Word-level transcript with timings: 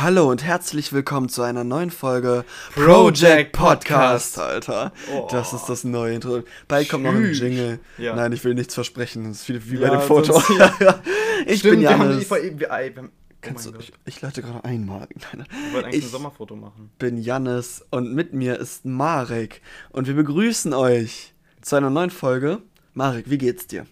Hallo 0.00 0.30
und 0.30 0.44
herzlich 0.44 0.92
willkommen 0.92 1.28
zu 1.28 1.42
einer 1.42 1.64
neuen 1.64 1.90
Folge 1.90 2.44
Project 2.74 3.50
Podcast, 3.50 4.38
Alter. 4.38 4.92
Oh. 5.12 5.26
Das 5.28 5.52
ist 5.52 5.66
das 5.68 5.82
neue 5.82 6.14
Intro. 6.14 6.42
Bald 6.68 6.88
kommt 6.88 7.02
noch 7.02 7.12
ein. 7.14 7.32
Jingle. 7.32 7.80
Ja. 7.98 8.14
Nein, 8.14 8.30
ich 8.32 8.44
will 8.44 8.54
nichts 8.54 8.74
versprechen. 8.74 9.24
Das 9.24 9.42
ist 9.42 9.48
wie, 9.48 9.72
wie 9.72 9.76
bei 9.78 9.86
Ja, 9.88 9.96
dem 9.96 10.00
Foto. 10.02 10.40
ich 11.46 11.58
Stimmt, 11.58 11.72
bin 11.72 11.80
wir 11.80 11.90
haben, 11.90 12.10
Janis. 12.10 12.22
ich, 12.30 12.30
wir, 12.30 12.70
ey, 12.70 12.94
wir 12.94 13.02
haben, 13.02 13.10
oh 13.12 13.34
Kannst 13.40 13.64
mein 13.66 13.74
du, 13.74 13.80
ich, 13.80 13.92
ich 14.04 14.20
leite 14.20 14.40
gerade 14.42 14.64
einmal. 14.64 15.08
Nein, 15.32 15.46
wir 15.48 15.72
wollten 15.72 15.86
eigentlich 15.86 15.98
ich- 15.98 16.04
ein 16.04 16.10
Sommerfoto 16.12 16.54
machen. 16.54 16.90
bin 17.00 17.16
Jannis 17.18 17.84
und 17.90 18.14
mit 18.14 18.32
mir 18.32 18.56
ist 18.56 18.84
Marek. 18.84 19.62
Und 19.90 20.06
wir 20.06 20.14
begrüßen 20.14 20.74
euch 20.74 21.34
zu 21.60 21.74
einer 21.74 21.90
neuen 21.90 22.10
Folge. 22.10 22.58
Marek, 22.94 23.28
wie 23.30 23.38
geht's 23.38 23.66
dir? 23.66 23.84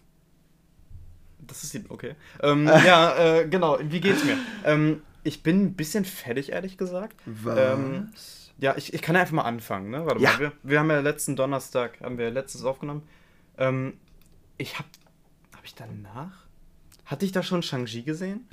Das 1.49 1.65
ist 1.65 1.75
die, 1.75 1.85
okay. 1.89 2.15
Ähm, 2.43 2.67
ja, 2.67 3.17
äh, 3.39 3.49
genau, 3.49 3.79
wie 3.83 4.01
geht's 4.01 4.25
mir? 4.25 4.37
Ähm, 4.65 5.03
ich 5.27 5.43
bin 5.43 5.63
ein 5.65 5.75
bisschen 5.75 6.05
fertig, 6.05 6.53
ehrlich 6.53 6.79
gesagt. 6.79 7.17
Was? 7.27 7.59
Ähm, 7.59 8.11
ja, 8.59 8.75
ich, 8.77 8.95
ich 8.95 9.03
kann 9.03 9.15
ja 9.15 9.21
einfach 9.23 9.35
mal 9.35 9.43
anfangen, 9.43 9.91
ne? 9.91 10.07
Warte 10.07 10.21
Ja. 10.23 10.33
mal, 10.33 10.39
wir, 10.41 10.53
wir 10.63 10.79
haben 10.81 10.91
ja 10.91 11.01
letzten 11.01 11.37
Donnerstag, 11.37 12.01
haben 12.01 12.17
wir 12.19 12.31
letztes 12.31 12.65
aufgenommen. 12.65 13.03
Ähm, 13.59 13.95
ich 14.59 14.79
hab, 14.79 14.87
hab 15.55 15.65
ich 15.65 15.75
danach, 15.75 16.47
hatte 17.05 17.25
ich 17.25 17.33
da 17.33 17.43
schon 17.43 17.63
Shang-Chi 17.63 18.03
gesehen? 18.03 18.47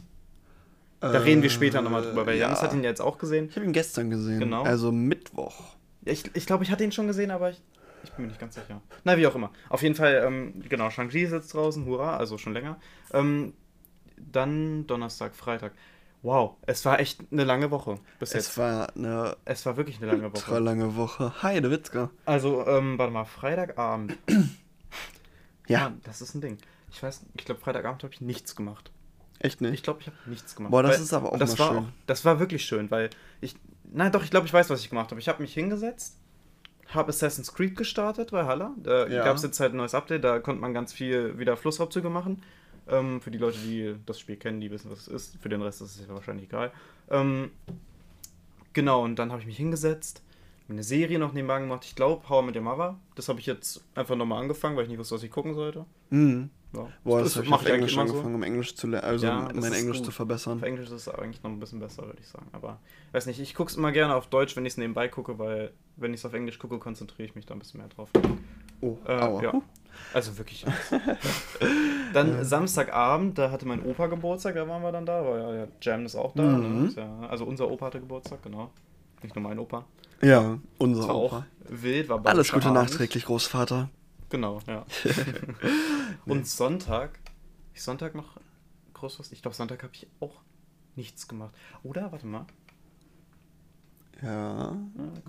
Da 0.99 1.09
reden 1.20 1.41
wir 1.44 1.49
später 1.49 1.82
nochmal 1.82 2.02
drüber, 2.02 2.26
weil 2.26 2.36
Äh, 2.36 2.40
ja. 2.40 2.46
Janis 2.48 2.62
hat 2.62 2.72
ihn 2.74 2.82
ja 2.82 2.90
jetzt 2.90 3.02
auch 3.02 3.18
gesehen. 3.18 3.48
Ich 3.49 3.55
habe 3.58 3.66
ihn 3.66 3.74
gestern 3.74 4.10
gesehen. 4.10 4.40
Genau. 4.40 4.63
Also 4.63 4.90
Mittwoch. 4.91 5.76
Ja, 6.05 6.13
Ich, 6.13 6.24
ich 6.34 6.46
glaube, 6.46 6.63
ich 6.63 6.71
hatte 6.71 6.84
ihn 6.85 6.94
schon 6.94 7.08
gesehen, 7.08 7.30
aber 7.30 7.49
ich, 7.49 7.62
ich 8.05 8.12
bin 8.13 8.24
mir 8.26 8.30
nicht 8.30 8.40
ganz 8.40 8.55
sicher. 8.55 8.82
Na, 9.04 9.18
wie 9.18 9.27
auch 9.27 9.35
immer. 9.35 9.52
Auf 9.70 9.82
jeden 9.84 9.96
Fall, 9.96 10.24
ähm, 10.26 10.63
genau, 10.70 10.90
Shang-Chi 10.90 11.24
ist 11.24 11.32
jetzt 11.34 11.54
draußen, 11.54 11.85
hurra, 11.85 12.16
also 12.16 12.38
schon 12.38 12.54
länger. 12.54 12.77
Ähm, 13.12 13.54
dann 14.18 14.88
Donnerstag, 14.88 15.35
Freitag. 15.35 15.74
Wow, 16.23 16.55
es 16.66 16.84
war 16.86 17.00
echt 17.00 17.20
eine 17.32 17.44
lange 17.44 17.70
Woche 17.70 18.00
bis 18.18 18.30
Es 18.30 18.34
jetzt. 18.48 18.58
war 18.58 18.95
eine 18.95 19.36
Es 19.45 19.66
war 19.66 19.76
wirklich 19.77 19.98
eine 19.98 20.08
lange 20.08 20.23
ultra 20.30 20.52
Woche. 20.54 20.59
lange 20.59 20.96
Woche. 20.96 21.43
Heide 21.43 21.70
Witzka. 21.70 22.10
Also, 22.26 22.66
ähm, 22.66 22.98
warte 22.98 23.12
mal, 23.13 23.26
Freitagabend. 23.26 24.18
Ja, 25.68 25.79
Mann, 25.82 26.01
das 26.04 26.21
ist 26.21 26.35
ein 26.35 26.41
Ding. 26.41 26.57
Ich 26.91 27.01
weiß, 27.01 27.21
ich 27.38 27.46
glaube, 27.46 27.62
Freitagabend 27.62 28.04
habe 28.04 28.13
ich 28.13 28.20
nichts 28.21 28.55
gemacht. 28.55 28.91
echt 29.40 29.62
nicht. 29.62 29.74
Ich 29.74 29.84
glaube, 29.84 30.01
ich 30.01 30.07
habe 30.07 30.18
nichts 30.26 30.55
gemacht. 30.55 30.71
Boah, 30.71 30.84
das 30.84 30.99
ist 30.99 31.13
aber 31.13 31.32
auch 31.32 31.38
das 31.40 31.57
mal 31.57 31.68
schön. 31.70 31.77
Auch, 31.77 31.84
das 32.05 32.26
war 32.26 32.40
wirklich 32.40 32.66
schön, 32.66 32.91
weil 32.91 33.10
ich. 33.40 33.55
Nein, 33.85 34.12
doch, 34.12 34.24
ich 34.24 34.29
glaube, 34.29 34.46
ich 34.46 34.54
weiß, 34.54 34.70
was 34.70 34.82
ich 34.82 34.90
gemacht 34.90 35.12
habe. 35.12 35.21
Ich 35.21 35.29
habe 35.29 35.41
mich 35.41 35.54
hingesetzt, 35.54 36.18
habe 36.90 37.10
Assassin's 37.10 37.54
Creed 37.54 37.77
gestartet 37.77 38.32
bei 38.32 38.44
Halle. 38.46 38.71
Da 38.77 39.07
Ja. 39.07 39.24
gab 39.24 39.38
es 39.38 39.44
jetzt 39.44 39.60
halt 39.62 39.74
ein 39.74 39.77
neues 39.77 39.96
Update, 39.96 40.24
da 40.26 40.40
konnte 40.40 40.60
man 40.62 40.74
ganz 40.74 40.91
viel 40.91 41.40
wieder 41.40 41.55
Flussraubzüge 41.55 42.10
machen. 42.10 42.44
Ähm, 42.89 43.21
für 43.21 43.31
die 43.31 43.37
Leute, 43.37 43.57
die 43.59 43.95
das 44.05 44.20
Spiel 44.20 44.35
kennen, 44.35 44.59
die 44.59 44.70
wissen, 44.71 44.91
was 44.91 44.99
es 45.01 45.07
ist. 45.07 45.37
Für 45.41 45.49
den 45.49 45.62
Rest 45.62 45.81
ist 45.81 45.99
es 45.99 46.07
ja 46.07 46.13
wahrscheinlich 46.13 46.45
egal. 46.45 46.71
Ähm, 47.09 47.51
genau, 48.73 49.03
und 49.03 49.17
dann 49.17 49.31
habe 49.31 49.41
ich 49.41 49.48
mich 49.48 49.57
hingesetzt, 49.57 50.21
eine 50.70 50.84
Serie 50.84 51.20
noch 51.20 51.34
nebenbei 51.34 51.59
gemacht. 51.59 51.84
Ich 51.85 51.95
glaube, 51.95 52.27
How 52.29 52.41
I 52.43 52.45
Met 52.48 52.55
Your 52.55 52.61
Mother. 52.63 52.98
Das 53.15 53.29
habe 53.29 53.39
ich 53.39 53.45
jetzt 53.45 53.84
einfach 53.95 54.15
nochmal 54.15 54.41
angefangen, 54.41 54.76
weil 54.76 54.84
ich 54.84 54.89
nicht 54.89 54.98
wusste, 54.99 55.15
was 55.15 55.23
ich 55.23 55.31
gucken 55.31 55.54
sollte. 55.54 55.85
Mhm. 56.09 56.49
Ja. 56.76 56.87
Boah, 57.04 57.21
das, 57.21 57.35
habe 57.35 57.45
ich 57.45 57.51
auf 57.54 57.65
Englisch 57.67 57.93
immer 57.93 58.07
so. 58.07 58.13
angefangen, 58.13 58.34
um 58.35 58.41
Englisch 58.43 58.76
zu 58.76 58.87
lernen, 58.87 59.05
also 59.05 59.27
Ja, 59.27 59.48
das 59.48 59.55
mein 59.61 59.73
Englisch 59.73 59.98
gut. 59.98 60.05
zu 60.07 60.11
verbessern. 60.11 60.57
Auf 60.57 60.63
Englisch 60.63 60.87
ist 60.87 60.91
es 60.93 61.07
eigentlich 61.07 61.43
noch 61.43 61.51
ein 61.51 61.59
bisschen 61.59 61.79
besser, 61.79 62.04
würde 62.07 62.17
ich 62.20 62.27
sagen. 62.27 62.48
Aber 62.51 62.79
weiß 63.11 63.27
nicht, 63.27 63.39
ich 63.39 63.54
gucke 63.54 63.70
es 63.70 63.77
immer 63.77 63.91
gerne 63.91 64.16
auf 64.16 64.25
Deutsch, 64.28 64.56
wenn 64.56 64.66
ich 64.66 64.73
es 64.73 64.78
nebenbei 64.78 65.07
gucke, 65.07 65.38
weil 65.38 65.72
wenn 65.97 66.13
ich 66.16 66.22
es 66.22 66.25
auf 66.25 66.34
Englisch 66.34 66.57
gucke, 66.57 66.79
konzentriere 66.79 67.28
ich 67.29 67.35
mich 67.35 67.45
da 67.45 67.53
ein 67.53 67.59
bisschen 67.59 67.79
mehr 67.79 67.89
drauf. 67.89 68.09
Oh, 68.81 68.97
Äh, 69.07 69.44
ja. 69.44 69.61
Also 70.13 70.38
wirklich. 70.38 70.66
dann 72.13 72.44
Samstagabend, 72.46 73.38
da 73.38 73.52
hatte 73.52 73.68
mein 73.68 73.84
Opa 73.84 74.08
Geburtstag, 74.08 74.56
da 74.56 74.68
waren 74.68 74.81
wir 74.81 74.91
dann 74.91 75.06
da, 75.06 75.24
weil 75.25 75.40
ja, 75.41 75.56
ja, 75.56 75.68
Jam 75.81 76.06
ist 76.06 76.16
auch 76.16 76.34
da. 76.35 76.44
Mhm. 76.44 76.81
Ne? 76.81 76.88
Ist 76.88 76.97
ja, 76.97 77.19
also 77.30 77.46
unser 77.46 77.69
Opa 77.69 77.88
hatte 77.88 78.00
Geburtstag, 78.00 78.41
genau. 78.44 78.72
Nicht 79.22 79.35
nur 79.35 79.44
mein 79.44 79.59
Opa. 79.59 79.85
Ja, 80.22 80.59
unser 80.78 81.08
war 81.08 81.16
auch 81.16 81.34
Opa. 81.34 81.46
wild, 81.68 82.09
war 82.09 82.25
Alles 82.25 82.52
Gute 82.52 82.68
Abend. 82.68 82.81
nachträglich, 82.81 83.25
Großvater. 83.25 83.90
Genau, 84.30 84.59
ja. 84.68 84.85
Und 86.25 86.47
Sonntag, 86.47 87.19
ich 87.73 87.84
Sonntag 87.84 88.16
noch 88.16 88.38
groß 88.94 89.19
was? 89.19 89.31
Ich 89.31 89.41
glaube, 89.41 89.56
Sonntag 89.56 89.84
habe 89.84 89.94
ich 89.94 90.07
auch 90.22 90.41
nichts 90.96 91.28
gemacht. 91.28 91.53
Oder, 91.84 92.12
warte 92.12 92.25
mal. 92.25 92.46
Ja, 94.23 94.75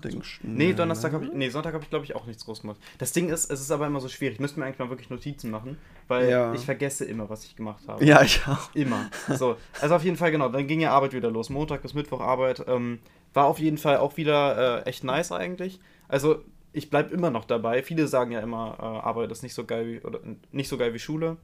denkst 0.03 0.39
Nee, 0.43 0.73
Donnerstag 0.73 1.11
habe 1.13 1.25
ich, 1.25 1.33
nee, 1.33 1.49
Sonntag 1.49 1.73
habe 1.73 1.83
ich 1.83 1.89
glaube 1.89 2.05
ich 2.05 2.15
auch 2.15 2.25
nichts 2.25 2.45
groß 2.45 2.61
gemacht. 2.61 2.79
Das 2.97 3.11
Ding 3.11 3.29
ist, 3.29 3.51
es 3.51 3.59
ist 3.59 3.71
aber 3.71 3.87
immer 3.87 3.99
so 3.99 4.07
schwierig. 4.07 4.35
Ich 4.35 4.39
müsste 4.39 4.59
mir 4.59 4.65
eigentlich 4.65 4.79
mal 4.79 4.89
wirklich 4.89 5.09
Notizen 5.09 5.51
machen, 5.51 5.77
weil 6.07 6.29
Ja. 6.29 6.53
ich 6.53 6.61
vergesse 6.65 7.03
immer, 7.05 7.29
was 7.29 7.43
ich 7.43 7.55
gemacht 7.55 7.83
habe. 7.87 8.05
Ja, 8.05 8.21
ich 8.21 8.41
auch. 8.47 8.73
Immer. 8.73 9.09
So, 9.37 9.57
also 9.81 9.95
auf 9.95 10.03
jeden 10.03 10.15
Fall 10.17 10.31
genau. 10.31 10.49
Dann 10.49 10.67
ging 10.67 10.79
ja 10.79 10.91
Arbeit 10.91 11.13
wieder 11.13 11.29
los. 11.29 11.49
Montag 11.49 11.81
bis 11.81 11.93
Mittwoch 11.93 12.21
Arbeit. 12.21 12.63
Ähm, 12.67 12.99
war 13.33 13.45
auf 13.47 13.59
jeden 13.59 13.77
Fall 13.77 13.97
auch 13.97 14.15
wieder 14.17 14.85
äh, 14.85 14.89
echt 14.89 15.03
nice 15.03 15.31
eigentlich. 15.33 15.79
Also 16.07 16.41
ich 16.71 16.89
bleibe 16.89 17.13
immer 17.13 17.31
noch 17.31 17.43
dabei. 17.45 17.83
Viele 17.83 18.07
sagen 18.07 18.31
ja 18.31 18.39
immer, 18.39 18.77
äh, 18.79 18.83
Arbeit 18.83 19.31
ist 19.31 19.43
nicht 19.43 19.53
so 19.55 19.65
geil 19.65 19.87
wie 19.87 20.01
oder 20.05 20.19
nicht 20.51 20.69
so 20.69 20.77
geil 20.77 20.93
wie 20.93 20.99
Schule. 20.99 21.35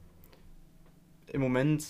Im 1.26 1.40
Moment 1.40 1.84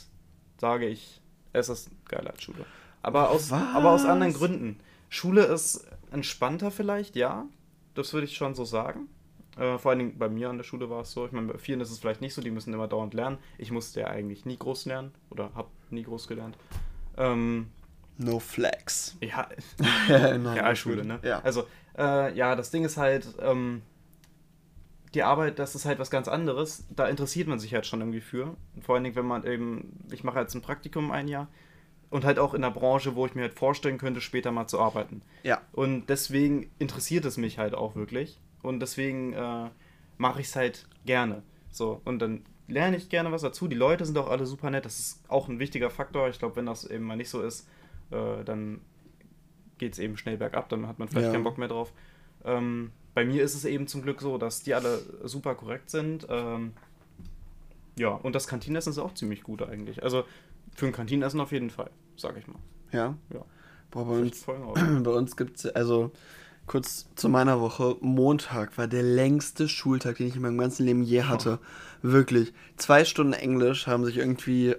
sage 0.61 0.87
ich, 0.87 1.21
es 1.53 1.69
ist 1.69 1.91
geiler 2.09 2.31
als 2.31 2.43
Schule. 2.43 2.65
Aber 3.03 3.31
aus, 3.31 3.51
Was? 3.51 3.63
aber 3.75 3.91
aus 3.93 4.05
anderen 4.05 4.33
Gründen. 4.33 4.79
Schule 5.13 5.43
ist 5.45 5.87
entspannter 6.11 6.71
vielleicht, 6.71 7.17
ja. 7.17 7.45
Das 7.95 8.15
würde 8.15 8.25
ich 8.25 8.35
schon 8.35 8.55
so 8.55 8.65
sagen. 8.65 9.09
Äh, 9.59 9.77
vor 9.77 9.91
allen 9.91 9.99
Dingen 9.99 10.19
bei 10.19 10.31
mir 10.31 10.49
an 10.49 10.57
der 10.57 10.65
Schule 10.65 10.89
war 10.89 11.03
es 11.03 11.13
so. 11.13 11.27
Ich 11.27 11.33
meine, 11.33 11.53
bei 11.53 11.59
vielen 11.59 11.83
ist 11.83 11.91
es 11.91 11.99
vielleicht 11.99 12.23
nicht 12.23 12.33
so, 12.33 12.41
die 12.41 12.51
müssen 12.51 12.73
immer 12.73 12.89
dauernd 12.89 13.13
lernen. 13.13 13.37
Ich 13.59 13.71
musste 13.71 14.01
ja 14.01 14.07
eigentlich 14.07 14.47
nie 14.47 14.57
groß 14.57 14.87
lernen 14.87 15.13
oder 15.29 15.55
habe 15.55 15.69
nie 15.91 16.03
groß 16.03 16.29
gelernt. 16.29 16.57
Ähm, 17.19 17.69
No 18.17 18.39
flex. 18.39 19.19
ja, 19.21 19.49
Realschule, 20.09 21.05
ne? 21.05 21.19
Ja. 21.23 21.41
Also, 21.41 21.67
äh, 21.99 22.35
ja, 22.35 22.57
das 22.57 22.71
Ding 22.71 22.85
ist 22.87 22.97
halt, 22.97 23.27
ähm, 23.39 23.83
die 25.13 25.23
Arbeit, 25.25 25.59
das 25.59 25.75
ist 25.75 25.85
halt 25.85 25.99
was 25.99 26.11
ganz 26.11 26.27
anderes. 26.27 26.87
Da 26.89 27.07
interessiert 27.07 27.49
man 27.49 27.59
sich 27.59 27.75
halt 27.75 27.85
schon 27.85 28.01
irgendwie 28.01 28.23
für. 28.23 28.57
Vor 28.81 28.95
allen 28.95 29.05
Dingen, 29.05 29.17
wenn 29.17 29.27
man 29.27 29.45
eben, 29.45 30.07
ich 30.11 30.25
mache 30.25 30.41
jetzt 30.41 30.55
ein 30.55 30.63
Praktikum 30.63 31.11
ein 31.11 31.29
Jahr 31.29 31.49
und 32.13 32.25
halt 32.25 32.39
auch 32.39 32.55
in 32.55 32.63
der 32.63 32.71
Branche, 32.71 33.17
wo 33.17 33.27
ich 33.27 33.35
mir 33.35 33.43
halt 33.43 33.55
vorstellen 33.59 33.99
könnte, 33.99 34.21
später 34.21 34.53
mal 34.53 34.67
zu 34.69 34.79
arbeiten. 34.79 35.23
Ja. 35.43 35.61
Und 35.73 36.07
deswegen 36.09 36.71
interessiert 36.79 37.25
es 37.25 37.39
mich 37.39 37.59
halt 37.59 37.75
auch 37.75 37.97
wirklich. 37.97 38.39
Und 38.63 38.81
deswegen 38.81 39.33
äh, 39.33 39.71
mache 40.19 40.41
ich 40.41 40.47
es 40.47 40.55
halt 40.55 40.87
gerne. 41.07 41.43
So, 41.71 42.01
und 42.05 42.21
dann 42.21 42.45
lerne 42.69 42.97
ich 42.99 43.09
gerne 43.09 43.33
was 43.33 43.43
dazu. 43.43 43.67
Die 43.67 43.77
Leute 43.77 44.05
sind 44.05 44.17
auch 44.19 44.29
alle 44.31 44.47
super 44.47 44.71
nett. 44.71 44.85
Das 44.85 44.99
ist 45.01 45.23
auch 45.29 45.49
ein 45.49 45.59
wichtiger 45.59 45.91
Faktor. 45.91 46.29
Ich 46.29 46.39
glaube, 46.39 46.57
wenn 46.57 46.67
das 46.67 46.85
eben 46.85 47.05
mal 47.05 47.17
nicht 47.17 47.31
so 47.31 47.43
ist, 47.43 47.67
äh, 48.11 48.45
dann 48.45 48.83
geht 49.79 49.95
es 49.95 49.99
eben 49.99 50.17
schnell 50.19 50.37
bergab. 50.37 50.69
Dann 50.69 50.87
hat 50.87 50.99
man 50.99 51.09
vielleicht 51.09 51.27
Ja. 51.29 51.33
keinen 51.33 51.45
Bock 51.45 51.57
mehr 51.59 51.69
drauf. 51.69 51.93
Ähm, 52.45 52.93
bei 53.15 53.25
mir 53.25 53.43
ist 53.43 53.55
es 53.55 53.65
eben 53.65 53.87
zum 53.87 54.03
Glück 54.03 54.21
so, 54.21 54.37
dass 54.37 54.63
die 54.63 54.75
alle 54.75 54.99
super 55.25 55.55
korrekt 55.55 55.89
sind. 55.91 56.27
Ähm, 56.29 56.75
ja, 57.99 58.11
und 58.11 58.35
das 58.35 58.47
Kantinenessen 58.47 58.91
ist 58.91 58.99
auch 58.99 59.15
ziemlich 59.15 59.43
gut 59.43 59.63
eigentlich. 59.63 60.03
Also 60.03 60.25
für 60.75 60.87
ein 60.87 60.93
Kantinenessen 60.93 61.41
auf 61.41 61.53
jeden 61.53 61.69
Fall, 61.71 61.91
sage 62.23 62.39
ich 62.39 62.47
mal. 62.47 62.59
Ja. 62.93 63.15
Ja. 63.33 63.45
Boah, 63.91 64.07
bei 64.07 64.19
uns, 64.19 64.41
bei 64.47 65.11
uns 65.11 65.37
gibt 65.37 65.59
es, 65.59 65.67
also 65.67 66.11
kurz 66.67 67.07
zu 67.17 67.29
meiner 67.29 67.61
Woche, 67.61 67.97
Montag 68.01 68.79
war 68.79 68.87
der 68.87 69.03
längste 69.03 69.69
Schultag, 69.69 70.17
den 70.17 70.29
ich 70.29 70.37
in 70.37 70.43
meinem 70.43 70.59
ganzen 70.59 70.87
Leben 70.87 71.03
je 71.03 71.25
hatte. 71.25 71.59
Wirklich. 72.01 72.55
Zwei 72.77 73.05
Stunden 73.05 73.35
Englisch 73.35 73.87
haben 73.87 74.05
sich 74.05 74.17
irgendwie 74.17 74.75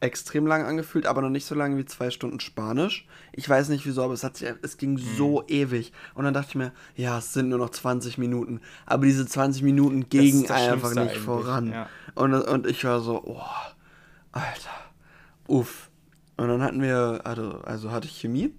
extrem 0.00 0.46
lang 0.46 0.64
angefühlt, 0.64 1.06
aber 1.06 1.22
noch 1.22 1.30
nicht 1.30 1.46
so 1.46 1.54
lange 1.54 1.76
wie 1.78 1.84
zwei 1.84 2.10
Stunden 2.10 2.40
Spanisch. 2.40 3.06
Ich 3.32 3.48
weiß 3.48 3.68
nicht 3.70 3.86
wieso, 3.86 4.02
aber 4.02 4.14
es, 4.14 4.24
hat 4.24 4.36
sich, 4.36 4.48
es 4.62 4.76
ging 4.76 4.98
so 4.98 5.44
ewig. 5.48 5.92
Und 6.14 6.24
dann 6.24 6.34
dachte 6.34 6.50
ich 6.50 6.54
mir, 6.54 6.72
ja, 6.94 7.18
es 7.18 7.32
sind 7.32 7.48
nur 7.48 7.58
noch 7.58 7.70
20 7.70 8.18
Minuten. 8.18 8.60
Aber 8.84 9.06
diese 9.06 9.26
20 9.26 9.62
Minuten 9.62 10.08
gingen 10.08 10.50
einfach 10.50 10.90
nicht 10.90 10.98
eigentlich, 10.98 11.18
voran. 11.18 11.70
ja. 11.72 11.88
Und, 12.14 12.34
und 12.34 12.66
ich 12.66 12.84
war 12.84 13.00
so, 13.00 13.22
oh, 13.24 13.40
Alter, 14.32 14.70
uff. 15.48 15.85
Und 16.36 16.48
dann 16.48 16.62
hatten 16.62 16.82
wir, 16.82 17.20
also, 17.24 17.60
also 17.62 17.90
hatte 17.90 18.06
ich 18.08 18.20
Chemie, 18.20 18.52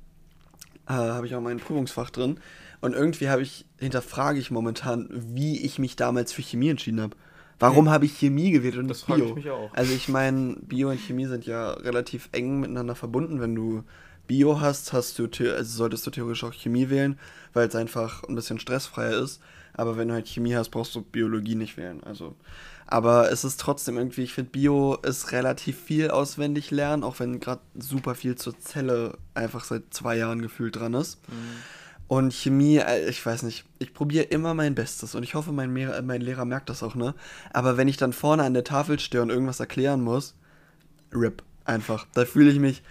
äh, 0.87 0.93
habe 0.93 1.28
ich 1.28 1.35
auch 1.35 1.41
mein 1.41 1.59
Prüfungsfach 1.59 2.09
drin. 2.09 2.40
Und 2.81 2.93
irgendwie 2.93 3.29
habe 3.29 3.41
ich, 3.41 3.66
hinterfrage 3.79 4.40
ich 4.40 4.52
momentan, 4.52 5.07
wie 5.11 5.59
ich 5.66 5.79
mich 5.79 5.96
damals 5.96 6.31
für 6.31 6.41
Chemie 6.41 6.69
entschieden 6.69 7.02
habe. 7.02 7.16
Warum 7.59 7.90
habe 7.90 8.05
ich 8.05 8.17
Chemie 8.17 8.52
gewählt 8.52 8.78
und 8.78 8.87
Das 8.87 8.97
nicht 8.99 9.05
frage 9.07 9.22
Bio? 9.22 9.29
ich 9.29 9.35
mich 9.35 9.49
auch. 9.49 9.73
Also 9.73 9.93
ich 9.93 10.07
meine, 10.07 10.57
Bio 10.61 10.90
und 10.90 10.99
Chemie 10.99 11.25
sind 11.25 11.46
ja 11.46 11.72
relativ 11.72 12.29
eng 12.31 12.59
miteinander 12.59 12.93
verbunden. 12.93 13.41
Wenn 13.41 13.55
du 13.55 13.84
Bio 14.28 14.61
hast, 14.61 14.93
hast 14.93 15.17
du 15.17 15.25
also 15.25 15.63
solltest 15.63 16.05
du 16.05 16.11
theoretisch 16.11 16.43
auch 16.43 16.53
Chemie 16.53 16.90
wählen, 16.90 17.17
weil 17.53 17.67
es 17.67 17.75
einfach 17.75 18.23
ein 18.23 18.35
bisschen 18.35 18.59
stressfreier 18.59 19.17
ist. 19.17 19.41
Aber 19.73 19.97
wenn 19.97 20.07
du 20.07 20.13
halt 20.13 20.28
Chemie 20.28 20.55
hast, 20.55 20.69
brauchst 20.69 20.93
du 20.96 21.02
Biologie 21.02 21.55
nicht 21.55 21.78
wählen. 21.78 22.03
Also, 22.03 22.35
aber 22.87 23.31
es 23.31 23.43
ist 23.43 23.59
trotzdem 23.59 23.97
irgendwie, 23.97 24.23
ich 24.23 24.34
finde, 24.34 24.51
Bio 24.51 24.95
ist 24.95 25.31
relativ 25.31 25.78
viel 25.79 26.09
auswendig 26.09 26.72
lernen, 26.72 27.03
auch 27.03 27.19
wenn 27.19 27.39
gerade 27.39 27.61
super 27.78 28.16
viel 28.16 28.35
zur 28.35 28.57
Zelle 28.59 29.17
einfach 29.34 29.63
seit 29.66 29.93
zwei 29.93 30.17
Jahren 30.17 30.41
gefühlt 30.41 30.75
dran 30.78 30.93
ist. 30.93 31.19
Und 32.07 32.34
Chemie, 32.34 32.78
äh, 32.78 33.09
ich 33.09 33.25
weiß 33.25 33.43
nicht, 33.43 33.66
ich 33.79 33.93
probiere 33.93 34.23
immer 34.25 34.53
mein 34.53 34.75
Bestes 34.75 35.13
und 35.16 35.23
ich 35.23 35.35
hoffe, 35.35 35.51
mein, 35.51 35.72
Mehr- 35.73 36.01
mein 36.01 36.22
Lehrer 36.22 36.45
merkt 36.45 36.69
das 36.69 36.81
auch, 36.81 36.95
ne? 36.95 37.13
Aber 37.51 37.75
wenn 37.75 37.89
ich 37.89 37.97
dann 37.97 38.13
vorne 38.13 38.43
an 38.43 38.53
der 38.53 38.63
Tafel 38.63 38.97
stehe 38.99 39.22
und 39.22 39.29
irgendwas 39.29 39.59
erklären 39.59 40.01
muss, 40.01 40.33
RIP, 41.13 41.43
einfach. 41.66 42.07
Da 42.13 42.23
fühle 42.23 42.49
ich 42.51 42.59
mich 42.59 42.81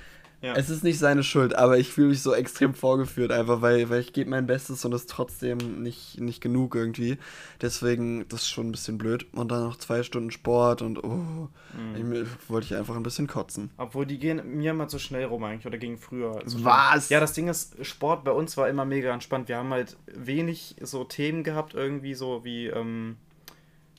Ja. 0.46 0.54
Es 0.54 0.70
ist 0.70 0.84
nicht 0.84 1.00
seine 1.00 1.25
Schuld, 1.25 1.56
aber 1.56 1.76
ich 1.76 1.88
fühle 1.88 2.10
mich 2.10 2.22
so 2.22 2.32
extrem 2.32 2.72
vorgeführt, 2.72 3.32
einfach 3.32 3.62
weil, 3.62 3.90
weil 3.90 4.00
ich 4.00 4.12
gebe 4.12 4.31
mein 4.31 4.46
Bestes 4.46 4.84
und 4.84 4.93
es 4.93 5.06
trotzdem 5.06 5.58
nicht, 5.82 6.20
nicht 6.20 6.40
genug 6.40 6.76
irgendwie. 6.76 7.19
Deswegen, 7.60 8.28
das 8.28 8.43
ist 8.43 8.50
schon 8.50 8.69
ein 8.69 8.70
bisschen 8.72 8.96
blöd. 8.96 9.26
Und 9.32 9.50
dann 9.50 9.64
noch 9.64 9.76
zwei 9.76 10.04
Stunden 10.04 10.31
Sport 10.31 10.82
und 10.82 11.02
oh, 11.02 11.48
mhm. 11.75 12.12
ich, 12.12 12.28
wollte 12.48 12.66
ich 12.66 12.76
einfach 12.76 12.94
ein 12.94 13.02
bisschen 13.02 13.26
kotzen. 13.26 13.70
Obwohl 13.76 14.06
die 14.06 14.20
gehen 14.20 14.40
mir 14.56 14.70
immer 14.70 14.87
zu 14.87 15.00
schnell 15.00 15.25
rum 15.25 15.43
eigentlich 15.43 15.66
oder 15.66 15.78
gingen 15.78 15.98
früher. 15.98 16.40
So 16.44 16.64
Was? 16.64 17.08
Ja, 17.08 17.19
das 17.19 17.32
Ding 17.32 17.49
ist, 17.49 17.84
Sport 17.84 18.22
bei 18.22 18.31
uns 18.31 18.56
war 18.56 18.69
immer 18.69 18.84
mega 18.84 19.12
entspannt. 19.12 19.49
Wir 19.49 19.56
haben 19.56 19.70
halt 19.70 19.96
wenig 20.06 20.76
so 20.81 21.02
Themen 21.02 21.42
gehabt, 21.42 21.75
irgendwie 21.75 22.14
so 22.14 22.44
wie, 22.44 22.69
ähm, 22.69 23.16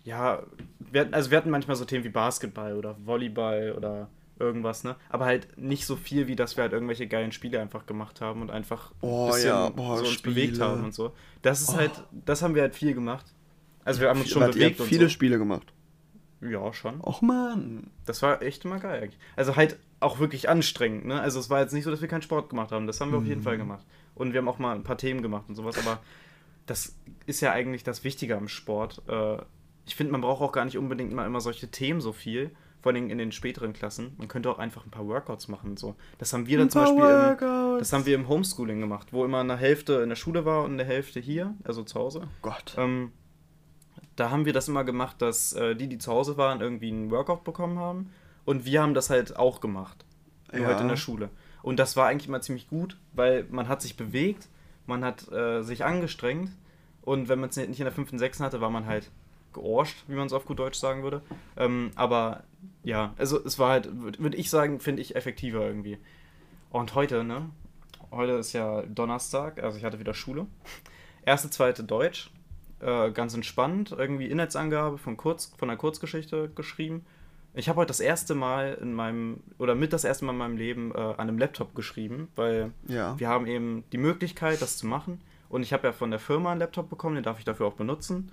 ja, 0.05 0.43
wir, 0.79 1.09
also 1.11 1.29
wir 1.29 1.39
hatten 1.39 1.49
manchmal 1.49 1.75
so 1.75 1.83
Themen 1.83 2.05
wie 2.05 2.09
Basketball 2.09 2.77
oder 2.77 2.95
Volleyball 3.03 3.73
oder 3.75 4.07
irgendwas, 4.39 4.83
ne? 4.83 4.95
Aber 5.09 5.25
halt 5.25 5.57
nicht 5.57 5.85
so 5.85 5.95
viel, 5.95 6.27
wie 6.27 6.35
dass 6.35 6.57
wir 6.57 6.63
halt 6.63 6.73
irgendwelche 6.73 7.07
geilen 7.07 7.31
Spiele 7.31 7.59
einfach 7.59 7.85
gemacht 7.85 8.21
haben 8.21 8.41
und 8.41 8.51
einfach 8.51 8.91
oh, 9.01 9.27
bisschen 9.27 9.49
ja. 9.49 9.69
Boah, 9.69 9.97
so 9.97 10.05
uns 10.05 10.13
Spiele. 10.13 10.35
bewegt 10.35 10.59
haben 10.59 10.83
und 10.83 10.93
so. 10.93 11.13
Das 11.41 11.61
ist 11.61 11.69
oh. 11.69 11.77
halt, 11.77 11.91
das 12.11 12.41
haben 12.41 12.55
wir 12.55 12.61
halt 12.61 12.75
viel 12.75 12.93
gemacht. 12.93 13.25
Also 13.83 14.01
wir 14.01 14.09
haben 14.09 14.19
uns 14.19 14.29
schon 14.29 14.41
Wart 14.41 14.53
bewegt. 14.53 14.79
Ihr 14.79 14.85
viele 14.85 15.05
so. 15.05 15.09
Spiele 15.09 15.37
gemacht. 15.37 15.73
Ja, 16.41 16.71
schon. 16.73 17.01
Och 17.01 17.21
man. 17.21 17.89
Das 18.05 18.21
war 18.21 18.41
echt 18.41 18.65
immer 18.65 18.79
geil 18.79 19.01
eigentlich. 19.01 19.19
Also 19.35 19.55
halt 19.55 19.77
auch 19.99 20.19
wirklich 20.19 20.49
anstrengend, 20.49 21.05
ne? 21.05 21.19
Also 21.19 21.39
es 21.39 21.49
war 21.49 21.61
jetzt 21.61 21.73
nicht 21.73 21.83
so, 21.83 21.91
dass 21.91 22.01
wir 22.01 22.07
keinen 22.07 22.21
Sport 22.21 22.49
gemacht 22.49 22.71
haben. 22.71 22.85
Das 22.85 23.01
haben 23.01 23.11
wir 23.11 23.17
mhm. 23.17 23.23
auf 23.23 23.27
jeden 23.27 23.41
mhm. 23.41 23.45
Fall 23.45 23.57
gemacht. 23.57 23.85
Und 24.13 24.33
wir 24.33 24.39
haben 24.39 24.47
auch 24.47 24.59
mal 24.59 24.75
ein 24.75 24.83
paar 24.83 24.97
Themen 24.97 25.21
gemacht 25.21 25.45
und 25.47 25.55
sowas, 25.55 25.77
aber 25.77 25.99
das 26.65 26.95
ist 27.25 27.41
ja 27.41 27.51
eigentlich 27.51 27.83
das 27.83 28.03
Wichtige 28.03 28.35
am 28.35 28.47
Sport. 28.47 29.01
Äh, 29.07 29.37
ich 29.85 29.95
finde, 29.95 30.11
man 30.11 30.21
braucht 30.21 30.41
auch 30.41 30.51
gar 30.51 30.65
nicht 30.65 30.77
unbedingt 30.77 31.11
immer, 31.11 31.25
immer 31.25 31.41
solche 31.41 31.69
Themen 31.69 32.01
so 32.01 32.11
viel, 32.11 32.51
vor 32.81 32.93
allem 32.93 33.09
in 33.09 33.17
den 33.17 33.31
späteren 33.31 33.73
Klassen. 33.73 34.13
Man 34.17 34.27
könnte 34.27 34.49
auch 34.49 34.59
einfach 34.59 34.85
ein 34.85 34.91
paar 34.91 35.07
Workouts 35.07 35.47
machen. 35.47 35.77
So. 35.77 35.95
Das 36.17 36.33
haben 36.33 36.47
wir 36.47 36.57
dann 36.57 36.69
zum 36.69 36.81
Beispiel 36.83 37.03
im, 37.03 37.79
das 37.79 37.91
haben 37.91 38.05
wir 38.05 38.15
im 38.15 38.27
Homeschooling 38.27 38.79
gemacht, 38.79 39.07
wo 39.11 39.25
immer 39.25 39.39
eine 39.39 39.57
Hälfte 39.57 39.93
in 39.95 40.09
der 40.09 40.15
Schule 40.15 40.45
war 40.45 40.63
und 40.63 40.73
eine 40.73 40.85
Hälfte 40.85 41.19
hier, 41.19 41.55
also 41.63 41.83
zu 41.83 41.99
Hause. 41.99 42.27
Gott. 42.41 42.75
Ähm, 42.77 43.11
da 44.15 44.31
haben 44.31 44.45
wir 44.45 44.53
das 44.53 44.67
immer 44.67 44.83
gemacht, 44.83 45.21
dass 45.21 45.53
äh, 45.53 45.75
die, 45.75 45.87
die 45.87 45.97
zu 45.97 46.11
Hause 46.11 46.37
waren, 46.37 46.61
irgendwie 46.61 46.89
einen 46.89 47.11
Workout 47.11 47.43
bekommen 47.43 47.79
haben. 47.79 48.11
Und 48.45 48.65
wir 48.65 48.81
haben 48.81 48.93
das 48.93 49.09
halt 49.09 49.35
auch 49.35 49.59
gemacht. 49.59 50.05
Nur 50.51 50.61
ja. 50.61 50.67
halt 50.67 50.81
in 50.81 50.87
der 50.87 50.95
Schule. 50.95 51.29
Und 51.61 51.77
das 51.79 51.97
war 51.97 52.07
eigentlich 52.07 52.27
immer 52.27 52.41
ziemlich 52.41 52.67
gut, 52.67 52.97
weil 53.13 53.45
man 53.49 53.67
hat 53.67 53.81
sich 53.81 53.97
bewegt, 53.97 54.47
man 54.85 55.03
hat 55.03 55.29
äh, 55.31 55.61
sich 55.63 55.83
angestrengt. 55.83 56.51
Und 57.01 57.29
wenn 57.29 57.39
man 57.39 57.49
es 57.49 57.57
nicht 57.57 57.79
in 57.79 57.85
der 57.85 57.91
fünften, 57.91 58.19
sechsten 58.19 58.43
hatte, 58.43 58.61
war 58.61 58.69
man 58.69 58.85
halt 58.85 59.11
georscht, 59.57 60.03
wie 60.07 60.15
man 60.15 60.27
es 60.27 60.33
auf 60.33 60.45
gut 60.45 60.59
Deutsch 60.59 60.77
sagen 60.77 61.03
würde. 61.03 61.21
Ähm, 61.57 61.91
aber 61.95 62.43
ja, 62.83 63.13
also 63.17 63.43
es 63.43 63.59
war 63.59 63.71
halt, 63.71 63.89
würde 63.91 64.37
ich 64.37 64.49
sagen, 64.49 64.79
finde 64.79 65.01
ich 65.01 65.15
effektiver 65.15 65.65
irgendwie. 65.65 65.97
Und 66.69 66.95
heute, 66.95 67.23
ne? 67.23 67.49
Heute 68.11 68.33
ist 68.33 68.53
ja 68.53 68.83
Donnerstag, 68.83 69.61
also 69.61 69.77
ich 69.77 69.83
hatte 69.83 69.99
wieder 69.99 70.13
Schule. 70.13 70.47
Erste, 71.25 71.49
zweite 71.49 71.83
Deutsch. 71.83 72.31
Äh, 72.79 73.11
ganz 73.11 73.33
entspannt, 73.33 73.95
irgendwie 73.97 74.27
Inhaltsangabe 74.27 74.97
von, 74.97 75.17
Kurz, 75.17 75.51
von 75.57 75.69
einer 75.69 75.77
Kurzgeschichte 75.77 76.49
geschrieben. 76.53 77.05
Ich 77.55 77.69
habe 77.69 77.79
heute 77.79 77.87
das 77.87 77.99
erste 77.99 78.35
Mal 78.35 78.77
in 78.79 78.93
meinem, 78.93 79.41
oder 79.57 79.73
mit 79.73 79.91
das 79.91 80.03
erste 80.03 80.25
Mal 80.25 80.33
in 80.33 80.37
meinem 80.37 80.57
Leben 80.57 80.91
äh, 80.93 80.99
an 80.99 81.21
einem 81.21 81.39
Laptop 81.39 81.73
geschrieben, 81.73 82.27
weil 82.35 82.71
ja. 82.87 83.19
wir 83.19 83.29
haben 83.29 83.47
eben 83.47 83.83
die 83.91 83.97
Möglichkeit, 83.97 84.61
das 84.61 84.77
zu 84.77 84.85
machen. 84.85 85.19
Und 85.49 85.63
ich 85.63 85.73
habe 85.73 85.87
ja 85.87 85.91
von 85.93 86.11
der 86.11 86.19
Firma 86.19 86.51
einen 86.51 86.59
Laptop 86.59 86.89
bekommen, 86.89 87.15
den 87.15 87.23
darf 87.23 87.39
ich 87.39 87.45
dafür 87.45 87.65
auch 87.65 87.73
benutzen. 87.73 88.31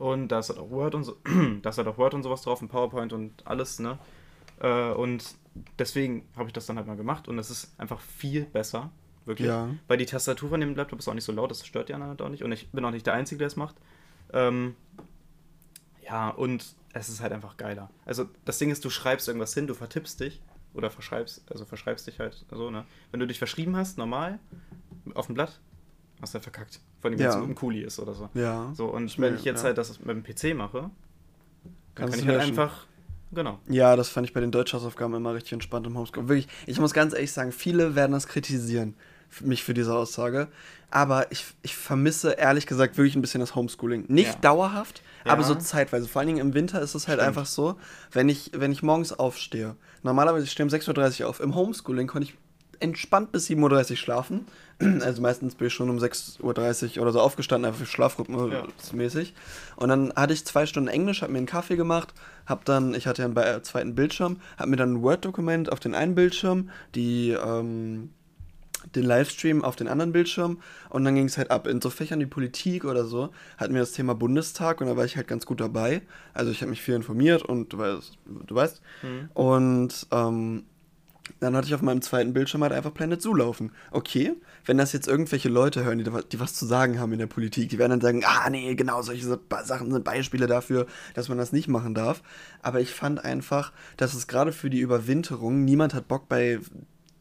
Und 0.00 0.28
da 0.28 0.38
ist 0.38 0.48
halt 0.48 0.58
auch 0.58 0.70
Word 0.70 0.94
und 0.94 1.04
so, 1.04 1.18
da 1.62 1.68
ist 1.68 1.76
halt 1.76 1.86
auch 1.86 1.98
Word 1.98 2.14
und 2.14 2.22
sowas 2.22 2.40
drauf, 2.40 2.62
ein 2.62 2.68
PowerPoint 2.68 3.12
und 3.12 3.46
alles, 3.46 3.80
ne? 3.80 3.98
Äh, 4.58 4.92
und 4.92 5.36
deswegen 5.78 6.26
habe 6.36 6.46
ich 6.46 6.54
das 6.54 6.64
dann 6.64 6.78
halt 6.78 6.86
mal 6.86 6.96
gemacht 6.96 7.28
und 7.28 7.38
es 7.38 7.50
ist 7.50 7.78
einfach 7.78 8.00
viel 8.00 8.46
besser, 8.46 8.90
wirklich. 9.26 9.48
Ja. 9.48 9.68
Weil 9.88 9.98
die 9.98 10.06
Tastatur 10.06 10.48
von 10.48 10.58
dem 10.58 10.74
Laptop 10.74 11.00
ist 11.00 11.08
auch 11.08 11.12
nicht 11.12 11.24
so 11.24 11.32
laut, 11.32 11.50
das 11.50 11.66
stört 11.66 11.90
ja 11.90 11.98
halt 11.98 12.22
auch 12.22 12.30
nicht. 12.30 12.42
Und 12.42 12.50
ich 12.50 12.70
bin 12.70 12.82
auch 12.82 12.90
nicht 12.90 13.06
der 13.06 13.12
Einzige, 13.12 13.40
der 13.40 13.48
es 13.48 13.56
macht. 13.56 13.76
Ähm, 14.32 14.74
ja, 16.02 16.30
und 16.30 16.74
es 16.94 17.10
ist 17.10 17.20
halt 17.20 17.34
einfach 17.34 17.58
geiler. 17.58 17.90
Also 18.06 18.24
das 18.46 18.56
Ding 18.56 18.70
ist, 18.70 18.82
du 18.82 18.88
schreibst 18.88 19.28
irgendwas 19.28 19.52
hin, 19.52 19.66
du 19.66 19.74
vertippst 19.74 20.18
dich 20.18 20.40
oder 20.72 20.88
verschreibst, 20.90 21.42
also 21.52 21.66
verschreibst 21.66 22.06
dich 22.06 22.20
halt 22.20 22.46
so, 22.50 22.70
ne? 22.70 22.86
Wenn 23.10 23.20
du 23.20 23.26
dich 23.26 23.36
verschrieben 23.36 23.76
hast, 23.76 23.98
normal, 23.98 24.38
auf 25.12 25.26
dem 25.26 25.34
Blatt, 25.34 25.60
hast 26.22 26.32
du 26.32 26.36
halt 26.36 26.44
verkackt. 26.44 26.80
Vor 27.00 27.10
allem, 27.10 27.18
wenn 27.18 27.26
es 27.26 27.34
ja. 27.34 27.42
ein 27.42 27.54
Kuli 27.54 27.80
ist 27.80 27.98
oder 27.98 28.14
so. 28.14 28.28
Ja. 28.34 28.72
So, 28.74 28.86
und 28.86 29.18
wenn 29.18 29.34
ich 29.34 29.44
jetzt 29.44 29.60
ja. 29.60 29.66
halt 29.66 29.78
das 29.78 29.98
mit 30.00 30.08
dem 30.08 30.22
PC 30.22 30.56
mache, 30.56 30.90
dann 31.94 32.10
kann 32.10 32.18
ich 32.18 32.26
halt 32.26 32.40
einfach. 32.40 32.86
Genau. 33.32 33.60
Ja, 33.68 33.94
das 33.94 34.08
fand 34.08 34.26
ich 34.26 34.34
bei 34.34 34.40
den 34.40 34.50
Deutschhausaufgaben 34.50 35.14
immer 35.14 35.34
richtig 35.34 35.52
entspannt 35.52 35.86
im 35.86 35.96
Homeschool. 35.96 36.28
Wirklich, 36.28 36.48
ich 36.66 36.80
muss 36.80 36.92
ganz 36.92 37.14
ehrlich 37.14 37.32
sagen, 37.32 37.52
viele 37.52 37.94
werden 37.94 38.12
das 38.12 38.26
kritisieren, 38.26 38.96
mich 39.40 39.62
für 39.62 39.72
diese 39.72 39.94
Aussage. 39.94 40.48
Aber 40.90 41.30
ich, 41.30 41.44
ich 41.62 41.76
vermisse 41.76 42.32
ehrlich 42.32 42.66
gesagt 42.66 42.96
wirklich 42.96 43.14
ein 43.14 43.22
bisschen 43.22 43.40
das 43.40 43.54
Homeschooling. 43.54 44.06
Nicht 44.08 44.34
ja. 44.34 44.40
dauerhaft, 44.40 45.02
ja. 45.24 45.32
aber 45.32 45.44
so 45.44 45.54
zeitweise. 45.54 46.08
Vor 46.08 46.20
allen 46.20 46.26
Dingen 46.26 46.40
im 46.40 46.54
Winter 46.54 46.82
ist 46.82 46.96
es 46.96 47.06
halt 47.06 47.20
Stimmt. 47.20 47.28
einfach 47.28 47.46
so, 47.46 47.76
wenn 48.10 48.28
ich, 48.28 48.50
wenn 48.54 48.72
ich 48.72 48.82
morgens 48.82 49.12
aufstehe. 49.12 49.76
Normalerweise 50.02 50.48
stehe 50.48 50.66
ich 50.66 50.72
um 50.72 50.80
6.30 50.80 51.22
Uhr 51.22 51.28
auf. 51.28 51.38
Im 51.38 51.54
Homeschooling 51.54 52.08
konnte 52.08 52.28
ich 52.28 52.36
entspannt 52.80 53.32
bis 53.32 53.48
7.30 53.48 53.90
Uhr 53.90 53.96
schlafen. 53.96 54.46
Also 55.02 55.20
meistens 55.20 55.56
bin 55.56 55.66
ich 55.66 55.74
schon 55.74 55.90
um 55.90 55.98
6.30 55.98 56.96
Uhr 56.96 57.02
oder 57.02 57.12
so 57.12 57.20
aufgestanden, 57.20 57.66
einfach 57.66 57.80
für 57.80 57.86
Schlafrhythmusmäßig. 57.86 59.28
Ja. 59.28 59.34
Und 59.76 59.90
dann 59.90 60.10
hatte 60.16 60.32
ich 60.32 60.46
zwei 60.46 60.64
Stunden 60.64 60.88
Englisch, 60.88 61.20
habe 61.20 61.32
mir 61.32 61.38
einen 61.38 61.46
Kaffee 61.46 61.76
gemacht, 61.76 62.14
habe 62.46 62.62
dann, 62.64 62.94
ich 62.94 63.06
hatte 63.06 63.20
ja 63.20 63.28
einen 63.28 63.36
äh, 63.36 63.62
zweiten 63.62 63.94
Bildschirm, 63.94 64.40
habe 64.56 64.70
mir 64.70 64.76
dann 64.76 64.94
ein 64.94 65.02
Word-Dokument 65.02 65.70
auf 65.70 65.80
den 65.80 65.94
einen 65.94 66.14
Bildschirm, 66.14 66.70
die, 66.94 67.32
ähm, 67.32 68.08
den 68.94 69.04
Livestream 69.04 69.62
auf 69.62 69.76
den 69.76 69.88
anderen 69.88 70.12
Bildschirm 70.12 70.60
und 70.88 71.04
dann 71.04 71.14
ging 71.14 71.26
es 71.26 71.36
halt 71.36 71.50
ab. 71.50 71.66
In 71.66 71.80
so 71.80 71.90
Fächern 71.90 72.20
wie 72.20 72.26
Politik 72.26 72.84
oder 72.84 73.04
so 73.04 73.30
hatten 73.58 73.74
wir 73.74 73.80
das 73.80 73.92
Thema 73.92 74.14
Bundestag 74.14 74.80
und 74.80 74.86
da 74.86 74.96
war 74.96 75.04
ich 75.04 75.16
halt 75.16 75.28
ganz 75.28 75.46
gut 75.46 75.60
dabei. 75.60 76.02
Also 76.32 76.50
ich 76.50 76.62
habe 76.62 76.70
mich 76.70 76.80
viel 76.80 76.94
informiert 76.94 77.42
und 77.42 77.72
du 77.72 77.78
weißt, 77.78 78.18
du 78.46 78.54
weißt. 78.54 78.80
Mhm. 79.02 79.30
Und 79.34 80.06
ähm, 80.10 80.64
dann 81.38 81.56
hatte 81.56 81.68
ich 81.68 81.74
auf 81.74 81.82
meinem 81.82 82.02
zweiten 82.02 82.32
Bildschirm 82.32 82.62
halt 82.62 82.72
einfach 82.72 82.92
Planet 82.92 83.22
Zoo 83.22 83.34
laufen. 83.34 83.72
Okay, 83.90 84.32
wenn 84.64 84.78
das 84.78 84.92
jetzt 84.92 85.08
irgendwelche 85.08 85.48
Leute 85.48 85.84
hören, 85.84 85.98
die, 85.98 86.10
die 86.32 86.40
was 86.40 86.54
zu 86.54 86.66
sagen 86.66 86.98
haben 86.98 87.12
in 87.12 87.18
der 87.18 87.26
Politik, 87.26 87.68
die 87.68 87.78
werden 87.78 87.92
dann 87.92 88.00
sagen, 88.00 88.22
ah 88.24 88.50
nee, 88.50 88.74
genau, 88.74 89.02
solche 89.02 89.38
Sachen 89.64 89.92
sind 89.92 90.04
Beispiele 90.04 90.46
dafür, 90.46 90.86
dass 91.14 91.28
man 91.28 91.38
das 91.38 91.52
nicht 91.52 91.68
machen 91.68 91.94
darf. 91.94 92.22
Aber 92.62 92.80
ich 92.80 92.92
fand 92.92 93.24
einfach, 93.24 93.72
dass 93.96 94.14
es 94.14 94.26
gerade 94.26 94.52
für 94.52 94.70
die 94.70 94.80
Überwinterung, 94.80 95.64
niemand 95.64 95.94
hat 95.94 96.08
Bock 96.08 96.28
bei 96.28 96.58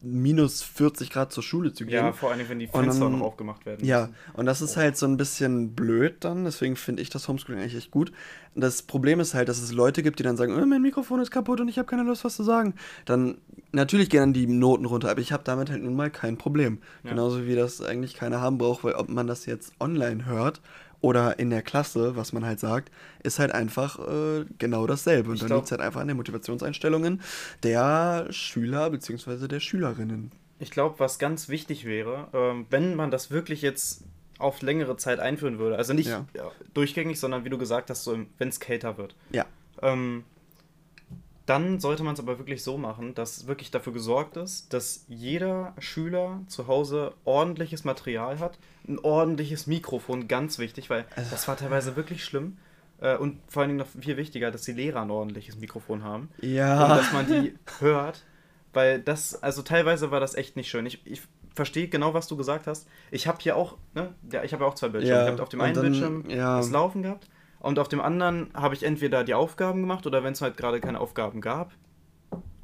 minus 0.01 0.61
40 0.61 1.09
Grad 1.09 1.33
zur 1.33 1.43
Schule 1.43 1.73
zu 1.73 1.85
gehen. 1.85 1.95
Ja, 1.95 2.13
vor 2.13 2.31
allem, 2.31 2.47
wenn 2.47 2.59
die 2.59 2.67
Fenster 2.67 3.01
dann, 3.01 3.19
noch 3.19 3.25
aufgemacht 3.25 3.65
werden. 3.65 3.85
Ja, 3.85 4.07
müssen. 4.07 4.15
und 4.33 4.45
das 4.45 4.61
ist 4.61 4.77
oh. 4.77 4.81
halt 4.81 4.97
so 4.97 5.05
ein 5.05 5.17
bisschen 5.17 5.75
blöd 5.75 6.17
dann, 6.21 6.45
deswegen 6.45 6.75
finde 6.75 7.01
ich 7.01 7.09
das 7.09 7.27
Homeschooling 7.27 7.61
eigentlich 7.61 7.75
echt 7.75 7.91
gut. 7.91 8.11
Das 8.55 8.81
Problem 8.81 9.19
ist 9.19 9.33
halt, 9.33 9.49
dass 9.49 9.61
es 9.61 9.71
Leute 9.71 10.01
gibt, 10.01 10.19
die 10.19 10.23
dann 10.23 10.37
sagen, 10.37 10.55
oh, 10.55 10.65
mein 10.65 10.81
Mikrofon 10.81 11.19
ist 11.19 11.31
kaputt 11.31 11.59
und 11.59 11.67
ich 11.67 11.77
habe 11.77 11.87
keine 11.87 12.03
Lust, 12.03 12.23
was 12.23 12.35
zu 12.35 12.43
sagen. 12.43 12.73
Dann, 13.05 13.37
natürlich 13.71 14.09
gehen 14.09 14.21
dann 14.21 14.33
die 14.33 14.47
Noten 14.47 14.85
runter, 14.85 15.09
aber 15.09 15.21
ich 15.21 15.31
habe 15.31 15.43
damit 15.43 15.69
halt 15.69 15.83
nun 15.83 15.95
mal 15.95 16.09
kein 16.09 16.37
Problem. 16.37 16.79
Ja. 17.03 17.11
Genauso 17.11 17.45
wie 17.45 17.55
das 17.55 17.81
eigentlich 17.81 18.15
keiner 18.15 18.41
haben 18.41 18.57
braucht, 18.57 18.83
weil 18.83 18.93
ob 18.93 19.09
man 19.09 19.27
das 19.27 19.45
jetzt 19.45 19.73
online 19.79 20.25
hört 20.25 20.61
oder 21.01 21.39
in 21.39 21.49
der 21.49 21.61
Klasse, 21.61 22.15
was 22.15 22.33
man 22.33 22.45
halt 22.45 22.59
sagt, 22.59 22.91
ist 23.23 23.39
halt 23.39 23.51
einfach 23.51 23.99
äh, 23.99 24.45
genau 24.57 24.85
dasselbe. 24.87 25.29
Und 25.29 25.35
ich 25.35 25.41
dann 25.41 25.51
liegt 25.51 25.65
es 25.65 25.71
halt 25.71 25.81
einfach 25.81 26.01
an 26.01 26.07
den 26.07 26.17
Motivationseinstellungen 26.17 27.21
der 27.63 28.27
Schüler 28.31 28.89
bzw. 28.89 29.47
der 29.47 29.59
Schülerinnen. 29.59 30.31
Ich 30.59 30.71
glaube, 30.71 30.99
was 30.99 31.19
ganz 31.19 31.47
wichtig 31.47 31.85
wäre, 31.85 32.27
ähm, 32.33 32.65
wenn 32.69 32.95
man 32.95 33.11
das 33.11 33.31
wirklich 33.31 33.61
jetzt 33.61 34.03
auf 34.39 34.61
längere 34.61 34.97
Zeit 34.97 35.19
einführen 35.19 35.59
würde, 35.59 35.77
also 35.77 35.93
nicht 35.93 36.09
ja. 36.09 36.25
durchgängig, 36.73 37.19
sondern 37.19 37.45
wie 37.45 37.49
du 37.49 37.57
gesagt 37.57 37.89
hast, 37.89 38.03
so 38.03 38.17
wenn 38.37 38.49
es 38.49 38.59
kälter 38.59 38.97
wird. 38.97 39.15
Ja. 39.31 39.45
Ähm, 39.81 40.23
dann 41.49 41.79
sollte 41.79 42.03
man 42.03 42.13
es 42.13 42.19
aber 42.19 42.37
wirklich 42.37 42.63
so 42.63 42.77
machen, 42.77 43.15
dass 43.15 43.47
wirklich 43.47 43.71
dafür 43.71 43.91
gesorgt 43.91 44.37
ist, 44.37 44.71
dass 44.71 45.05
jeder 45.07 45.73
Schüler 45.79 46.41
zu 46.47 46.67
Hause 46.67 47.13
ordentliches 47.25 47.83
Material 47.83 48.39
hat, 48.39 48.59
ein 48.87 48.99
ordentliches 48.99 49.65
Mikrofon, 49.65 50.27
ganz 50.27 50.59
wichtig, 50.59 50.91
weil 50.91 51.05
also 51.15 51.31
das 51.31 51.47
war 51.47 51.57
teilweise 51.57 51.95
wirklich 51.95 52.23
schlimm. 52.23 52.57
Äh, 53.01 53.17
und 53.17 53.39
vor 53.47 53.61
allen 53.61 53.69
Dingen 53.69 53.79
noch 53.79 53.87
viel 53.87 54.15
wichtiger, 54.17 54.51
dass 54.51 54.61
die 54.61 54.73
Lehrer 54.73 55.01
ein 55.01 55.09
ordentliches 55.09 55.57
Mikrofon 55.57 56.03
haben. 56.03 56.29
Ja. 56.39 56.83
Und 56.83 56.89
dass 56.97 57.13
man 57.13 57.25
die 57.25 57.55
hört. 57.79 58.23
Weil 58.71 58.99
das, 59.01 59.41
also 59.41 59.63
teilweise 59.63 60.11
war 60.11 60.19
das 60.19 60.35
echt 60.35 60.55
nicht 60.55 60.69
schön. 60.69 60.85
Ich, 60.85 61.01
ich 61.05 61.23
verstehe 61.55 61.87
genau, 61.87 62.13
was 62.13 62.27
du 62.27 62.37
gesagt 62.37 62.67
hast. 62.67 62.87
Ich 63.09 63.25
habe 63.25 63.39
hier 63.41 63.55
auch, 63.55 63.77
ne, 63.95 64.13
ja, 64.31 64.43
ich 64.43 64.53
habe 64.53 64.63
ja 64.65 64.69
auch 64.69 64.75
zwei 64.75 64.89
Bildschirme. 64.89 65.17
Ja, 65.17 65.25
ich 65.25 65.31
habe 65.31 65.41
auf 65.41 65.49
dem 65.49 65.61
einen 65.61 65.73
dann, 65.73 65.83
Bildschirm 65.83 66.29
ja. 66.29 66.57
das 66.57 66.69
Laufen 66.69 67.01
gehabt 67.01 67.27
und 67.59 67.79
auf 67.79 67.87
dem 67.87 68.01
anderen 68.01 68.49
habe 68.53 68.75
ich 68.75 68.83
entweder 68.83 69.23
die 69.23 69.33
Aufgaben 69.33 69.81
gemacht 69.81 70.05
oder 70.07 70.23
wenn 70.23 70.33
es 70.33 70.41
halt 70.41 70.57
gerade 70.57 70.79
keine 70.79 70.99
Aufgaben 70.99 71.41
gab, 71.41 71.73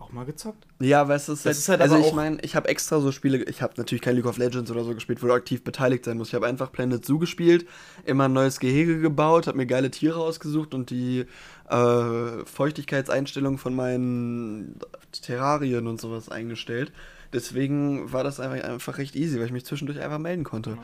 auch 0.05 0.11
mal 0.11 0.25
gezockt. 0.25 0.65
Ja, 0.79 1.07
weißt 1.07 1.29
du, 1.29 1.33
es 1.33 1.45
ist 1.45 1.69
halt, 1.69 1.81
also 1.81 1.97
ich 1.97 2.13
meine, 2.13 2.37
ich 2.41 2.55
habe 2.55 2.69
extra 2.69 2.99
so 2.99 3.11
Spiele, 3.11 3.43
ich 3.43 3.61
habe 3.61 3.73
natürlich 3.77 4.01
kein 4.01 4.15
League 4.15 4.25
of 4.25 4.37
Legends 4.37 4.69
oder 4.71 4.83
so 4.83 4.93
gespielt, 4.93 5.21
wo 5.23 5.27
du 5.27 5.33
aktiv 5.33 5.63
beteiligt 5.63 6.05
sein 6.05 6.17
musst. 6.17 6.29
Ich 6.29 6.35
habe 6.35 6.47
einfach 6.47 6.71
Planet 6.71 7.03
Zoo 7.05 7.17
gespielt, 7.17 7.67
immer 8.05 8.25
ein 8.25 8.33
neues 8.33 8.59
Gehege 8.59 8.99
gebaut, 8.99 9.47
habe 9.47 9.57
mir 9.57 9.65
geile 9.65 9.91
Tiere 9.91 10.19
ausgesucht 10.19 10.73
und 10.73 10.89
die 10.91 11.25
äh, 11.69 12.45
Feuchtigkeitseinstellung 12.45 13.57
von 13.57 13.75
meinen 13.75 14.79
Terrarien 15.11 15.87
und 15.87 15.99
sowas 15.99 16.29
eingestellt. 16.29 16.91
Deswegen 17.33 18.13
war 18.13 18.23
das 18.23 18.39
einfach, 18.39 18.63
einfach 18.63 18.97
recht 18.97 19.15
easy, 19.15 19.39
weil 19.39 19.47
ich 19.47 19.51
mich 19.51 19.65
zwischendurch 19.65 19.99
einfach 19.99 20.19
melden 20.19 20.43
konnte. 20.43 20.71
Ja. 20.71 20.77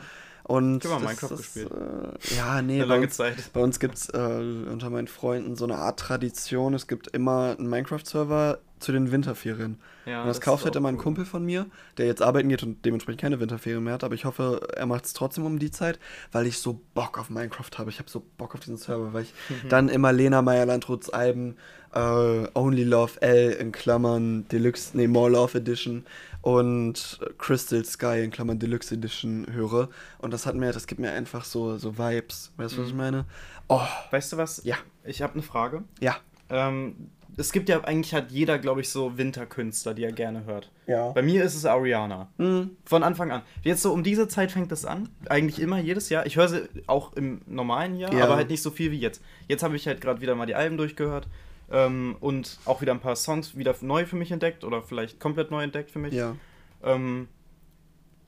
Und 0.44 0.84
ich 0.84 0.90
habe 0.90 1.04
Minecraft 1.04 1.28
das, 1.30 1.38
gespielt. 1.38 1.70
Äh, 1.70 2.36
ja, 2.36 2.62
nee, 2.62 2.74
Eine 2.74 2.86
bei 2.86 2.94
lange 2.94 3.06
uns, 3.06 3.16
Zeit. 3.16 3.52
bei 3.52 3.60
uns 3.60 3.78
gibt 3.80 3.96
es 3.96 4.08
äh, 4.08 4.18
unter 4.18 4.90
meinen 4.90 5.06
Freunden 5.08 5.56
so 5.56 5.64
eine 5.64 5.76
Art 5.76 6.00
Tradition. 6.00 6.74
Es 6.74 6.86
gibt 6.88 7.08
immer 7.08 7.56
einen 7.58 7.68
Minecraft-Server 7.68 8.58
zu 8.80 8.90
den 8.90 9.12
Winterferien. 9.12 9.78
Ja, 10.06 10.22
und 10.22 10.26
das, 10.26 10.38
ist 10.38 10.40
kauft 10.40 10.64
halt 10.64 10.74
immer 10.74 10.88
ein 10.88 10.96
cool. 10.96 11.02
Kumpel 11.02 11.24
von 11.24 11.44
mir, 11.44 11.66
der 11.98 12.06
jetzt 12.06 12.20
arbeiten 12.20 12.48
geht 12.48 12.64
und 12.64 12.84
dementsprechend 12.84 13.20
keine 13.20 13.38
Winterferien 13.38 13.84
mehr 13.84 13.94
hat. 13.94 14.02
Aber 14.02 14.16
ich 14.16 14.24
hoffe, 14.24 14.60
er 14.74 14.86
macht 14.86 15.04
es 15.04 15.12
trotzdem 15.12 15.44
um 15.46 15.60
die 15.60 15.70
Zeit, 15.70 16.00
weil 16.32 16.46
ich 16.48 16.58
so 16.58 16.80
Bock 16.94 17.18
auf 17.18 17.30
Minecraft 17.30 17.70
habe. 17.78 17.90
Ich 17.90 18.00
habe 18.00 18.10
so 18.10 18.24
Bock 18.38 18.54
auf 18.54 18.60
diesen 18.60 18.76
Server, 18.78 19.12
weil 19.12 19.22
ich 19.22 19.32
Mhm. 19.48 19.68
dann 19.68 19.88
immer 19.88 20.12
Lena 20.12 20.42
Meyer-Landruths 20.42 21.10
Alben, 21.10 21.56
äh, 21.94 22.48
Only 22.54 22.84
Love 22.84 23.20
L 23.22 23.50
in 23.52 23.72
Klammern 23.72 24.46
Deluxe, 24.48 24.90
nee, 24.96 25.06
More 25.06 25.30
Love 25.30 25.58
Edition 25.58 26.04
und 26.42 27.20
Crystal 27.38 27.84
Sky 27.84 28.22
in 28.24 28.30
Klammern 28.30 28.58
Deluxe 28.58 28.94
Edition 28.94 29.46
höre. 29.52 29.88
Und 30.18 30.32
das 30.32 30.46
hat 30.46 30.54
mir, 30.54 30.72
das 30.72 30.86
gibt 30.86 31.00
mir 31.00 31.12
einfach 31.12 31.44
so, 31.44 31.76
so 31.78 31.96
Vibes. 31.98 32.52
Weißt 32.56 32.76
du, 32.76 32.82
was 32.82 32.88
ich 32.88 32.94
meine? 32.94 33.24
Oh, 33.68 33.80
Weißt 34.10 34.32
du 34.32 34.36
was? 34.36 34.62
Ja. 34.64 34.76
Ich 35.04 35.22
habe 35.22 35.34
eine 35.34 35.42
Frage. 35.42 35.82
ja. 36.00 36.16
Ähm, 36.50 36.94
es 37.38 37.50
gibt 37.50 37.70
ja 37.70 37.82
eigentlich 37.84 38.12
hat 38.12 38.30
jeder, 38.30 38.58
glaube 38.58 38.82
ich, 38.82 38.90
so 38.90 39.16
Winterkünstler, 39.16 39.94
die 39.94 40.04
er 40.04 40.12
gerne 40.12 40.44
hört. 40.44 40.70
Ja. 40.86 41.12
Bei 41.12 41.22
mir 41.22 41.42
ist 41.42 41.54
es 41.54 41.64
Ariana. 41.64 42.28
Hm. 42.36 42.72
Von 42.84 43.02
Anfang 43.02 43.30
an. 43.30 43.40
Jetzt 43.62 43.80
so 43.80 43.90
um 43.90 44.02
diese 44.02 44.28
Zeit 44.28 44.52
fängt 44.52 44.70
es 44.70 44.84
an. 44.84 45.08
Eigentlich 45.30 45.58
immer, 45.58 45.78
jedes 45.78 46.10
Jahr. 46.10 46.26
Ich 46.26 46.36
höre 46.36 46.48
sie 46.48 46.68
auch 46.86 47.14
im 47.14 47.40
normalen 47.46 47.96
Jahr, 47.96 48.12
Ja. 48.12 48.24
aber 48.24 48.36
halt 48.36 48.50
nicht 48.50 48.60
so 48.60 48.70
viel 48.70 48.90
wie 48.90 48.98
jetzt. 48.98 49.22
Jetzt 49.48 49.62
habe 49.62 49.76
ich 49.76 49.86
halt 49.86 50.02
gerade 50.02 50.20
wieder 50.20 50.34
mal 50.34 50.44
die 50.44 50.54
Alben 50.54 50.76
durchgehört. 50.76 51.26
Ähm, 51.74 52.16
und 52.20 52.58
auch 52.66 52.82
wieder 52.82 52.92
ein 52.92 53.00
paar 53.00 53.16
Songs 53.16 53.56
wieder 53.56 53.74
neu 53.80 54.04
für 54.04 54.16
mich 54.16 54.30
entdeckt 54.30 54.62
oder 54.62 54.82
vielleicht 54.82 55.18
komplett 55.18 55.50
neu 55.50 55.62
entdeckt 55.64 55.90
für 55.90 55.98
mich. 55.98 56.12
Ja. 56.14 56.36
Ähm, 56.84 57.28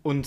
und 0.02 0.26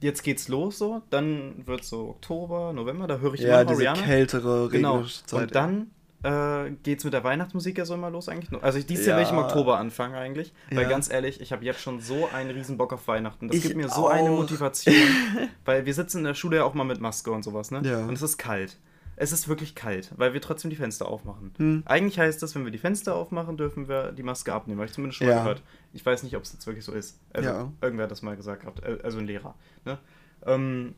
jetzt 0.00 0.22
geht's 0.22 0.48
los 0.48 0.78
so. 0.78 1.02
Dann 1.10 1.66
wird 1.66 1.84
so 1.84 2.10
Oktober, 2.10 2.72
November, 2.72 3.06
da 3.06 3.18
höre 3.18 3.34
ich 3.34 3.40
Ja, 3.40 3.60
immer 3.62 3.64
noch 3.72 3.78
diese 3.78 3.90
Ariana. 3.90 4.06
kältere, 4.06 4.68
Genau. 4.70 5.02
Zeit. 5.02 5.42
Und 5.42 5.54
dann 5.54 5.90
äh, 6.24 6.70
geht's 6.82 7.04
mit 7.04 7.12
der 7.12 7.22
Weihnachtsmusik 7.22 7.78
ja 7.78 7.84
so 7.84 7.94
immer 7.94 8.10
los 8.10 8.28
eigentlich. 8.28 8.60
Also 8.62 8.78
ich, 8.78 8.86
dieses 8.86 9.06
Jahr 9.06 9.16
will 9.18 9.24
ich 9.24 9.30
im 9.30 9.36
Ja. 9.36 9.44
Oktober 9.44 9.78
anfangen 9.78 10.14
eigentlich. 10.16 10.52
Weil 10.70 10.82
Ja. 10.82 10.88
ganz 10.88 11.10
ehrlich, 11.10 11.40
ich 11.40 11.52
habe 11.52 11.64
jetzt 11.64 11.80
schon 11.80 12.00
so 12.00 12.28
einen 12.32 12.50
riesen 12.50 12.76
Bock 12.76 12.92
auf 12.92 13.06
Weihnachten. 13.06 13.48
Das 13.48 13.56
Ich 13.56 13.62
gibt 13.62 13.76
mir 13.76 13.88
so 13.88 14.08
eine 14.08 14.30
auch. 14.30 14.36
Motivation. 14.38 14.94
weil 15.64 15.86
wir 15.86 15.94
sitzen 15.94 16.18
in 16.18 16.24
der 16.24 16.34
Schule 16.34 16.56
ja 16.58 16.64
auch 16.64 16.74
mal 16.74 16.84
mit 16.84 17.00
Maske 17.00 17.30
und 17.30 17.44
sowas, 17.44 17.70
ne? 17.70 17.82
Ja. 17.84 18.04
Und 18.04 18.14
es 18.14 18.22
ist 18.22 18.36
kalt. 18.38 18.78
Es 19.20 19.32
ist 19.32 19.48
wirklich 19.48 19.74
kalt, 19.74 20.12
weil 20.16 20.32
wir 20.32 20.40
trotzdem 20.40 20.70
die 20.70 20.76
Fenster 20.76 21.08
aufmachen. 21.08 21.52
Hm. 21.56 21.82
Eigentlich 21.86 22.18
heißt 22.20 22.40
das, 22.40 22.54
wenn 22.54 22.64
wir 22.64 22.70
die 22.70 22.78
Fenster 22.78 23.16
aufmachen, 23.16 23.56
dürfen 23.56 23.88
wir 23.88 24.12
die 24.12 24.22
Maske 24.22 24.52
abnehmen. 24.52 24.78
Habe 24.78 24.86
ich 24.86 24.92
zumindest 24.92 25.18
schon 25.18 25.26
mal 25.26 25.32
Ja. 25.34 25.40
gehört. 25.42 25.62
Ich 25.92 26.06
weiß 26.06 26.22
nicht, 26.22 26.36
ob 26.36 26.44
es 26.44 26.52
jetzt 26.52 26.66
wirklich 26.68 26.84
so 26.84 26.92
ist. 26.92 27.18
Also, 27.32 27.48
Ja. 27.50 27.72
irgendwer 27.80 28.04
hat 28.04 28.10
das 28.12 28.22
mal 28.22 28.36
gesagt 28.36 28.60
gehabt. 28.60 28.80
äh, 28.84 28.98
Also 29.02 29.18
ein 29.18 29.26
Lehrer. 29.26 29.54
Ne? 29.84 29.98
Ähm, 30.46 30.94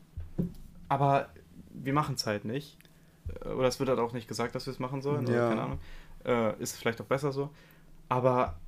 aber 0.87 1.29
wir 1.73 1.93
machen 1.93 2.13
es 2.15 2.25
halt 2.27 2.45
nicht. 2.45 2.77
Äh, 3.43 3.49
Oder 3.49 3.67
es 3.67 3.79
wird 3.79 3.89
halt 3.89 3.99
auch 3.99 4.13
nicht 4.13 4.27
gesagt, 4.27 4.53
dass 4.53 4.67
wir 4.67 4.71
es 4.73 4.79
machen 4.79 5.01
sollen. 5.01 5.25
Ja. 5.25 5.49
keine 5.49 5.61
Ahnung. 5.63 5.79
Äh, 6.23 6.61
ist 6.61 6.77
vielleicht 6.77 7.01
auch 7.01 7.05
besser 7.05 7.31
so. 7.31 7.49
Aber 8.07 8.59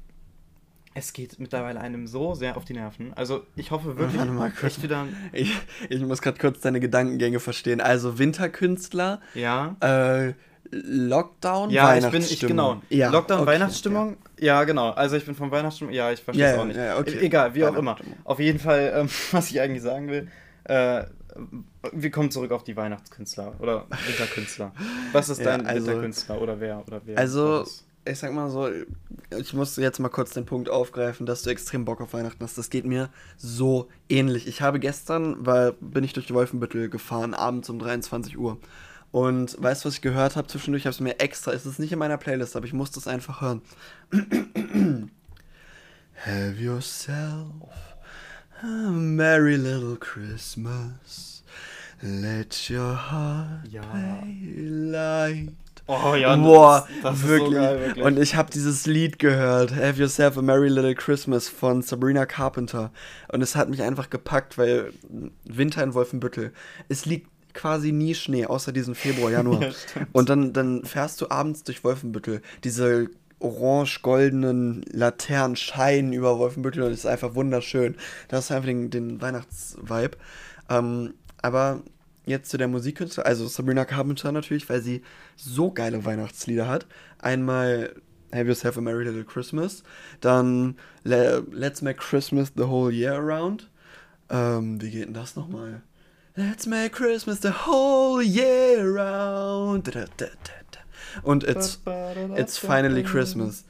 es 0.95 1.13
geht 1.13 1.39
mittlerweile 1.39 1.79
einem 1.79 2.07
so 2.07 2.35
sehr 2.35 2.55
auf 2.57 2.65
die 2.65 2.73
Nerven. 2.73 3.13
Also 3.15 3.45
ich 3.55 3.71
hoffe 3.71 3.97
wirklich, 3.97 4.17
Warte 4.19 4.31
mal 4.31 4.51
kurz. 4.51 4.81
wieder. 4.83 5.05
Ich, 5.31 5.55
ich 5.89 6.01
muss 6.01 6.21
gerade 6.21 6.37
kurz 6.39 6.59
deine 6.61 6.79
Gedankengänge 6.79 7.39
verstehen. 7.39 7.81
Also 7.81 8.19
Winterkünstler, 8.19 9.19
Ja. 9.33 9.75
äh, 9.79 10.33
Lockdown, 10.71 11.69
Ja, 11.69 11.95
ich 11.95 12.03
bin, 12.03 12.13
Weihnachtsstimmung. 12.13 12.23
ich, 12.33 12.39
genau. 12.47 12.81
Ja, 12.89 13.09
Lockdown, 13.11 13.39
okay, 13.41 13.47
Weihnachtsstimmung. 13.47 14.17
Ja. 14.39 14.63
genau. 14.63 14.89
Also 14.91 15.15
ich 15.17 15.25
bin 15.25 15.35
von 15.35 15.51
Weihnachtsstimmung. 15.51 15.93
Ja, 15.93 16.11
ich 16.11 16.21
verstehe 16.21 16.45
Ja, 16.45 16.49
es 16.51 16.55
ja, 16.55 16.61
auch 16.61 16.65
nicht. 16.65 16.77
ja, 16.77 16.97
okay. 16.97 17.11
E- 17.19 17.25
Egal, 17.25 17.53
wie 17.55 17.63
auch 17.63 17.69
immer. 17.75 17.91
Weihnachtsstimmung. 17.91 18.17
Auf 18.23 18.39
jeden 18.39 18.59
Fall, 18.59 18.93
ähm, 18.95 19.09
was 19.31 19.51
ich 19.51 19.61
eigentlich 19.61 19.83
sagen 19.83 20.09
will, 20.09 20.27
äh, 20.65 21.03
wir 21.91 22.11
kommen 22.11 22.31
zurück 22.31 22.51
auf 22.51 22.63
die 22.63 22.75
Weihnachtskünstler 22.75 23.55
oder 23.59 23.85
Winterkünstler. 24.07 24.71
Was 25.11 25.29
ist 25.29 25.39
Ja, 25.39 25.45
dein 25.57 25.65
also- 25.67 25.87
Winterkünstler 25.87 26.41
oder 26.41 26.59
wer 26.59 26.83
oder 26.87 27.01
wer? 27.05 27.17
Also? 27.17 27.65
Ich 28.05 28.19
sag 28.19 28.33
mal 28.33 28.49
so, 28.49 28.69
ich 29.37 29.53
muss 29.53 29.75
jetzt 29.77 29.99
mal 29.99 30.09
kurz 30.09 30.31
den 30.31 30.45
Punkt 30.45 30.69
aufgreifen, 30.69 31.25
dass 31.25 31.43
du 31.43 31.49
extrem 31.49 31.85
Bock 31.85 32.01
auf 32.01 32.13
Weihnachten 32.13 32.43
hast. 32.43 32.57
Das 32.57 32.69
geht 32.69 32.85
mir 32.85 33.09
so 33.37 33.87
ähnlich. 34.09 34.47
Ich 34.47 34.61
habe 34.61 34.79
gestern, 34.79 35.45
weil 35.45 35.73
bin 35.79 36.03
ich 36.03 36.13
durch 36.13 36.27
die 36.27 36.33
Wolfenbüttel 36.33 36.89
gefahren, 36.89 37.33
abends 37.33 37.69
um 37.69 37.79
23 37.79 38.37
Uhr. 38.37 38.57
Und 39.11 39.61
weißt 39.61 39.83
du, 39.83 39.87
was 39.87 39.95
ich 39.95 40.01
gehört 40.01 40.35
habe 40.35 40.47
zwischendurch? 40.47 40.81
Ich 40.81 40.85
habe 40.87 40.95
es 40.95 40.99
mir 40.99 41.19
extra, 41.19 41.53
es 41.53 41.65
ist 41.65 41.79
nicht 41.79 41.91
in 41.91 41.99
meiner 41.99 42.17
Playlist, 42.17 42.55
aber 42.55 42.65
ich 42.65 42.73
musste 42.73 42.99
es 42.99 43.07
einfach 43.07 43.41
hören. 43.41 43.61
Have 46.25 46.55
yourself 46.59 47.45
a 48.61 48.65
merry 48.91 49.55
little 49.55 49.97
Christmas. 49.97 51.43
Let 52.01 52.69
your 52.69 52.95
heart 53.11 53.67
Ja. 53.71 53.81
play 53.81 54.65
light. 54.67 55.53
Oh 55.87 56.15
ja, 56.15 56.35
Boah, 56.37 56.87
das, 57.01 57.13
das 57.19 57.27
wirklich. 57.27 57.49
ist 57.51 57.55
so 57.55 57.61
geil, 57.61 57.79
wirklich. 57.79 58.05
Und 58.05 58.19
ich 58.19 58.35
habe 58.35 58.49
dieses 58.51 58.85
Lied 58.85 59.19
gehört, 59.19 59.75
Have 59.75 59.99
Yourself 59.99 60.37
a 60.37 60.41
Merry 60.41 60.69
Little 60.69 60.95
Christmas 60.95 61.49
von 61.49 61.81
Sabrina 61.81 62.25
Carpenter. 62.25 62.91
Und 63.31 63.41
es 63.41 63.55
hat 63.55 63.69
mich 63.69 63.81
einfach 63.81 64.09
gepackt, 64.09 64.57
weil 64.57 64.93
Winter 65.43 65.83
in 65.83 65.93
Wolfenbüttel, 65.93 66.53
es 66.87 67.05
liegt 67.05 67.29
quasi 67.53 67.91
nie 67.91 68.15
Schnee, 68.15 68.45
außer 68.45 68.71
diesen 68.71 68.95
Februar, 68.95 69.31
Januar. 69.31 69.61
Ja. 69.95 70.07
Und 70.11 70.29
dann, 70.29 70.53
dann 70.53 70.85
fährst 70.85 71.21
du 71.21 71.29
abends 71.29 71.63
durch 71.63 71.83
Wolfenbüttel. 71.83 72.41
Diese 72.63 73.09
orange-goldenen 73.39 74.83
Laternen 74.89 75.55
scheinen 75.55 76.13
über 76.13 76.39
Wolfenbüttel 76.39 76.83
und 76.83 76.91
es 76.91 76.99
ist 76.99 77.05
einfach 77.05 77.35
wunderschön. 77.35 77.95
Das 78.29 78.45
ist 78.45 78.51
einfach 78.51 78.67
den, 78.67 78.89
den 78.89 79.21
Weihnachtsvibe. 79.21 80.17
Ähm, 80.69 81.13
aber 81.41 81.81
jetzt 82.25 82.49
zu 82.49 82.57
der 82.57 82.67
Musikkünstler, 82.67 83.25
also 83.25 83.47
Sabrina 83.47 83.85
Carpenter 83.85 84.31
natürlich, 84.31 84.69
weil 84.69 84.81
sie 84.81 85.03
so 85.35 85.71
geile 85.71 86.05
Weihnachtslieder 86.05 86.67
hat. 86.67 86.85
Einmal 87.19 87.95
Have 88.33 88.47
Yourself 88.47 88.77
a 88.77 88.81
Merry 88.81 89.05
Little 89.05 89.23
Christmas, 89.23 89.83
dann 90.21 90.77
Le 91.03 91.45
Let's 91.51 91.81
Make 91.81 91.99
Christmas 91.99 92.51
the 92.55 92.63
Whole 92.63 92.91
Year 92.91 93.15
Around. 93.15 93.69
Ähm, 94.29 94.81
wie 94.81 94.89
geht 94.89 95.05
denn 95.05 95.13
das 95.13 95.35
nochmal? 95.35 95.83
Let's 96.35 96.65
make 96.65 96.93
Christmas 96.93 97.41
the 97.41 97.51
whole 97.51 98.19
year 98.19 98.83
round. 98.83 99.85
Da, 99.85 99.91
da, 99.91 100.05
da, 100.17 100.25
da, 100.25 100.53
da. 100.71 100.79
Und 101.21 101.43
it's, 101.43 101.79
it's 102.35 102.57
finally 102.57 103.03
Christmas. 103.03 103.65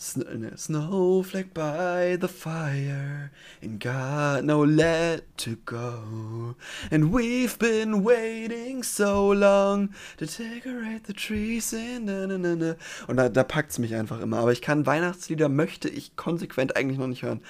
Sn 0.00 0.22
äh, 0.22 0.38
ne, 0.38 0.56
snowflake 0.56 1.52
by 1.52 2.16
the 2.20 2.28
fire, 2.28 3.32
and 3.60 3.80
got 3.80 4.44
no 4.44 4.62
let 4.64 5.24
to 5.38 5.56
go. 5.64 6.54
And 6.92 7.12
we've 7.12 7.58
been 7.58 8.04
waiting 8.04 8.84
so 8.84 9.32
long 9.32 9.88
to 10.18 10.26
decorate 10.26 11.08
the 11.08 11.14
trees 11.14 11.72
in 11.72 12.04
na 12.04 12.26
na 12.28 12.38
na. 12.38 12.76
Und 13.08 13.16
da, 13.16 13.28
da 13.28 13.42
packt's 13.42 13.80
mich 13.80 13.96
einfach 13.96 14.20
immer. 14.20 14.38
Aber 14.38 14.52
ich 14.52 14.62
kann 14.62 14.86
Weihnachtslieder 14.86 15.48
möchte 15.48 15.88
ich 15.88 16.14
konsequent 16.14 16.76
eigentlich 16.76 16.98
noch 16.98 17.08
nicht 17.08 17.24
hören. 17.24 17.40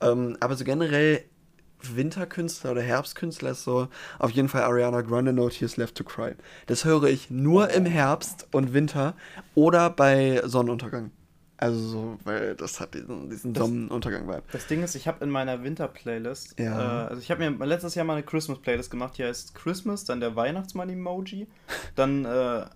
Ähm, 0.00 0.36
aber 0.38 0.54
so 0.54 0.62
generell 0.62 1.24
Winterkünstler 1.82 2.70
oder 2.70 2.82
Herbstkünstler 2.82 3.50
ist 3.50 3.64
so 3.64 3.88
auf 4.20 4.30
jeden 4.30 4.48
Fall 4.48 4.62
Ariana 4.62 5.00
Grande 5.00 5.32
No 5.32 5.48
Tears 5.48 5.76
Left 5.76 5.96
to 5.96 6.04
Cry. 6.04 6.36
Das 6.66 6.84
höre 6.84 7.04
ich 7.04 7.28
nur 7.28 7.70
im 7.70 7.86
Herbst 7.86 8.46
und 8.52 8.72
Winter 8.72 9.14
oder 9.56 9.90
bei 9.90 10.42
Sonnenuntergang. 10.44 11.10
Also 11.60 11.78
so, 11.80 12.18
weil 12.24 12.54
das 12.54 12.78
hat 12.78 12.94
diesen, 12.94 13.28
diesen 13.30 13.52
Das- 13.52 13.64
Sonnenuntergang-Vibe. 13.64 14.42
Das 14.52 14.66
Ding 14.68 14.82
ist, 14.84 14.94
ich 14.94 15.08
habe 15.08 15.24
in 15.24 15.30
meiner 15.30 15.64
Winter-Playlist, 15.64 16.58
Ja. 16.60 17.06
äh, 17.06 17.08
also 17.08 17.20
ich 17.20 17.30
habe 17.32 17.50
mir 17.50 17.66
letztes 17.66 17.96
Jahr 17.96 18.04
mal 18.06 18.12
eine 18.14 18.22
Christmas-Playlist 18.22 18.90
gemacht, 18.92 19.18
die 19.18 19.24
heißt 19.24 19.56
Christmas, 19.56 20.04
dann 20.04 20.20
der 20.20 20.36
Weihnachtsmann-Emoji, 20.36 21.48
dann 21.96 22.24
äh, 22.24 22.28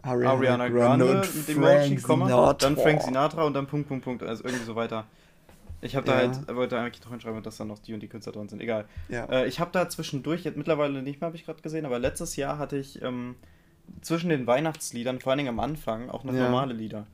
Ariana, 0.03 0.69
Grande, 0.69 1.07
und 1.23 1.37
mit 1.37 1.49
dem 1.49 1.63
Emoji, 1.63 1.97
Komma, 1.97 2.53
dann 2.55 2.77
Frank 2.77 3.03
Sinatra 3.03 3.45
und 3.45 3.55
dann 3.55 3.69
Punkt, 3.69 3.87
Punkt, 3.89 4.05
Punkt, 4.05 4.23
also 4.25 4.43
irgendwie 4.45 4.65
so 4.65 4.75
weiter. 4.75 5.05
Ich 5.81 5.95
habe 5.97 6.07
da 6.07 6.21
Ja. 6.21 6.29
halt, 6.29 6.55
wollte 6.55 6.77
eigentlich 6.79 7.05
noch 7.05 7.11
hinschreiben, 7.13 7.41
dass 7.43 7.57
da 7.59 7.65
noch 7.65 7.79
die 7.79 7.95
und 7.95 8.01
die 8.01 8.09
Künstler 8.09 8.33
drin 8.33 8.49
sind, 8.49 8.61
egal. 8.61 8.85
Ja. 9.09 9.27
Äh, 9.27 9.47
ich 9.47 9.61
habe 9.61 9.71
da 9.73 9.89
zwischendurch, 9.89 10.43
jetzt 10.43 10.57
mittlerweile 10.57 11.03
nicht 11.03 11.21
mehr, 11.21 11.27
habe 11.27 11.37
ich 11.37 11.45
gerade 11.45 11.63
gesehen, 11.63 11.87
aber 11.87 12.01
letztes 12.01 12.35
Jahr 12.37 12.59
hatte 12.59 12.77
ich 12.77 13.01
ähm, 13.03 13.37
zwischen 14.01 14.29
den 14.29 14.47
Weihnachtsliedern, 14.49 15.21
vor 15.21 15.31
allen 15.31 15.39
Dingen 15.39 15.51
am 15.51 15.61
Anfang, 15.61 16.11
auch 16.11 16.25
noch 16.25 16.33
normale 16.33 16.73
Lieder. 16.75 17.07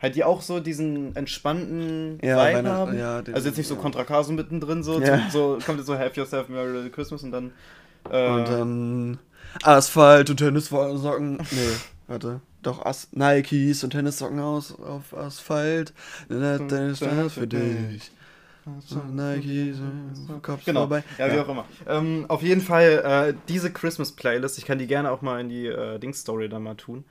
Halt, 0.00 0.14
die 0.14 0.24
auch 0.24 0.42
so 0.42 0.60
diesen 0.60 1.16
entspannten 1.16 2.18
Ja, 2.22 2.36
Weihnacht- 2.36 2.66
haben. 2.74 2.98
ja, 2.98 3.22
den- 3.22 3.34
also 3.34 3.48
jetzt 3.48 3.56
nicht 3.56 3.66
so 3.66 3.74
ja. 3.76 3.80
Contra 3.80 4.04
Caso 4.04 4.32
mittendrin, 4.32 4.82
so, 4.82 5.00
Ja. 5.00 5.22
so 5.30 5.58
kommt 5.64 5.78
jetzt 5.78 5.86
so 5.86 5.98
Have 5.98 6.12
Yourself 6.20 6.48
a 6.48 6.52
Merry 6.52 6.72
Little 6.72 6.90
Christmas 6.90 7.22
und 7.22 7.32
dann. 7.32 7.52
Äh, 8.10 8.28
Und 8.28 8.48
dann 8.48 9.18
Asphalt 9.62 10.28
und 10.30 10.36
Tennissocken. 10.36 11.38
Nee, 11.38 11.42
warte. 12.08 12.40
Doch, 12.62 12.84
As 12.84 13.08
Nikes 13.12 13.84
und 13.84 13.90
Tennissocken 13.90 14.38
aus 14.40 14.78
auf 14.78 15.16
Asphalt. 15.16 15.92
Das 16.28 16.58
für 17.32 17.46
dich. 17.46 18.10
Nikes, 18.66 19.78
äh, 19.78 20.40
Kopf 20.42 20.64
Genau, 20.64 20.80
vorbei. 20.80 21.04
ja, 21.18 21.32
wie 21.32 21.38
auch 21.38 21.48
immer. 21.48 21.64
Ähm, 21.88 22.24
auf 22.28 22.42
jeden 22.42 22.60
Fall, 22.60 23.30
äh, 23.30 23.34
diese 23.48 23.72
Christmas-Playlist, 23.72 24.58
ich 24.58 24.64
kann 24.66 24.78
die 24.78 24.88
gerne 24.88 25.10
auch 25.12 25.22
mal 25.22 25.40
in 25.40 25.48
die 25.48 25.66
äh, 25.66 25.98
Dings-Story 26.00 26.48
dann 26.48 26.64
mal 26.64 26.74
tun. 26.74 27.04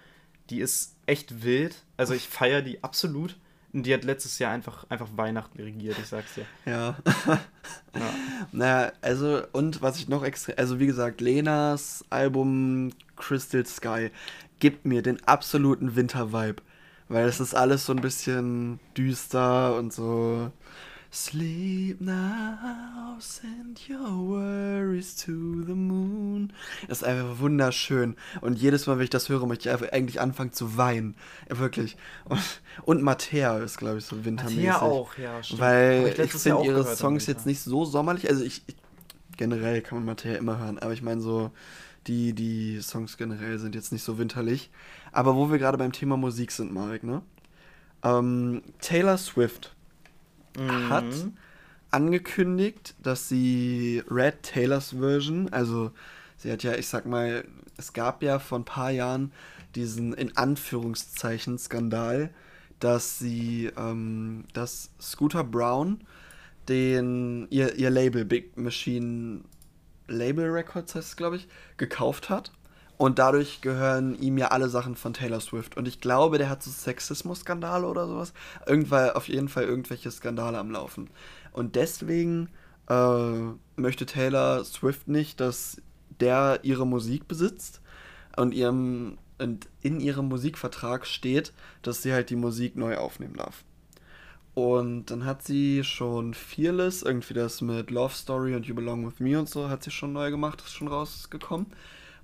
Die 0.50 0.60
ist 0.60 0.96
echt 1.06 1.44
wild. 1.44 1.84
Also 1.98 2.14
ich 2.14 2.28
feiere 2.28 2.62
die 2.62 2.84
absolut. 2.84 3.38
Und 3.74 3.84
die 3.84 3.94
hat 3.94 4.06
letztes 4.06 4.40
Jahr 4.40 4.54
einfach, 4.54 4.86
einfach 4.90 5.10
Weihnachten 5.16 5.62
regiert, 5.62 5.98
ich 6.00 6.08
sag's 6.08 6.36
dir. 6.36 6.46
Ja. 6.66 6.96
ja. 7.28 8.14
Naja, 8.54 8.94
also, 9.02 9.42
und 9.52 9.82
was 9.82 9.98
ich 9.98 10.08
noch 10.08 10.24
extra, 10.24 10.54
also 10.54 10.80
wie 10.80 10.86
gesagt, 10.88 11.20
Lenas 11.20 12.06
Album 12.10 12.94
Crystal 13.18 13.66
Sky 13.66 14.12
gibt 14.60 14.86
mir 14.86 15.02
den 15.02 15.22
absoluten 15.28 15.98
Winter-Vibe. 15.98 16.62
Weil 17.08 17.28
es 17.28 17.40
ist 17.40 17.54
alles 17.54 17.86
so 17.86 17.94
ein 17.94 18.02
bisschen 18.02 18.80
düster 18.98 19.76
und 19.76 19.94
so. 19.94 20.52
Sleep 21.16 22.02
now, 22.02 23.16
send 23.20 23.80
your 23.90 24.28
worries 24.28 25.16
to 25.16 25.64
the 25.66 25.74
moon. 25.74 26.52
Das 26.90 26.98
ist 26.98 27.04
einfach 27.06 27.40
wunderschön. 27.40 28.18
Und 28.42 28.60
jedes 28.60 28.86
Mal, 28.86 28.98
wenn 28.98 29.06
ich 29.06 29.12
das 29.12 29.30
höre, 29.30 29.46
möchte 29.46 29.70
ich 29.70 29.94
eigentlich 29.94 30.20
anfangen 30.20 30.52
zu 30.52 30.76
weinen. 30.76 31.16
Wirklich. 31.48 31.96
Und, 32.26 32.42
und 32.84 33.02
Mattea 33.02 33.60
ist, 33.60 33.78
glaube 33.78 34.00
ich, 34.00 34.06
so 34.06 34.26
wintermäßig. 34.26 34.66
Mattea 34.66 34.82
auch, 34.82 35.18
ja. 35.18 35.42
Stimmt. 35.42 35.62
Weil 35.62 36.08
ich, 36.08 36.20
ich 36.20 36.34
finde 36.34 36.66
ihre 36.66 36.84
Songs 36.84 37.28
jetzt 37.28 37.46
nicht 37.46 37.62
so 37.62 37.86
sommerlich. 37.86 38.28
Also 38.28 38.44
ich, 38.44 38.64
ich 38.68 38.76
generell 39.38 39.82
kann 39.82 40.00
man 40.00 40.06
Mattea 40.06 40.36
immer 40.36 40.60
hören. 40.60 40.80
Aber 40.80 40.92
ich 40.92 41.02
meine 41.02 41.22
so, 41.22 41.52
die, 42.08 42.34
die 42.34 42.82
Songs 42.82 43.16
generell 43.16 43.58
sind 43.58 43.74
jetzt 43.74 43.94
nicht 43.94 44.04
so 44.04 44.18
winterlich. 44.18 44.70
Aber 45.14 45.38
wo 45.38 45.50
wir 45.50 45.60
gerade 45.60 45.78
beim 45.78 45.94
Thema 45.94 46.18
Musik 46.18 46.52
sind, 46.52 46.74
Marek, 46.74 47.04
ne? 47.04 47.22
Ähm, 48.04 48.64
Taylor 48.82 49.18
Swift 49.18 49.75
mhm. 50.58 50.90
hat 50.90 51.06
angekündigt, 51.92 52.96
dass 53.02 53.30
sie 53.30 54.04
Red 54.10 54.44
Taylors 54.44 54.90
Version, 54.92 55.50
also 55.50 55.92
sie 56.38 56.52
hat 56.52 56.64
ja, 56.64 56.76
ich 56.76 56.88
sag 56.88 57.06
mal, 57.06 57.46
es 57.78 57.94
gab 57.94 58.24
ja 58.24 58.40
vor 58.40 58.60
ein 58.60 58.66
paar 58.66 58.92
Jahren 58.92 59.32
diesen 59.76 60.14
in 60.14 60.36
Anführungszeichen 60.36 61.58
Skandal, 61.58 62.32
dass 62.80 63.20
sie, 63.20 63.72
ähm, 63.78 64.46
dass 64.54 64.92
Scooter 65.00 65.44
Brown 65.44 66.02
den 66.68 67.48
ihr, 67.50 67.76
ihr 67.76 67.90
Label 67.90 68.26
Big 68.26 68.58
Machine 68.58 69.42
Label 70.08 70.50
Records 70.50 70.96
heißt 70.96 71.10
es, 71.10 71.16
glaube 71.16 71.38
ich, 71.38 71.48
gekauft 71.78 72.30
hat 72.30 72.52
und 72.98 73.20
dadurch 73.20 73.62
gehören 73.62 74.16
ihm 74.22 74.38
ja 74.38 74.48
alle 74.50 74.70
Sachen 74.70 74.96
von 74.96 75.14
Taylor 75.14 75.42
Swift. 75.42 75.76
Und 75.78 75.88
ich 75.88 76.00
glaube, 76.00 76.38
der 76.38 76.50
hat 76.50 76.64
so 76.64 76.72
Sexismus-Skandale 76.72 77.88
oder 77.88 78.08
sowas. 78.08 78.34
Irgendwann 78.66 79.12
auf 79.12 79.28
jeden 79.28 79.50
Fall 79.50 79.64
irgendwelche 79.64 80.12
Skandale 80.12 80.58
am 80.58 80.72
Laufen. 80.72 81.10
Und 81.52 81.76
deswegen 81.76 82.50
äh, 82.90 83.32
möchte 83.76 84.06
Taylor 84.06 84.64
Swift 84.64 85.08
nicht, 85.08 85.40
dass 85.40 85.82
der 86.20 86.60
ihre 86.64 86.88
Musik 86.88 87.28
besitzt 87.28 87.82
und 88.38 88.54
ihrem 88.54 89.18
und 89.38 89.68
in 89.82 90.00
ihrem 90.00 90.30
Musikvertrag 90.30 91.06
steht, 91.06 91.52
dass 91.82 92.02
sie 92.02 92.14
halt 92.14 92.30
die 92.30 92.38
Musik 92.38 92.78
neu 92.78 92.96
aufnehmen 92.98 93.36
darf. 93.36 93.66
Und 94.54 95.08
dann 95.08 95.26
hat 95.26 95.44
sie 95.44 95.84
schon 95.84 96.34
Fearless, 96.34 97.02
irgendwie 97.02 97.34
das 97.34 97.60
mit 97.60 97.92
Love 97.92 98.14
Story 98.14 98.56
und 98.56 98.66
You 98.66 98.74
Belong 98.74 99.06
With 99.06 99.20
Me 99.20 99.38
und 99.38 99.50
so, 99.50 99.68
hat 99.68 99.84
sie 99.84 99.92
schon 99.92 100.14
neu 100.14 100.32
gemacht, 100.32 100.62
ist 100.62 100.74
schon 100.74 100.88
rausgekommen. 100.88 101.68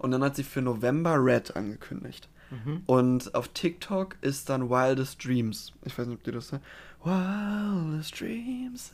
Und 0.02 0.10
dann 0.10 0.24
hat 0.24 0.36
sie 0.36 0.44
für 0.44 0.64
November 0.64 1.24
Red 1.24 1.56
angekündigt. 1.56 2.28
Mhm. 2.50 2.82
Und 2.88 3.36
auf 3.36 3.50
TikTok 3.50 4.16
ist 4.22 4.50
dann 4.50 4.68
Wildest 4.68 5.24
Dreams. 5.24 5.74
Ich 5.86 5.96
weiß 5.96 6.08
nicht, 6.08 6.18
ob 6.18 6.24
dir 6.24 6.32
das 6.32 6.48
sagt. 6.48 6.66
Wildest 7.04 8.20
Dreams. 8.20 8.94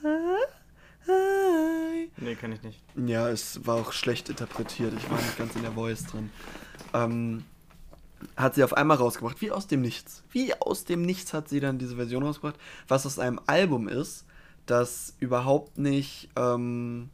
Nee, 2.17 2.35
kann 2.35 2.51
ich 2.51 2.61
nicht. 2.61 2.83
Ja, 2.97 3.29
es 3.29 3.65
war 3.65 3.75
auch 3.75 3.93
schlecht 3.93 4.27
interpretiert. 4.27 4.93
Ich 4.97 5.09
war 5.09 5.15
nicht 5.17 5.37
ganz 5.37 5.55
in 5.55 5.61
der 5.61 5.71
Voice 5.71 6.05
drin. 6.07 6.29
Ähm, 6.93 7.45
hat 8.35 8.55
sie 8.55 8.65
auf 8.65 8.73
einmal 8.73 8.97
rausgebracht, 8.97 9.39
wie 9.39 9.51
aus 9.51 9.67
dem 9.67 9.81
Nichts. 9.81 10.23
Wie 10.31 10.53
aus 10.59 10.83
dem 10.83 11.03
Nichts 11.03 11.33
hat 11.33 11.47
sie 11.47 11.61
dann 11.61 11.77
diese 11.77 11.95
Version 11.95 12.23
rausgebracht, 12.23 12.59
was 12.89 13.05
aus 13.05 13.17
einem 13.17 13.39
Album 13.47 13.87
ist, 13.87 14.25
das 14.65 15.15
überhaupt 15.21 15.77
nicht 15.77 16.27
ähm, 16.35 17.09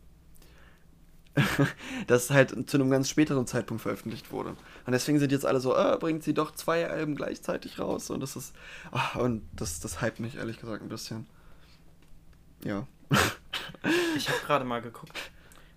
das 2.07 2.29
halt 2.29 2.69
zu 2.69 2.77
einem 2.77 2.89
ganz 2.89 3.09
späteren 3.09 3.47
Zeitpunkt 3.47 3.81
veröffentlicht 3.81 4.31
wurde. 4.31 4.51
Und 4.85 4.91
deswegen 4.91 5.19
sind 5.19 5.31
jetzt 5.31 5.45
alle 5.45 5.59
so, 5.59 5.75
äh, 5.75 5.97
bringt 5.99 6.23
sie 6.23 6.33
doch 6.33 6.51
zwei 6.51 6.87
Alben 6.89 7.15
gleichzeitig 7.15 7.79
raus 7.79 8.09
und 8.09 8.19
das 8.19 8.35
ist, 8.35 8.53
oh, 8.91 9.19
und 9.19 9.43
das, 9.53 9.79
das 9.79 10.01
hypt 10.01 10.19
mich 10.19 10.35
ehrlich 10.35 10.59
gesagt 10.59 10.83
ein 10.83 10.89
bisschen. 10.89 11.25
Ja. 12.63 12.87
ich 14.15 14.29
habe 14.29 14.39
gerade 14.45 14.65
mal 14.65 14.81
geguckt, 14.81 15.11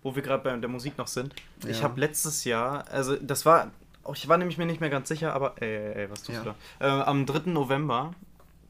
wo 0.02 0.14
wir 0.14 0.22
gerade 0.22 0.42
bei 0.42 0.57
der 0.57 0.68
Musik 0.68 0.98
noch 0.98 1.09
sind. 1.09 1.35
Ja. 1.62 1.70
Ich 1.70 1.83
habe 1.83 1.98
letztes 1.98 2.44
Jahr, 2.44 2.87
also 2.90 3.16
das 3.16 3.46
war, 3.46 3.70
ich 4.12 4.28
war 4.28 4.37
nämlich 4.37 4.59
mir 4.59 4.66
nicht 4.66 4.81
mehr 4.81 4.90
ganz 4.90 5.09
sicher, 5.09 5.33
aber, 5.33 5.61
ey, 5.62 5.74
ey, 5.74 5.92
ey 6.02 6.11
was 6.11 6.22
tust 6.22 6.38
ja. 6.38 6.44
du 6.44 6.54
da? 6.78 6.98
Äh, 6.98 7.02
am 7.02 7.24
3. 7.24 7.50
November 7.50 8.14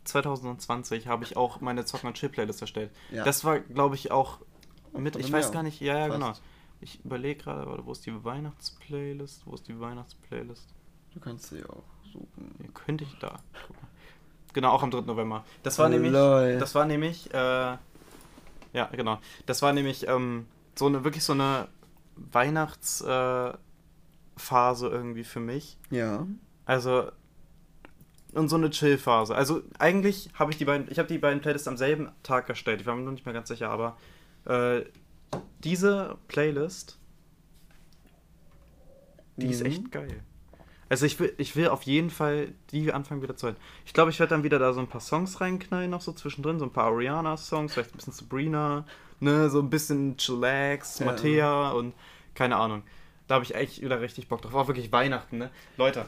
2020 0.05 1.09
habe 1.09 1.25
ich 1.25 1.37
auch 1.37 1.61
meine 1.61 1.85
Zocken 1.85 2.09
und 2.09 2.15
Chill 2.15 2.29
Playlist 2.29 2.61
erstellt. 2.61 2.91
Ja. 3.11 3.25
Das 3.25 3.45
war, 3.45 3.59
glaube 3.59 3.97
ich, 3.97 4.13
auch 4.13 4.39
mit, 4.93 5.17
ich 5.17 5.31
weiß 5.31 5.53
gar 5.53 5.63
nicht, 5.63 5.81
ja, 5.81 5.99
ja, 5.99 6.09
genau. 6.09 6.33
Ich 6.81 7.05
überlege 7.05 7.43
gerade, 7.43 7.85
wo 7.85 7.93
ist 7.93 8.05
die 8.07 8.25
Weihnachtsplaylist? 8.25 9.43
Wo 9.47 9.55
ist 9.55 9.67
die 9.69 9.79
Weihnachtsplaylist? 9.79 10.69
Du 11.13 11.21
kannst 11.21 11.49
sie 11.49 11.65
auch 11.65 11.85
suchen. 12.13 12.55
Ja, 12.63 12.69
könnte 12.75 13.05
ich 13.05 13.19
da 13.19 13.39
gucken. 13.67 13.87
Genau, 14.53 14.71
auch 14.71 14.83
am 14.83 14.91
3. 14.91 15.03
November. 15.03 15.45
Das 15.63 15.79
war 15.79 15.87
oh, 15.87 15.91
nämlich. 15.91 16.13
Lol. 16.13 16.59
Das 16.59 16.75
war 16.75 16.87
nämlich. 16.87 17.33
Äh, 17.33 17.77
ja, 18.73 18.89
genau. 18.93 19.19
Das 19.47 19.63
war 19.63 19.73
nämlich 19.73 20.07
ähm, 20.09 20.47
so 20.75 20.87
eine 20.87 21.05
wirklich 21.05 21.25
so 21.25 21.33
eine 21.33 21.69
Weihnachtsphase 22.17 23.59
äh, 24.87 24.91
irgendwie 24.91 25.25
für 25.25 25.41
mich. 25.41 25.79
Ja. 25.91 26.27
Also 26.65 27.11
und 28.33 28.49
so 28.49 28.57
eine 28.57 28.71
Chill-Phase. 28.71 29.35
Also 29.35 29.63
eigentlich 29.79 30.31
habe 30.35 30.53
ich 30.53 30.59
die 30.59 30.67
beiden, 30.67 30.91
ich 30.91 30.99
habe 30.99 31.09
die 31.09 31.19
beiden 31.19 31.41
Playlists 31.41 31.69
am 31.69 31.77
selben 31.77 32.11
Tag 32.23 32.49
erstellt. 32.49 32.81
Ich 32.81 32.87
war 32.87 32.95
mir 32.95 33.03
noch 33.03 33.13
nicht 33.13 33.25
mehr 33.25 33.33
ganz 33.33 33.49
sicher, 33.49 33.71
aber 33.71 33.97
äh, 34.45 34.83
diese 35.61 36.19
Playlist, 36.29 36.99
die 39.37 39.47
mhm. 39.47 39.53
ist 39.53 39.61
echt 39.63 39.93
geil. 39.93 40.23
Also 40.89 41.05
ich 41.05 41.19
will, 41.19 41.35
ich 41.37 41.57
will 41.57 41.69
auf 41.69 41.83
jeden 41.83 42.11
Fall 42.11 42.53
die 42.71 42.93
anfangen 42.93 43.21
wieder 43.21 43.37
zu 43.37 43.49
hören. 43.49 43.57
Ich 43.85 43.93
glaube, 43.93 44.11
ich 44.11 44.21
werde 44.21 44.31
dann 44.31 44.45
wieder 44.45 44.59
da 44.59 44.73
so 44.73 44.81
ein 44.81 44.87
paar 44.87 45.01
Songs 45.01 45.41
reinknallen, 45.41 45.91
noch 45.91 46.01
so 46.01 46.13
zwischendrin, 46.13 46.61
so 46.61 46.65
ein 46.65 46.73
paar 46.73 46.85
Ariana-Songs, 46.85 47.75
vielleicht 47.75 47.93
ein 47.93 47.97
bisschen 47.97 48.13
Sabrina, 48.13 48.85
ne, 49.19 49.51
so 49.51 49.61
ein 49.61 49.69
bisschen 49.69 50.17
Chillax, 50.17 51.01
ja. 51.01 51.07
Mattea 51.07 51.71
und 51.71 51.93
keine 52.35 52.57
Ahnung. 52.57 52.85
Da 53.27 53.35
habe 53.35 53.45
ich 53.45 53.57
echt 53.57 53.83
wieder 53.83 54.01
richtig 54.01 54.29
Bock 54.29 54.43
drauf. 54.43 54.55
Auch 54.55 54.69
wirklich 54.69 54.93
Weihnachten, 54.93 55.39
ne? 55.39 55.51
Leute, 55.77 56.05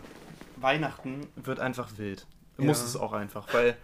Weihnachten 0.56 1.26
wird 1.34 1.58
einfach 1.58 1.90
wild. 1.96 2.26
Ja. 2.58 2.64
Muss 2.64 2.82
es 2.82 2.96
auch 2.96 3.12
einfach, 3.12 3.52
weil 3.52 3.76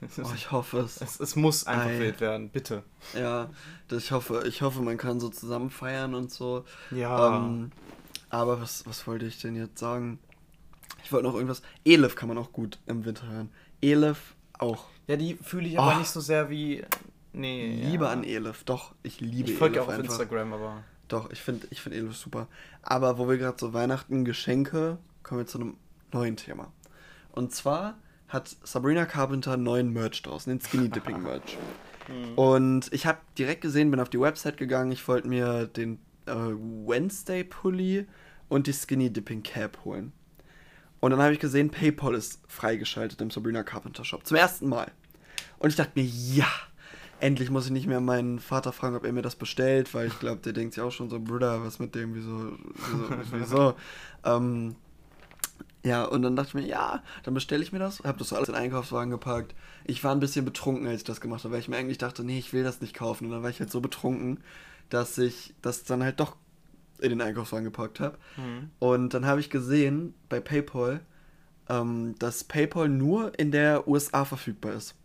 Oh, 0.22 0.32
ich 0.34 0.50
hoffe 0.50 0.78
es. 0.80 1.00
es. 1.00 1.20
Es, 1.20 1.36
muss 1.36 1.66
einfach 1.66 1.86
Ei. 1.86 1.98
wild 2.00 2.20
werden, 2.20 2.50
bitte. 2.50 2.82
Ja, 3.14 3.50
das, 3.88 4.04
ich, 4.04 4.12
hoffe, 4.12 4.44
ich 4.46 4.62
hoffe, 4.62 4.82
man 4.82 4.96
kann 4.96 5.20
so 5.20 5.28
zusammen 5.28 5.70
feiern 5.70 6.14
und 6.14 6.30
so. 6.30 6.64
Ja. 6.90 7.36
Ähm, 7.36 7.70
aber 8.30 8.60
was, 8.60 8.86
was 8.86 9.06
wollte 9.06 9.26
ich 9.26 9.40
denn 9.40 9.56
jetzt 9.56 9.78
sagen? 9.78 10.18
Ich 11.04 11.12
wollte 11.12 11.26
noch 11.26 11.34
irgendwas. 11.34 11.62
Elif 11.84 12.16
kann 12.16 12.28
man 12.28 12.38
auch 12.38 12.52
gut 12.52 12.78
im 12.86 13.04
Winter 13.04 13.26
hören. 13.28 13.50
Elif 13.80 14.34
auch. 14.58 14.86
Ja, 15.06 15.16
die 15.16 15.34
fühle 15.34 15.68
ich 15.68 15.78
aber 15.78 15.94
oh. 15.94 15.98
nicht 15.98 16.10
so 16.10 16.20
sehr 16.20 16.50
wie. 16.50 16.84
Nee. 17.32 17.80
Liebe 17.82 18.04
ja. 18.04 18.10
an 18.10 18.24
Elif, 18.24 18.64
doch. 18.64 18.94
Ich 19.02 19.20
liebe 19.20 19.50
Ich 19.50 19.58
folge 19.58 19.80
auch 19.80 19.86
auf 19.86 19.92
einfach. 19.92 20.04
Instagram, 20.04 20.52
aber. 20.52 20.84
Doch, 21.08 21.30
ich 21.30 21.40
finde 21.40 21.68
ich 21.70 21.80
find 21.80 21.94
Elif 21.94 22.16
super. 22.16 22.48
Aber 22.82 23.18
wo 23.18 23.28
wir 23.28 23.38
gerade 23.38 23.56
so 23.60 23.72
Weihnachten, 23.72 24.24
Geschenke, 24.24 24.98
kommen 25.22 25.40
wir 25.40 25.46
zu 25.46 25.60
einem 25.60 25.76
neuen 26.12 26.36
Thema. 26.36 26.72
Und 27.30 27.54
zwar 27.54 27.96
hat 28.28 28.56
Sabrina 28.62 29.06
Carpenter 29.06 29.56
neuen 29.56 29.92
Merch 29.92 30.22
draußen, 30.22 30.50
den 30.50 30.60
Skinny 30.60 30.88
Dipping 30.88 31.22
Merch. 31.22 31.56
Mhm. 32.08 32.34
Und 32.34 32.92
ich 32.92 33.06
habe 33.06 33.18
direkt 33.38 33.60
gesehen, 33.60 33.90
bin 33.90 34.00
auf 34.00 34.08
die 34.08 34.20
Website 34.20 34.56
gegangen, 34.56 34.92
ich 34.92 35.06
wollte 35.08 35.28
mir 35.28 35.66
den 35.66 35.98
äh, 36.26 36.32
Wednesday 36.34 37.44
Pulli 37.44 38.06
und 38.48 38.66
die 38.66 38.72
Skinny 38.72 39.12
Dipping 39.12 39.42
Cap 39.42 39.78
holen. 39.84 40.12
Und 41.00 41.10
dann 41.10 41.20
habe 41.20 41.32
ich 41.32 41.40
gesehen, 41.40 41.70
PayPal 41.70 42.14
ist 42.14 42.40
freigeschaltet 42.48 43.20
im 43.20 43.30
Sabrina 43.30 43.62
Carpenter 43.62 44.04
Shop. 44.04 44.26
Zum 44.26 44.36
ersten 44.36 44.68
Mal. 44.68 44.90
Und 45.58 45.70
ich 45.70 45.76
dachte 45.76 45.92
mir, 45.94 46.04
ja, 46.04 46.48
endlich 47.20 47.50
muss 47.50 47.66
ich 47.66 47.72
nicht 47.72 47.86
mehr 47.86 48.00
meinen 48.00 48.38
Vater 48.38 48.72
fragen, 48.72 48.96
ob 48.96 49.04
er 49.04 49.12
mir 49.12 49.22
das 49.22 49.36
bestellt, 49.36 49.94
weil 49.94 50.08
ich 50.08 50.18
glaube, 50.18 50.40
der 50.42 50.52
denkt 50.52 50.74
sich 50.74 50.82
auch 50.82 50.90
schon 50.90 51.08
so, 51.10 51.20
Bruder, 51.20 51.62
was 51.64 51.78
mit 51.78 51.94
dem, 51.94 52.14
wieso, 52.14 52.52
wieso, 52.74 53.32
wieso. 53.32 53.74
ähm, 54.24 54.76
ja, 55.86 56.04
und 56.04 56.22
dann 56.22 56.34
dachte 56.34 56.48
ich 56.48 56.54
mir, 56.54 56.66
ja, 56.66 57.00
dann 57.22 57.34
bestelle 57.34 57.62
ich 57.62 57.70
mir 57.70 57.78
das. 57.78 58.00
Habe 58.00 58.18
das 58.18 58.32
alles 58.32 58.48
in 58.48 58.54
den 58.54 58.62
Einkaufswagen 58.62 59.10
gepackt. 59.10 59.54
Ich 59.84 60.02
war 60.02 60.10
ein 60.10 60.18
bisschen 60.18 60.44
betrunken, 60.44 60.88
als 60.88 60.98
ich 60.98 61.04
das 61.04 61.20
gemacht 61.20 61.44
habe, 61.44 61.52
weil 61.52 61.60
ich 61.60 61.68
mir 61.68 61.76
eigentlich 61.76 61.98
dachte, 61.98 62.24
nee, 62.24 62.40
ich 62.40 62.52
will 62.52 62.64
das 62.64 62.80
nicht 62.80 62.92
kaufen. 62.92 63.26
Und 63.26 63.30
dann 63.30 63.44
war 63.44 63.50
ich 63.50 63.60
halt 63.60 63.70
so 63.70 63.80
betrunken, 63.80 64.40
dass 64.88 65.16
ich 65.16 65.54
das 65.62 65.84
dann 65.84 66.02
halt 66.02 66.18
doch 66.18 66.34
in 66.98 67.10
den 67.10 67.20
Einkaufswagen 67.20 67.64
gepackt 67.64 68.00
habe. 68.00 68.18
Mhm. 68.36 68.70
Und 68.80 69.14
dann 69.14 69.26
habe 69.26 69.38
ich 69.38 69.48
gesehen 69.48 70.12
bei 70.28 70.40
PayPal, 70.40 71.00
ähm, 71.68 72.16
dass 72.18 72.42
PayPal 72.42 72.88
nur 72.88 73.38
in 73.38 73.52
der 73.52 73.86
USA 73.86 74.24
verfügbar 74.24 74.72
ist. 74.72 74.96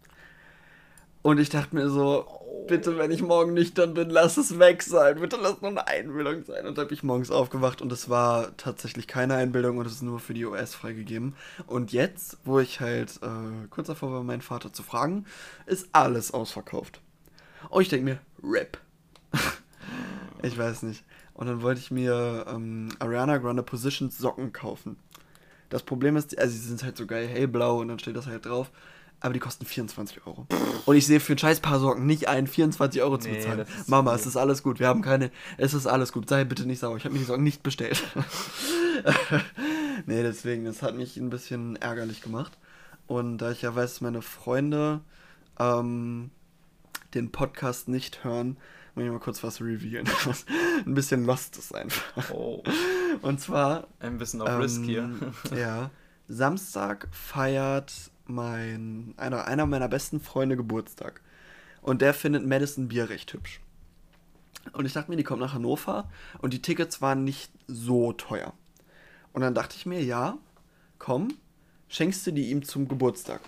Und 1.21 1.39
ich 1.39 1.49
dachte 1.49 1.75
mir 1.75 1.89
so, 1.89 2.25
bitte, 2.67 2.97
wenn 2.97 3.11
ich 3.11 3.21
morgen 3.21 3.53
nüchtern 3.53 3.93
bin, 3.93 4.09
lass 4.09 4.37
es 4.37 4.57
weg 4.57 4.81
sein. 4.81 5.19
Bitte 5.19 5.37
lass 5.41 5.61
nur 5.61 5.71
eine 5.71 5.87
Einbildung 5.87 6.43
sein. 6.43 6.65
Und 6.65 6.77
da 6.77 6.83
bin 6.83 6.93
ich 6.93 7.03
morgens 7.03 7.29
aufgewacht 7.29 7.81
und 7.81 7.91
es 7.91 8.09
war 8.09 8.55
tatsächlich 8.57 9.07
keine 9.07 9.35
Einbildung 9.35 9.77
und 9.77 9.85
es 9.85 9.93
ist 9.93 10.01
nur 10.01 10.19
für 10.19 10.33
die 10.33 10.45
OS 10.45 10.73
freigegeben. 10.73 11.35
Und 11.67 11.91
jetzt, 11.91 12.37
wo 12.43 12.59
ich 12.59 12.79
halt 12.79 13.19
äh, 13.21 13.67
kurz 13.69 13.87
davor 13.87 14.11
war, 14.11 14.23
meinen 14.23 14.41
Vater 14.41 14.73
zu 14.73 14.83
fragen, 14.83 15.25
ist 15.65 15.89
alles 15.91 16.33
ausverkauft. 16.33 17.01
Und 17.69 17.81
ich 17.81 17.89
denke 17.89 18.05
mir, 18.05 18.19
RIP. 18.43 18.77
ich 20.41 20.57
weiß 20.57 20.83
nicht. 20.83 21.03
Und 21.33 21.47
dann 21.47 21.61
wollte 21.61 21.81
ich 21.81 21.91
mir 21.91 22.45
ähm, 22.49 22.89
Ariana 22.99 23.37
Grande 23.37 23.63
Positions 23.63 24.17
Socken 24.17 24.53
kaufen. 24.53 24.97
Das 25.69 25.83
Problem 25.83 26.17
ist, 26.17 26.37
also 26.37 26.51
sie 26.51 26.67
sind 26.67 26.83
halt 26.83 26.97
so 26.97 27.07
geil 27.07 27.27
hellblau 27.27 27.79
und 27.79 27.87
dann 27.87 27.99
steht 27.99 28.15
das 28.15 28.27
halt 28.27 28.45
drauf. 28.45 28.71
Aber 29.23 29.33
die 29.33 29.39
kosten 29.39 29.65
24 29.65 30.25
Euro. 30.25 30.47
Und 30.85 30.95
ich 30.95 31.05
sehe 31.05 31.19
für 31.19 31.33
ein 31.33 31.37
scheiß 31.37 31.59
Paar 31.59 31.79
Socken 31.79 32.07
nicht 32.07 32.27
ein, 32.27 32.47
24 32.47 33.01
Euro 33.03 33.17
zu 33.19 33.29
Nee, 33.29 33.35
bezahlen. 33.37 33.65
Mama, 33.85 34.15
es 34.15 34.25
ist 34.25 34.35
alles 34.35 34.63
gut. 34.63 34.79
Wir 34.79 34.87
haben 34.87 35.03
keine. 35.03 35.29
Es 35.57 35.73
ist 35.75 35.85
alles 35.85 36.11
gut. 36.11 36.27
Sei 36.27 36.43
bitte 36.43 36.65
nicht 36.65 36.79
sauer. 36.79 36.97
Ich 36.97 37.03
habe 37.05 37.13
mir 37.13 37.19
die 37.19 37.25
Socken 37.25 37.43
nicht 37.43 37.61
bestellt. 37.61 38.01
nee, 40.05 40.23
deswegen, 40.23 40.65
das 40.65 40.81
hat 40.81 40.95
mich 40.95 41.17
ein 41.17 41.29
bisschen 41.29 41.75
ärgerlich 41.75 42.21
gemacht. 42.21 42.57
Und 43.07 43.37
da 43.39 43.51
ich 43.51 43.61
ja 43.61 43.75
weiß, 43.75 43.91
dass 43.93 44.01
meine 44.01 44.21
Freunde 44.21 45.01
ähm, 45.59 46.31
den 47.13 47.31
Podcast 47.31 47.87
nicht 47.89 48.23
hören, 48.23 48.57
muss 48.95 49.05
ich 49.05 49.11
mal 49.11 49.19
kurz 49.19 49.43
was 49.43 49.61
revealen. 49.61 50.07
ein 50.85 50.93
bisschen 50.93 51.25
lost 51.25 51.57
ist 51.57 51.75
einfach. 51.75 52.31
Oh, 52.31 52.63
Und 53.21 53.39
zwar 53.39 53.87
ein 53.99 54.17
bisschen 54.17 54.41
auf 54.41 54.59
Risk 54.59 54.81
hier. 54.83 55.01
ähm, 55.03 55.33
Ja. 55.55 55.89
Samstag 56.27 57.07
feiert 57.11 57.91
mein 58.25 59.13
einer, 59.17 59.45
einer 59.45 59.65
meiner 59.65 59.87
besten 59.87 60.19
Freunde 60.19 60.57
Geburtstag. 60.57 61.21
Und 61.81 62.01
der 62.01 62.13
findet 62.13 62.45
Madison 62.45 62.87
Bier 62.87 63.09
recht 63.09 63.33
hübsch. 63.33 63.59
Und 64.73 64.85
ich 64.85 64.93
dachte 64.93 65.09
mir, 65.09 65.17
die 65.17 65.23
kommt 65.23 65.41
nach 65.41 65.53
Hannover 65.53 66.09
und 66.39 66.53
die 66.53 66.61
Tickets 66.61 67.01
waren 67.01 67.23
nicht 67.23 67.51
so 67.67 68.13
teuer. 68.13 68.53
Und 69.33 69.41
dann 69.41 69.55
dachte 69.55 69.75
ich 69.75 69.85
mir, 69.85 70.03
ja, 70.03 70.37
komm, 70.99 71.29
schenkst 71.89 72.25
du 72.27 72.31
die 72.31 72.51
ihm 72.51 72.63
zum 72.63 72.87
Geburtstag. 72.87 73.41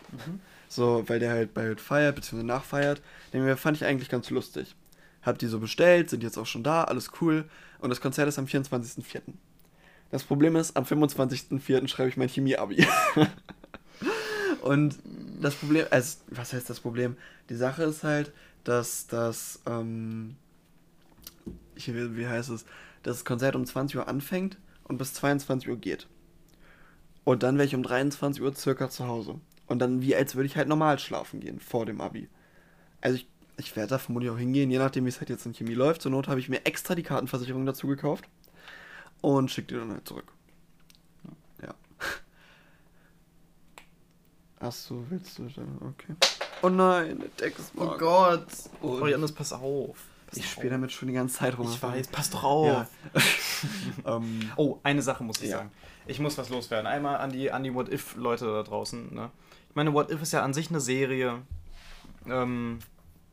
So, 0.68 1.04
weil 1.08 1.20
der 1.20 1.30
halt 1.32 1.54
bald 1.54 1.80
feiert, 1.80 2.16
beziehungsweise 2.16 2.48
nachfeiert. 2.48 3.02
Den 3.32 3.58
fand 3.58 3.78
ich 3.78 3.86
eigentlich 3.86 4.10
ganz 4.10 4.30
lustig. 4.32 4.76
Hab 5.22 5.38
die 5.38 5.48
so 5.48 5.60
bestellt, 5.60 6.10
sind 6.10 6.24
jetzt 6.24 6.38
auch 6.38 6.48
schon 6.48 6.64
da, 6.64 6.84
alles 6.84 7.12
cool. 7.22 7.46
Und 7.80 7.90
das 7.90 8.02
Konzert 8.02 8.28
ist 8.28 8.40
am 8.40 8.46
24.04. 8.46 9.22
Das 10.10 10.24
Problem 10.24 10.56
ist, 10.56 10.76
am 10.76 10.84
25.04. 10.84 11.88
schreibe 11.88 12.10
ich 12.10 12.18
mein 12.18 12.30
Chemie-Abi. 12.30 12.88
Und 14.64 14.98
das 15.42 15.56
Problem, 15.56 15.86
also, 15.90 16.20
was 16.28 16.54
heißt 16.54 16.70
das 16.70 16.80
Problem? 16.80 17.18
Die 17.50 17.56
Sache 17.56 17.84
ist 17.84 18.04
halt, 18.04 18.32
dass 18.64 19.08
das, 19.08 19.60
ähm, 19.66 20.38
ich, 21.76 21.94
wie 21.94 22.28
heißt 22.28 22.50
es, 22.50 22.64
das 23.04 23.26
Konzert 23.26 23.58
um 23.58 23.66
20 23.66 23.98
Uhr 23.98 24.08
anfängt 24.08 24.58
und 24.86 24.98
bis 24.98 25.14
22 25.16 25.70
Uhr 25.70 25.76
geht. 25.76 26.08
Und 27.26 27.44
dann 27.44 27.58
wäre 27.58 27.66
ich 27.66 27.76
um 27.76 27.84
23 27.84 28.42
Uhr 28.42 28.56
circa 28.56 28.90
zu 28.90 29.06
Hause. 29.06 29.42
Und 29.68 29.80
dann 29.80 30.02
wie 30.02 30.16
als 30.16 30.36
würde 30.36 30.46
ich 30.46 30.56
halt 30.56 30.70
normal 30.70 30.98
schlafen 30.98 31.42
gehen, 31.42 31.60
vor 31.60 31.86
dem 31.86 32.00
Abi. 32.00 32.30
Also 33.02 33.18
ich, 33.18 33.28
ich 33.58 33.76
werde 33.76 33.90
da 33.90 33.98
vermutlich 33.98 34.32
auch 34.32 34.38
hingehen, 34.38 34.72
je 34.72 34.78
nachdem 34.78 35.04
wie 35.04 35.10
es 35.10 35.20
halt 35.20 35.30
jetzt 35.30 35.46
in 35.46 35.54
Chemie 35.54 35.74
läuft. 35.74 36.02
Zur 36.02 36.12
Not 36.12 36.30
habe 36.30 36.40
ich 36.40 36.48
mir 36.48 36.66
extra 36.66 36.96
die 36.96 37.04
Kartenversicherung 37.04 37.66
dazu 37.66 37.88
gekauft 37.88 38.30
und 39.20 39.52
schicke 39.52 39.74
die 39.74 39.76
dann 39.76 39.92
halt 39.92 40.08
zurück. 40.08 40.32
Achso, 44.64 45.04
willst 45.10 45.38
du 45.40 45.44
dann? 45.50 45.78
Okay. 45.82 46.16
Oh 46.62 46.70
nein, 46.70 47.20
der 47.20 47.36
Textmark. 47.36 48.00
Gott. 48.00 48.48
Und- 48.82 49.02
Oh, 49.02 49.08
Janis, 49.08 49.32
pass 49.34 49.52
auf. 49.52 49.98
Pass 50.28 50.38
Ich 50.38 50.50
spiele 50.50 50.70
damit 50.72 50.92
schon 50.92 51.10
die 51.10 51.14
ganze 51.14 51.36
Zeit 51.40 51.58
rum. 51.58 51.68
Ich 51.70 51.82
weiß, 51.84 52.08
pass 52.08 52.30
doch 52.30 52.44
auf. 52.44 52.68
Ja. 52.68 52.88
ähm, 54.18 54.40
Oh, 54.56 54.80
eine 54.84 55.02
Sache 55.02 55.24
muss 55.24 55.42
ich 55.42 55.50
Ja. 55.50 55.58
sagen. 55.58 55.72
Ich 56.08 56.20
muss 56.20 56.38
was 56.38 56.50
loswerden. 56.50 56.88
Einmal 56.88 57.18
an 57.18 57.32
die, 57.32 57.52
an 57.52 57.64
die 57.64 57.74
What 57.74 57.92
If-Leute 57.92 58.46
da 58.46 58.64
draußen. 58.64 59.14
Ne? 59.14 59.30
Ich 59.70 59.76
meine, 59.76 59.94
What 59.94 60.12
If 60.12 60.22
ist 60.22 60.34
ja 60.34 60.44
an 60.44 60.54
sich 60.54 60.70
eine 60.70 60.80
Serie. 60.82 61.42
Ähm, 62.28 62.80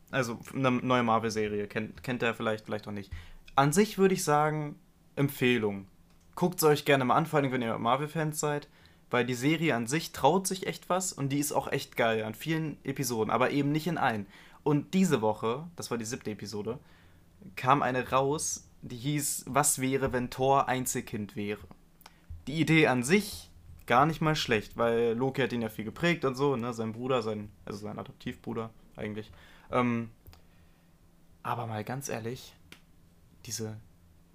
also 0.09 0.39
eine 0.53 0.71
neue 0.71 1.03
Marvel-Serie. 1.03 1.67
Kennt, 1.67 2.03
kennt 2.03 2.23
ihr 2.23 2.33
vielleicht, 2.33 2.65
vielleicht 2.65 2.87
auch 2.87 2.91
nicht. 2.93 3.11
An 3.55 3.71
sich 3.73 3.97
würde 3.97 4.13
ich 4.13 4.23
sagen, 4.23 4.77
Empfehlung. 5.15 5.87
Guckt 6.35 6.57
es 6.57 6.63
euch 6.63 6.85
gerne 6.85 7.05
mal 7.05 7.15
an, 7.15 7.25
vor 7.25 7.39
allem 7.39 7.51
wenn 7.51 7.61
ihr 7.61 7.77
Marvel-Fans 7.77 8.39
seid. 8.39 8.67
Weil 9.11 9.25
die 9.25 9.35
Serie 9.35 9.75
an 9.75 9.87
sich 9.87 10.11
traut 10.13 10.47
sich 10.47 10.65
echt 10.65 10.89
was 10.89 11.13
und 11.13 11.29
die 11.29 11.39
ist 11.39 11.51
auch 11.51 11.71
echt 11.71 11.97
geil 11.97 12.23
an 12.23 12.33
vielen 12.33 12.83
Episoden, 12.83 13.31
aber 13.31 13.51
eben 13.51 13.71
nicht 13.71 13.87
in 13.87 13.97
allen. 13.97 14.25
Und 14.63 14.93
diese 14.93 15.21
Woche, 15.21 15.67
das 15.75 15.91
war 15.91 15.97
die 15.97 16.05
siebte 16.05 16.31
Episode, 16.31 16.79
kam 17.55 17.81
eine 17.81 18.09
raus, 18.09 18.67
die 18.81 18.97
hieß, 18.97 19.45
was 19.47 19.79
wäre, 19.79 20.13
wenn 20.13 20.29
Thor 20.29 20.67
Einzelkind 20.67 21.35
wäre. 21.35 21.67
Die 22.47 22.59
Idee 22.59 22.87
an 22.87 23.03
sich 23.03 23.51
gar 23.85 24.05
nicht 24.05 24.21
mal 24.21 24.35
schlecht, 24.35 24.77
weil 24.77 25.13
Loki 25.13 25.41
hat 25.41 25.53
ihn 25.53 25.61
ja 25.61 25.69
viel 25.69 25.85
geprägt 25.85 26.25
und 26.25 26.35
so, 26.35 26.55
ne, 26.55 26.73
sein 26.73 26.93
Bruder, 26.93 27.21
sein, 27.21 27.51
also 27.65 27.79
sein 27.79 27.99
Adoptivbruder 27.99 28.69
eigentlich. 28.95 29.31
Ähm, 29.71 30.09
aber 31.43 31.67
mal 31.67 31.83
ganz 31.83 32.07
ehrlich, 32.09 32.55
diese, 33.45 33.77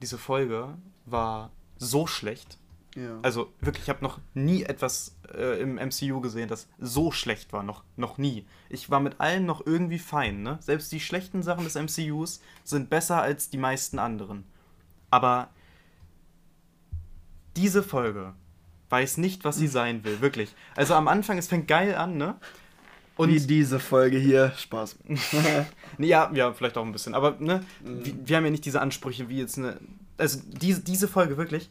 diese 0.02 0.18
Folge 0.18 0.76
war 1.04 1.50
so 1.78 2.06
schlecht. 2.06 2.58
Ja. 2.96 3.18
Also 3.22 3.52
wirklich, 3.60 3.84
ich 3.84 3.88
habe 3.88 4.02
noch 4.02 4.20
nie 4.34 4.64
etwas 4.64 5.16
äh, 5.34 5.60
im 5.60 5.74
MCU 5.74 6.20
gesehen, 6.20 6.48
das 6.48 6.68
so 6.78 7.12
schlecht 7.12 7.52
war. 7.52 7.62
Noch, 7.62 7.84
noch 7.96 8.18
nie. 8.18 8.46
Ich 8.68 8.90
war 8.90 9.00
mit 9.00 9.20
allem 9.20 9.46
noch 9.46 9.64
irgendwie 9.66 9.98
fein. 9.98 10.42
Ne? 10.42 10.58
Selbst 10.60 10.90
die 10.92 11.00
schlechten 11.00 11.42
Sachen 11.42 11.64
des 11.64 11.74
MCUs 11.74 12.40
sind 12.64 12.90
besser 12.90 13.20
als 13.20 13.50
die 13.50 13.58
meisten 13.58 13.98
anderen. 13.98 14.44
Aber 15.10 15.50
diese 17.56 17.82
Folge 17.82 18.34
weiß 18.88 19.18
nicht, 19.18 19.44
was 19.44 19.56
sie 19.56 19.68
sein 19.68 20.04
will. 20.04 20.20
Wirklich. 20.20 20.54
Also 20.74 20.94
am 20.94 21.08
Anfang, 21.08 21.38
es 21.38 21.48
fängt 21.48 21.68
geil 21.68 21.94
an, 21.94 22.16
ne? 22.16 22.36
Und 23.16 23.30
Wie 23.30 23.40
diese 23.40 23.80
Folge 23.80 24.18
hier. 24.18 24.52
Spaß. 24.56 24.96
Ja, 25.98 26.30
ja, 26.34 26.52
vielleicht 26.52 26.76
auch 26.76 26.84
ein 26.84 26.92
bisschen. 26.92 27.14
Aber 27.14 27.36
ne, 27.38 27.64
wir, 27.82 28.12
wir 28.26 28.36
haben 28.36 28.44
ja 28.44 28.50
nicht 28.50 28.66
diese 28.66 28.82
Ansprüche 28.82 29.30
wie 29.30 29.38
jetzt 29.38 29.56
eine. 29.56 29.80
Also 30.18 30.40
diese, 30.46 30.82
diese 30.82 31.08
Folge 31.08 31.38
wirklich, 31.38 31.70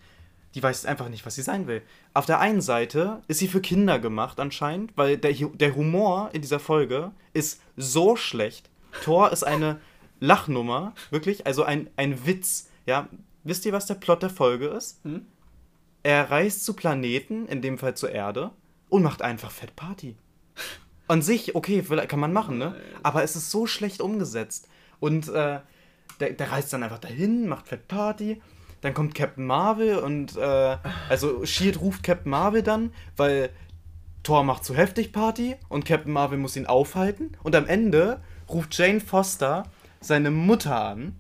die 0.56 0.64
weiß 0.64 0.86
einfach 0.86 1.10
nicht, 1.10 1.26
was 1.26 1.36
sie 1.36 1.42
sein 1.42 1.68
will. 1.68 1.82
Auf 2.14 2.26
der 2.26 2.40
einen 2.40 2.62
Seite 2.62 3.22
ist 3.28 3.40
sie 3.40 3.50
für 3.50 3.60
Kinder 3.60 4.00
gemacht 4.00 4.40
anscheinend, 4.40 4.94
weil 4.96 5.18
der, 5.18 5.34
der 5.34 5.76
Humor 5.76 6.30
in 6.32 6.42
dieser 6.42 6.60
Folge 6.60 7.12
ist 7.34 7.62
so 7.76 8.16
schlecht. 8.16 8.70
Thor 9.04 9.34
ist 9.34 9.44
eine 9.44 9.82
Lachnummer, 10.22 10.94
wirklich, 11.12 11.46
also 11.46 11.64
ein, 11.64 11.90
ein 11.98 12.26
Witz. 12.26 12.70
Ja, 12.86 13.10
wisst 13.44 13.66
ihr, 13.66 13.74
was 13.74 13.86
der 13.86 13.96
Plot 13.96 14.24
der 14.24 14.30
Folge 14.30 14.68
ist? 14.68 15.04
Hm? 15.04 15.26
Er 16.04 16.32
reist 16.32 16.64
zu 16.64 16.74
Planeten, 16.74 17.48
in 17.48 17.62
dem 17.62 17.78
Fall 17.78 17.98
zur 17.98 18.12
Erde, 18.12 18.52
und 18.88 19.04
macht 19.04 19.22
einfach 19.22 19.52
Fett 19.52 19.76
Party. 19.76 20.16
An 21.08 21.22
sich, 21.22 21.54
okay, 21.54 21.84
vielleicht 21.84 22.10
kann 22.10 22.20
man 22.20 22.32
machen, 22.32 22.58
ne? 22.58 22.76
Aber 23.04 23.24
es 23.24 23.36
ist 23.36 23.52
so 23.52 23.68
schlecht 23.68 24.02
umgesetzt. 24.02 24.70
Und 25.02 25.28
äh, 25.28 25.60
der, 26.20 26.30
der 26.32 26.52
reist 26.52 26.72
dann 26.72 26.84
einfach 26.84 27.00
dahin, 27.00 27.48
macht 27.48 27.68
Fett 27.68 27.88
Party. 27.90 28.42
Dann 28.86 28.94
kommt 28.94 29.16
Captain 29.16 29.48
Marvel 29.48 29.98
und 29.98 30.38
äh, 30.38 30.78
also 31.10 31.44
Shield 31.44 31.82
ruft 31.82 32.04
Captain 32.04 32.30
Marvel 32.30 32.62
dann, 32.62 32.92
weil 33.18 33.50
Thor 34.22 34.44
macht 34.44 34.64
zu 34.64 34.76
heftig 34.76 35.12
Party 35.12 35.56
und 35.70 35.86
Captain 35.86 36.14
Marvel 36.14 36.38
muss 36.38 36.56
ihn 36.56 36.68
aufhalten. 36.68 37.32
Und 37.42 37.56
am 37.56 37.66
Ende 37.66 38.20
ruft 38.48 38.78
Jane 38.78 39.00
Foster 39.00 39.64
seine 40.02 40.30
Mutter 40.30 40.80
an. 40.80 41.20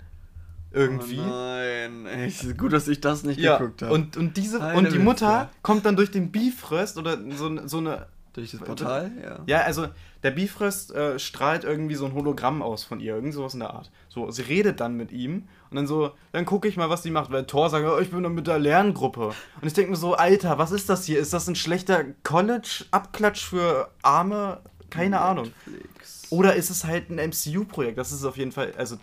Irgendwie. 0.73 1.17
Oh 1.17 1.25
nein. 1.25 2.05
Echt, 2.05 2.55
gut, 2.55 2.71
dass 2.71 2.87
ich 2.87 3.01
das 3.01 3.23
nicht 3.23 3.39
ja, 3.39 3.57
geguckt 3.57 3.81
habe. 3.81 3.91
und, 3.91 4.15
und 4.15 4.37
diese 4.37 4.61
Eine 4.61 4.77
und 4.77 4.93
die 4.93 4.99
Mutter 4.99 5.45
Witzka. 5.45 5.49
kommt 5.63 5.87
dann 5.87 5.95
durch 5.95 6.11
den 6.11 6.31
Bifröst 6.31 6.99
oder 6.99 7.17
so, 7.31 7.67
so 7.67 7.79
eine 7.79 8.05
Durch 8.33 8.51
das 8.51 8.61
Portal? 8.61 9.11
Ja. 9.23 9.39
ja, 9.47 9.61
also 9.61 9.87
der 10.21 10.29
Bifrost 10.29 10.93
äh, 10.93 11.17
strahlt 11.17 11.63
irgendwie 11.63 11.95
so 11.95 12.05
ein 12.05 12.13
Hologramm 12.13 12.61
aus 12.61 12.83
von 12.83 12.99
ihr, 12.99 13.15
irgend 13.15 13.33
sowas 13.33 13.55
in 13.55 13.61
der 13.61 13.71
Art. 13.71 13.89
So, 14.07 14.29
sie 14.29 14.43
redet 14.43 14.79
dann 14.81 14.95
mit 14.95 15.11
ihm 15.11 15.47
und 15.69 15.77
dann 15.77 15.87
so, 15.87 16.11
dann 16.31 16.45
gucke 16.45 16.67
ich 16.67 16.77
mal, 16.77 16.89
was 16.89 17.03
sie 17.03 17.11
macht, 17.11 17.31
weil 17.31 17.45
Thor 17.45 17.69
sagt, 17.69 17.85
oh, 17.87 17.99
ich 17.99 18.11
bin 18.11 18.21
mit 18.33 18.47
der 18.47 18.59
Lerngruppe. 18.59 19.27
Und 19.27 19.67
ich 19.67 19.73
denke 19.73 19.91
mir 19.91 19.97
so, 19.97 20.13
Alter, 20.13 20.57
was 20.57 20.71
ist 20.71 20.89
das 20.89 21.05
hier? 21.05 21.19
Ist 21.19 21.33
das 21.33 21.47
ein 21.47 21.55
schlechter 21.55 22.03
College-Abklatsch 22.23 23.43
für 23.43 23.89
Arme? 24.01 24.61
Keine 24.89 25.21
Ahnung. 25.21 25.51
Netflix. 25.65 26.27
Oder 26.29 26.55
ist 26.55 26.69
es 26.69 26.83
halt 26.83 27.09
ein 27.09 27.29
MCU-Projekt? 27.29 27.97
Das 27.97 28.11
ist 28.11 28.23
auf 28.25 28.37
jeden 28.37 28.51
Fall, 28.51 28.73
also 28.77 28.97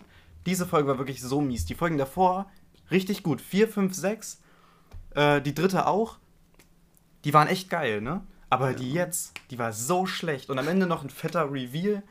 diese 0.45 0.65
Folge 0.65 0.87
war 0.87 0.97
wirklich 0.97 1.21
so 1.21 1.41
mies. 1.41 1.65
Die 1.65 1.75
Folgen 1.75 1.97
davor, 1.97 2.49
richtig 2.91 3.23
gut. 3.23 3.41
4, 3.41 3.67
5, 3.67 3.93
6. 3.93 4.41
Äh, 5.15 5.41
die 5.41 5.53
dritte 5.53 5.87
auch. 5.87 6.17
Die 7.23 7.33
waren 7.33 7.47
echt 7.47 7.69
geil, 7.69 8.01
ne? 8.01 8.21
Aber 8.49 8.73
die 8.73 8.91
jetzt, 8.93 9.33
die 9.49 9.57
war 9.57 9.73
so 9.73 10.05
schlecht. 10.05 10.49
Und 10.49 10.59
am 10.59 10.67
Ende 10.67 10.85
noch 10.85 11.03
ein 11.03 11.09
fetter 11.09 11.51
Reveal. 11.51 12.03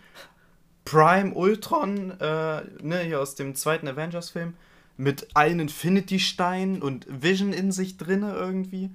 Prime 0.85 1.33
Ultron, 1.35 2.13
äh, 2.21 2.63
ne, 2.83 3.01
hier 3.05 3.21
aus 3.21 3.35
dem 3.35 3.55
zweiten 3.55 3.87
Avengers-Film, 3.89 4.55
mit 4.97 5.29
allen 5.35 5.61
Infinity-Steinen 5.61 6.83
und 6.83 7.07
Vision 7.09 7.53
in 7.53 7.73
sich 7.73 7.97
drinne 7.97 8.35
irgendwie. 8.35 8.91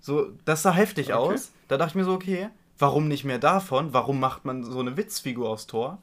So, 0.00 0.30
das 0.44 0.62
sah 0.62 0.72
heftig 0.72 1.12
Okay. 1.12 1.34
aus. 1.34 1.52
Da 1.68 1.76
dachte 1.76 1.90
ich 1.90 1.94
mir 1.96 2.04
so, 2.04 2.12
okay, 2.12 2.48
warum 2.78 3.08
nicht 3.08 3.24
mehr 3.24 3.38
davon? 3.38 3.92
Warum 3.92 4.20
macht 4.20 4.44
man 4.44 4.64
so 4.64 4.80
eine 4.80 4.96
Witzfigur 4.96 5.48
aus 5.48 5.66
Tor? 5.66 5.98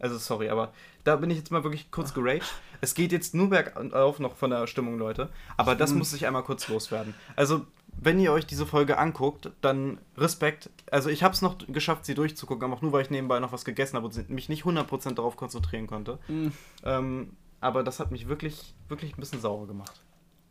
Also 0.00 0.18
sorry, 0.18 0.48
aber 0.50 0.72
da 1.04 1.16
bin 1.16 1.30
ich 1.30 1.38
jetzt 1.38 1.50
mal 1.50 1.64
wirklich 1.64 1.90
kurz 1.90 2.12
geraged. 2.14 2.44
Es 2.80 2.94
geht 2.94 3.12
jetzt 3.12 3.34
nur 3.34 3.48
bergauf 3.50 4.18
noch 4.18 4.36
von 4.36 4.50
der 4.50 4.66
Stimmung, 4.66 4.98
Leute. 4.98 5.30
Aber 5.56 5.74
das 5.74 5.94
muss 5.94 6.12
ich 6.12 6.26
einmal 6.26 6.42
kurz 6.42 6.68
loswerden. 6.68 7.14
Also, 7.36 7.64
wenn 7.96 8.18
ihr 8.20 8.32
euch 8.32 8.46
diese 8.46 8.66
Folge 8.66 8.98
anguckt, 8.98 9.50
dann 9.60 9.98
Respekt. 10.16 10.70
Also 10.90 11.08
ich 11.10 11.22
habe 11.22 11.34
es 11.34 11.42
noch 11.42 11.56
geschafft, 11.68 12.04
sie 12.04 12.14
durchzugucken, 12.14 12.64
aber 12.64 12.74
auch 12.74 12.82
nur, 12.82 12.92
weil 12.92 13.02
ich 13.02 13.10
nebenbei 13.10 13.38
noch 13.40 13.52
was 13.52 13.64
gegessen 13.64 13.96
habe 13.96 14.06
und 14.06 14.30
mich 14.30 14.48
nicht 14.48 14.64
100% 14.64 15.14
darauf 15.14 15.36
konzentrieren 15.36 15.86
konnte. 15.86 16.18
Mhm. 16.28 16.52
Ähm, 16.84 17.36
aber 17.60 17.82
das 17.82 18.00
hat 18.00 18.10
mich 18.10 18.28
wirklich, 18.28 18.74
wirklich 18.88 19.16
ein 19.16 19.20
bisschen 19.20 19.40
sauer 19.40 19.66
gemacht. 19.66 20.02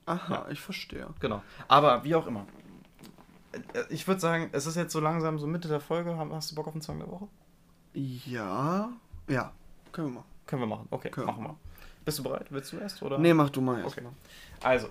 Aha, 0.05 0.47
ich 0.49 0.59
verstehe. 0.59 1.07
Genau. 1.19 1.41
Aber 1.67 2.03
wie 2.03 2.15
auch 2.15 2.27
immer. 2.27 2.45
Äh, 3.73 3.83
Ich 3.89 4.07
würde 4.07 4.19
sagen, 4.19 4.49
es 4.51 4.65
ist 4.65 4.75
jetzt 4.75 4.91
so 4.93 4.99
langsam 4.99 5.37
so 5.39 5.47
Mitte 5.47 5.67
der 5.67 5.79
Folge. 5.79 6.17
Hast 6.17 6.51
du 6.51 6.55
Bock 6.55 6.67
auf 6.67 6.73
den 6.73 6.81
Song 6.81 6.99
der 6.99 7.09
Woche? 7.09 7.27
Ja, 7.93 8.89
ja, 9.27 9.51
können 9.91 10.07
wir 10.09 10.13
machen. 10.15 10.25
Können 10.47 10.61
wir 10.63 10.67
machen. 10.67 10.87
Okay, 10.89 11.09
Können 11.09 11.27
machen 11.27 11.43
wir. 11.43 11.55
Bist 12.03 12.19
du 12.19 12.23
bereit? 12.23 12.47
Willst 12.49 12.73
du 12.73 12.77
erst? 12.77 13.01
Oder? 13.01 13.17
Nee, 13.17 13.33
mach 13.33 13.49
du 13.49 13.61
mal 13.61 13.79
erst 13.81 13.97
Okay. 13.97 14.01
mal. 14.05 14.11
Also, 14.61 14.89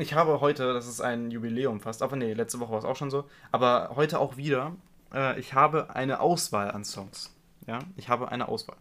ich 0.00 0.14
habe 0.14 0.40
heute, 0.40 0.72
das 0.72 0.86
ist 0.86 1.00
ein 1.00 1.30
Jubiläum 1.30 1.80
fast, 1.80 2.02
aber 2.02 2.16
nee, 2.16 2.32
letzte 2.32 2.60
Woche 2.60 2.72
war 2.72 2.78
es 2.78 2.84
auch 2.84 2.96
schon 2.96 3.10
so, 3.10 3.24
aber 3.52 3.92
heute 3.96 4.18
auch 4.18 4.36
wieder, 4.36 4.72
äh, 5.12 5.38
ich 5.40 5.54
habe 5.54 5.94
eine 5.94 6.20
Auswahl 6.20 6.70
an 6.70 6.84
Songs. 6.84 7.34
Ja, 7.66 7.78
ich 7.96 8.08
habe 8.08 8.30
eine 8.32 8.48
Auswahl. 8.48 8.76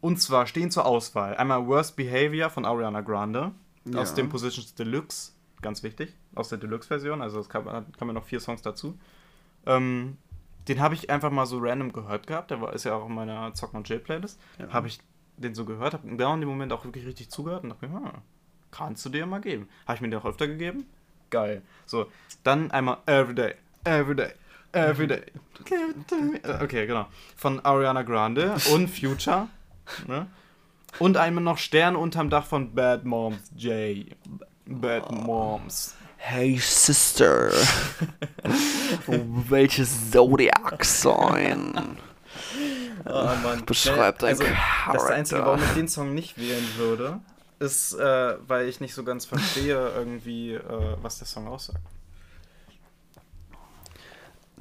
Und 0.00 0.20
zwar 0.20 0.46
stehen 0.46 0.70
zur 0.70 0.86
Auswahl 0.86 1.36
einmal 1.36 1.66
Worst 1.66 1.96
Behavior 1.96 2.50
von 2.50 2.64
Ariana 2.64 3.00
Grande 3.02 3.52
aus 3.94 4.10
Ja. 4.10 4.16
dem 4.16 4.28
Positions 4.28 4.74
Deluxe, 4.74 5.32
ganz 5.60 5.82
wichtig, 5.82 6.14
aus 6.34 6.48
der 6.48 6.58
Deluxe-Version, 6.58 7.20
also 7.22 7.40
es 7.40 7.48
kam, 7.48 7.64
kamen 7.98 8.14
noch 8.14 8.24
vier 8.24 8.40
Songs 8.40 8.62
dazu. 8.62 8.98
Ähm, 9.66 10.16
den 10.68 10.80
habe 10.80 10.94
ich 10.94 11.10
einfach 11.10 11.30
mal 11.30 11.46
so 11.46 11.58
random 11.58 11.92
gehört 11.92 12.26
gehabt, 12.26 12.50
der 12.50 12.60
war, 12.60 12.72
ist 12.72 12.84
ja 12.84 12.94
auch 12.94 13.06
in 13.06 13.14
meiner 13.14 13.52
Zock 13.54 13.74
und 13.74 13.86
Chill 13.86 13.98
Playlist. 13.98 14.40
Ja. 14.58 14.72
Habe 14.72 14.86
ich 14.88 15.00
den 15.36 15.54
so 15.54 15.64
gehört, 15.64 15.94
habe 15.94 16.06
genau 16.08 16.34
in 16.34 16.40
dem 16.40 16.48
Moment 16.48 16.72
auch 16.72 16.84
wirklich 16.84 17.06
richtig 17.06 17.30
zugehört 17.30 17.64
und 17.64 17.70
dachte 17.70 17.88
mir, 17.88 17.94
hm, 17.96 18.12
kannst 18.72 19.04
du 19.04 19.10
dir 19.10 19.24
mal 19.26 19.40
geben. 19.40 19.68
Habe 19.86 19.94
ich 19.96 20.00
mir 20.00 20.08
den 20.08 20.18
auch 20.18 20.24
öfter 20.24 20.48
gegeben? 20.48 20.86
Geil. 21.30 21.62
So, 21.86 22.10
dann 22.42 22.70
einmal 22.72 22.98
Everyday, 23.06 23.54
Everyday, 23.84 24.32
Everyday. 24.72 25.22
Okay, 26.60 26.86
genau. 26.86 27.06
Von 27.36 27.60
Ariana 27.64 28.02
Grande 28.02 28.54
und 28.72 28.88
Future. 28.88 29.48
Ne? 30.06 30.26
Und 31.00 31.16
einmal 31.16 31.42
noch 31.42 31.58
Stern 31.58 31.96
unterm 31.96 32.30
Dach 32.30 32.46
von 32.46 32.72
Bad 32.72 33.04
Moms 33.04 33.50
J. 33.56 34.06
Bad 34.64 35.10
Moms. 35.10 35.96
Hey 36.16 36.56
Sister, 36.56 37.50
welches 39.06 40.12
Zodiac-Sign? 40.12 41.98
Oh 43.04 43.30
Mann. 43.42 43.66
Beschreibt 43.66 44.22
ein 44.22 44.38
Das 44.38 44.46
Charakter. 44.46 45.14
Einzige, 45.14 45.40
warum 45.44 45.60
ich 45.62 45.72
den 45.74 45.88
Song 45.88 46.14
nicht 46.14 46.38
wählen 46.38 46.64
würde, 46.76 47.18
ist, 47.62 47.94
äh, 47.94 48.36
weil 48.46 48.68
ich 48.68 48.80
nicht 48.80 48.94
so 48.94 49.04
ganz 49.04 49.24
verstehe, 49.24 49.92
irgendwie, 49.96 50.52
äh, 50.54 50.96
was 51.00 51.18
der 51.18 51.26
Song 51.26 51.48
aussagt. 51.48 51.80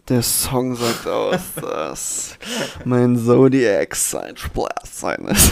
Der 0.08 0.22
Song 0.24 0.76
sagt 0.76 1.08
aus, 1.08 1.42
dass 1.56 2.38
mein 2.86 3.18
Zodiac-Sign 3.18 4.36
Triple 4.36 4.68
R-Sign 4.82 5.26
ist. 5.26 5.52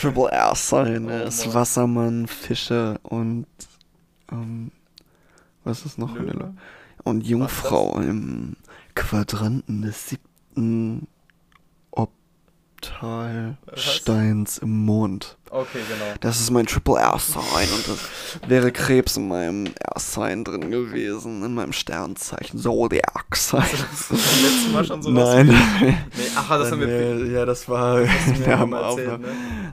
Triple 0.00 0.30
R-Sign 0.30 1.08
Oh 1.08 1.24
ist 1.26 1.46
Mann. 1.46 1.54
Wassermann, 1.54 2.26
Fische 2.26 2.98
und 3.02 3.46
ähm, 4.30 4.70
was 5.64 5.84
ist 5.84 5.98
noch? 5.98 6.14
Löwe? 6.14 6.54
Und 7.04 7.26
Jungfrau 7.26 7.98
im 8.00 8.56
Quadranten 8.94 9.82
des 9.82 10.08
siebten 10.08 11.06
Obtalsteins 11.90 14.58
im 14.58 14.84
Mond. 14.84 15.37
Okay, 15.50 15.78
genau. 15.88 16.12
Das 16.20 16.40
ist 16.40 16.50
mein 16.50 16.66
Triple 16.66 16.98
R-Sign 16.98 17.68
und 17.74 17.88
das 17.88 18.48
wäre 18.48 18.70
Krebs 18.70 19.16
in 19.16 19.28
meinem 19.28 19.66
R-Sign 19.94 20.44
drin 20.44 20.70
gewesen, 20.70 21.42
in 21.44 21.54
meinem 21.54 21.72
Sternzeichen 21.72 22.58
Zodiac-Sign. 22.60 23.62
Das 23.62 24.08
beim 24.08 24.18
letzten 24.18 24.72
Mal 24.72 24.84
schon 24.84 25.02
so 25.02 25.10
Nein. 25.10 25.48
Nee, 25.80 25.96
ach, 26.36 26.48
das 26.50 26.70
haben 26.70 26.80
wir. 26.80 27.26
ja, 27.28 27.46
das 27.46 27.68
war 27.68 28.00
ja, 28.02 28.08
ja 28.46 28.60
am 28.60 28.70
mal 28.70 28.82
erzählt, 28.90 29.20
ne? 29.20 29.28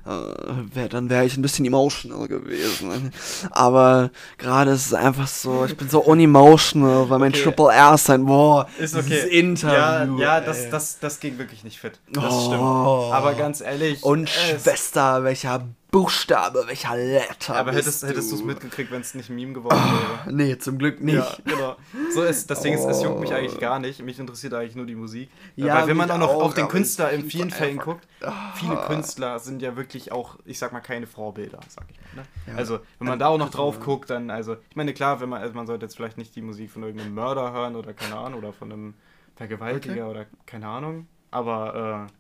Äh, 0.06 0.76
wär, 0.76 0.88
dann 0.90 1.10
wäre 1.10 1.26
ich 1.26 1.36
ein 1.38 1.42
bisschen 1.42 1.66
emotional 1.66 2.28
gewesen. 2.28 3.12
Aber 3.52 4.12
gerade 4.38 4.72
ist 4.72 4.86
es 4.88 4.94
einfach 4.94 5.28
so, 5.28 5.66
ich 5.66 5.76
bin 5.76 5.90
so 5.90 6.00
unemotional, 6.02 7.10
weil 7.10 7.20
mein 7.20 7.32
Okay. 7.34 7.44
Triple 7.44 7.74
R 7.74 7.98
sein, 7.98 8.26
boah, 8.26 8.68
Ist 8.78 8.96
okay. 8.96 9.06
dieses 9.10 9.26
Interview. 9.26 10.20
Ja, 10.20 10.38
ja 10.38 10.42
das, 10.42 10.60
ey. 10.60 10.70
das, 10.72 11.00
das 11.00 11.20
ging 11.20 11.38
wirklich 11.38 11.64
nicht 11.64 11.80
fit. 11.80 12.00
Das 12.12 12.24
Oh. 12.30 12.46
stimmt. 12.48 13.14
Aber 13.14 13.34
ganz 13.34 13.62
ehrlich. 13.62 14.04
Und 14.04 14.30
es- 14.30 14.64
Schwester, 14.64 15.24
welcher 15.24 15.65
Buchstabe, 15.92 16.64
welcher 16.68 16.98
Letter 16.98 17.56
Aber 17.56 17.72
hättest, 17.72 18.04
hättest 18.04 18.30
du 18.32 18.36
du 18.36 18.42
es 18.42 18.46
mitgekriegt, 18.46 18.92
wenn 18.92 19.00
es 19.00 19.14
nicht 19.16 19.30
ein 19.30 19.36
Meme 19.36 19.54
geworden 19.54 19.78
wäre? 20.26 20.34
Nee, 20.36 20.58
zum 20.58 20.78
Glück 20.78 21.00
nicht. 21.02 21.16
Ja, 21.16 21.38
genau. 21.46 21.76
So 22.14 22.22
ist, 22.24 22.50
das 22.52 22.62
Ding 22.62 22.74
ist, 22.74 22.84
es 22.84 23.02
juckt 23.02 23.22
mich 23.22 23.32
Oh. 23.32 23.36
eigentlich 23.36 23.58
gar 23.60 23.80
nicht. 23.80 24.02
Mich 24.04 24.20
interessiert 24.20 24.54
eigentlich 24.54 24.76
nur 24.76 24.86
die 24.86 24.96
Musik. 24.96 25.30
Ja, 25.56 25.76
Weil 25.76 25.88
wenn 25.88 25.96
man 25.98 26.12
auch 26.12 26.18
noch 26.18 26.34
auf 26.34 26.54
den 26.54 26.68
Künstler 26.68 27.12
in 27.12 27.24
vielen 27.30 27.50
Fällen 27.50 27.80
einfach- 27.80 27.94
guckt, 27.94 28.08
viele 28.56 28.76
Künstler 28.88 29.40
sind 29.40 29.62
ja 29.62 29.78
wirklich 29.78 30.12
auch, 30.12 30.38
ich 30.44 30.60
sag 30.60 30.74
mal, 30.74 30.82
keine 30.82 31.08
Vorbilder, 31.08 31.62
sag 31.70 31.86
ich 31.90 31.98
mal. 32.16 32.24
Ne? 32.24 32.28
Ja. 32.48 32.56
Also, 32.58 32.80
wenn 33.00 33.08
man 33.08 33.20
da 33.20 33.28
auch 33.28 33.38
noch 33.38 33.50
drauf 33.52 33.80
guckt, 33.80 34.10
dann, 34.10 34.30
also, 34.30 34.58
ich 34.70 34.76
meine, 34.76 34.94
klar, 34.94 35.22
wenn 35.22 35.30
man, 35.30 35.42
also 35.42 35.54
man 35.54 35.66
sollte 35.66 35.86
jetzt 35.86 35.96
vielleicht 35.96 36.18
nicht 36.18 36.36
die 36.36 36.42
Musik 36.42 36.72
von 36.72 36.84
irgendeinem 36.84 37.14
Mörder 37.14 37.54
hören 37.54 37.76
oder 37.78 37.94
keine 37.94 38.18
Ahnung, 38.18 38.40
oder 38.40 38.52
von 38.52 38.72
einem 38.72 38.94
Vergewaltiger 39.38 40.10
oder 40.10 40.26
keine 40.46 40.68
Ahnung, 40.68 41.08
aber 41.32 42.08
äh, 42.10 42.12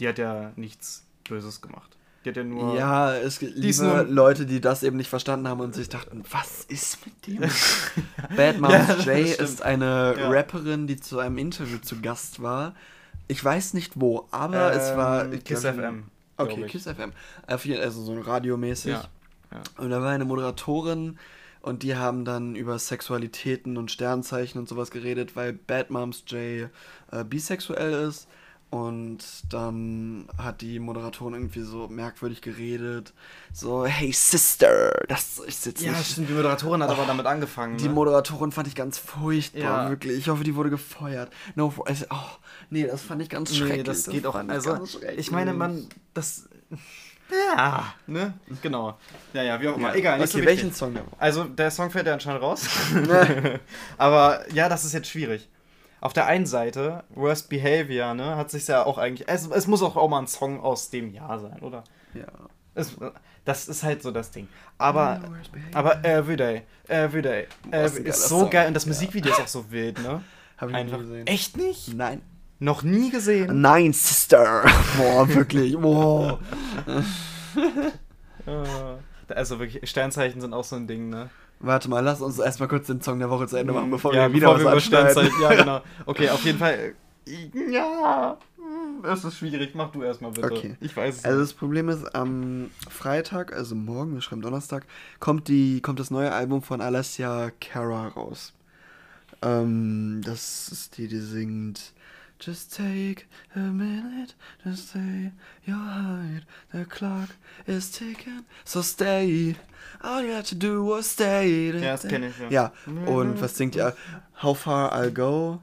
die 0.00 0.08
hat 0.08 0.18
ja 0.18 0.52
nichts 0.56 1.06
Böses 1.28 1.60
gemacht. 1.60 1.96
Die 2.24 2.28
hat 2.28 2.36
ja 2.36 2.44
nur. 2.44 2.76
Ja, 2.76 3.14
es 3.16 3.38
gibt 3.40 3.56
lieber 3.56 4.04
nur- 4.04 4.04
Leute, 4.04 4.46
die 4.46 4.60
das 4.60 4.82
eben 4.82 4.96
nicht 4.96 5.10
verstanden 5.10 5.48
haben 5.48 5.60
und 5.60 5.74
sich 5.74 5.88
dachten, 5.88 6.22
was 6.30 6.64
ist 6.64 6.98
mit 7.04 7.26
dem? 7.26 7.50
Bad 8.36 8.60
Moms 8.60 8.72
Ja, 8.74 8.86
das 8.94 9.04
J 9.04 9.26
stimmt. 9.28 9.40
ist 9.40 9.62
eine 9.62 10.14
Ja. 10.18 10.30
Rapperin, 10.30 10.86
die 10.86 10.96
zu 11.00 11.18
einem 11.18 11.38
Interview 11.38 11.78
zu 11.78 12.00
Gast 12.00 12.40
war. 12.42 12.74
Ich 13.28 13.42
weiß 13.44 13.74
nicht 13.74 13.92
wo, 14.00 14.28
aber 14.30 14.72
es 14.72 14.96
war... 14.96 15.24
Ähm, 15.24 15.42
Kiss 15.44 15.62
glaub, 15.62 15.74
FM. 15.74 16.04
Okay. 16.36 16.66
Kiss 16.66 16.84
FM. 16.84 17.12
Jeden- 17.64 17.80
Also 17.82 18.02
so 18.02 18.18
radiomäßig. 18.20 18.92
Ja. 18.92 19.04
ja. 19.52 19.62
Und 19.78 19.90
da 19.90 20.00
war 20.00 20.10
eine 20.10 20.24
Moderatorin 20.24 21.18
und 21.60 21.82
die 21.82 21.96
haben 21.96 22.24
dann 22.24 22.54
über 22.56 22.78
Sexualitäten 22.78 23.76
und 23.76 23.90
Sternzeichen 23.90 24.58
und 24.60 24.68
sowas 24.68 24.90
geredet, 24.90 25.34
weil 25.36 25.52
Bad 25.52 25.90
Moms 25.90 26.24
J 26.26 26.68
äh, 27.10 27.24
bisexuell 27.24 28.08
ist. 28.08 28.26
Und 28.72 29.18
dann 29.50 30.26
hat 30.38 30.62
die 30.62 30.78
Moderatorin 30.78 31.34
irgendwie 31.34 31.60
so 31.60 31.88
merkwürdig 31.88 32.40
geredet. 32.40 33.12
So, 33.52 33.84
hey 33.84 34.12
Sister, 34.12 34.92
das 35.08 35.38
ist 35.40 35.66
jetzt 35.66 35.82
Ja, 35.82 35.92
nicht. 35.92 36.12
stimmt, 36.12 36.30
die 36.30 36.32
Moderatorin 36.32 36.82
hat 36.82 36.88
aber 36.88 37.04
damit 37.04 37.26
angefangen. 37.26 37.76
Die 37.76 37.88
ne? 37.88 37.92
Moderatorin 37.92 38.50
fand 38.50 38.68
ich 38.68 38.74
ganz 38.74 38.96
furchtbar, 38.96 39.60
Ja. 39.60 39.90
wirklich. 39.90 40.16
Ich 40.16 40.30
hoffe, 40.30 40.42
die 40.42 40.54
wurde 40.54 40.70
gefeuert. 40.70 41.30
No, 41.54 41.74
also, 41.84 42.06
oh, 42.08 42.16
nee, 42.70 42.86
das 42.86 43.02
fand 43.02 43.20
ich 43.20 43.28
ganz 43.28 43.54
schrecklich. 43.54 43.76
Nee, 43.76 43.82
das 43.82 44.06
geht 44.08 44.24
auch. 44.24 44.36
Also, 44.36 44.78
ich 45.18 45.30
meine, 45.30 45.52
man, 45.52 45.86
das. 46.14 46.48
Ja, 47.30 47.92
ne? 48.06 48.32
Genau. 48.62 48.98
Ja, 49.34 49.42
ja, 49.42 49.60
wie 49.60 49.68
auch 49.68 49.76
immer. 49.76 49.88
Ja. 49.88 49.96
Egal, 49.96 50.18
nicht 50.18 50.32
okay, 50.32 50.40
so 50.40 50.46
welchen. 50.46 50.72
Song? 50.72 50.96
Also, 51.18 51.44
der 51.44 51.70
Song 51.70 51.90
fällt 51.90 52.06
ja 52.06 52.14
anscheinend 52.14 52.40
raus. 52.40 52.66
Aber 53.98 54.50
ja, 54.54 54.70
das 54.70 54.86
ist 54.86 54.94
jetzt 54.94 55.08
schwierig. 55.08 55.46
Auf 56.02 56.12
der 56.12 56.26
einen 56.26 56.46
Seite, 56.46 57.04
Worst 57.14 57.48
Behavior, 57.48 58.12
ne, 58.12 58.36
hat 58.36 58.50
sich 58.50 58.66
ja 58.66 58.84
auch 58.84 58.98
eigentlich. 58.98 59.28
Es, 59.28 59.46
es 59.46 59.66
muss 59.68 59.82
auch, 59.82 59.94
auch 59.96 60.08
mal 60.08 60.18
ein 60.18 60.26
Song 60.26 60.60
aus 60.60 60.90
dem 60.90 61.12
Jahr 61.14 61.38
sein, 61.38 61.60
oder? 61.60 61.84
Ja. 62.12 62.26
Es, 62.74 62.96
das 63.44 63.68
ist 63.68 63.82
halt 63.84 64.02
so 64.02 64.10
das 64.10 64.30
Ding. 64.32 64.48
Aber, 64.78 65.20
Ja, 65.22 65.28
Behavior. 65.52 65.70
aber 65.74 66.04
Everyday, 66.04 66.62
Everyday, 66.88 67.46
every, 67.70 68.02
ist 68.02 68.28
so 68.28 68.40
Song. 68.40 68.50
geil 68.50 68.66
und 68.68 68.74
das 68.74 68.84
Ja. 68.84 68.88
Musikvideo 68.88 69.30
ist 69.32 69.40
auch 69.40 69.46
so 69.46 69.70
wild, 69.70 70.02
ne? 70.02 70.22
Hab 70.58 70.70
ich 70.70 70.74
Einfach. 70.74 70.96
nie 70.98 71.02
gesehen. 71.04 71.26
Echt 71.28 71.56
nicht? 71.56 71.94
Nein. 71.94 72.20
Noch 72.58 72.82
nie 72.82 73.10
gesehen? 73.10 73.60
Nein, 73.60 73.92
Sister. 73.92 74.64
Boah, 74.96 75.28
wirklich. 75.32 75.76
Boah. 75.78 76.38
Also 79.28 79.58
wirklich, 79.60 79.88
Sternzeichen 79.88 80.40
sind 80.40 80.52
auch 80.52 80.64
so 80.64 80.76
ein 80.76 80.86
Ding, 80.86 81.08
ne? 81.08 81.30
Warte 81.62 81.88
mal, 81.88 82.00
lass 82.00 82.20
uns 82.20 82.38
erstmal 82.38 82.68
kurz 82.68 82.88
den 82.88 83.00
Song 83.00 83.18
der 83.20 83.30
Woche 83.30 83.46
zu 83.46 83.56
Ende 83.56 83.72
machen, 83.72 83.90
bevor 83.90 84.12
ja, 84.12 84.28
wir 84.28 84.34
wieder 84.34 84.52
bevor 84.54 84.72
was 84.72 84.90
wir. 84.90 85.30
Ja, 85.40 85.54
genau. 85.54 85.80
Okay, 86.06 86.28
auf 86.28 86.44
jeden 86.44 86.58
Fall. 86.58 86.94
äh, 87.26 87.72
Ja, 87.72 88.36
es 89.04 89.24
ist 89.24 89.38
schwierig. 89.38 89.74
Mach 89.74 89.90
du 89.92 90.02
erstmal 90.02 90.32
bitte. 90.32 90.46
Okay. 90.50 90.76
Ich 90.80 90.96
weiß 90.96 91.18
es 91.18 91.24
Also 91.24 91.38
nicht. 91.38 91.50
das 91.50 91.56
Problem 91.56 91.88
ist, 91.88 92.14
am 92.14 92.70
Freitag, 92.90 93.52
also 93.52 93.74
morgen, 93.74 94.14
wir 94.14 94.20
schreiben 94.20 94.42
Donnerstag, 94.42 94.86
kommt, 95.20 95.48
die, 95.48 95.80
kommt 95.80 96.00
das 96.00 96.10
neue 96.10 96.32
Album 96.32 96.62
von 96.62 96.80
Alessia 96.80 97.50
Cara 97.60 98.08
raus. 98.08 98.52
Ähm, 99.40 100.20
das 100.24 100.68
ist 100.68 100.98
die, 100.98 101.08
die 101.08 101.18
singt 101.20 101.92
Just 102.44 102.74
take 102.74 103.26
a 103.54 103.60
minute 103.60 104.34
to 104.64 104.74
stay 104.74 105.30
your 105.64 105.76
heart. 105.76 106.42
The 106.72 106.84
clock 106.84 107.36
is 107.68 107.88
ticking, 107.92 108.46
so 108.64 108.82
stay. 108.82 109.54
All 110.02 110.22
you 110.22 110.32
have 110.32 110.46
to 110.48 110.56
do 110.56 110.82
was 110.82 111.06
stay. 111.08 111.70
Ja, 111.70 111.92
das 111.92 112.02
kenn 112.02 112.24
ich, 112.24 112.36
ja. 112.40 112.50
Ja, 112.50 112.72
und 113.06 113.40
was 113.40 113.56
singt 113.56 113.76
ihr? 113.76 113.94
How 114.42 114.58
far 114.58 114.92
I'll 114.92 115.12
go, 115.12 115.60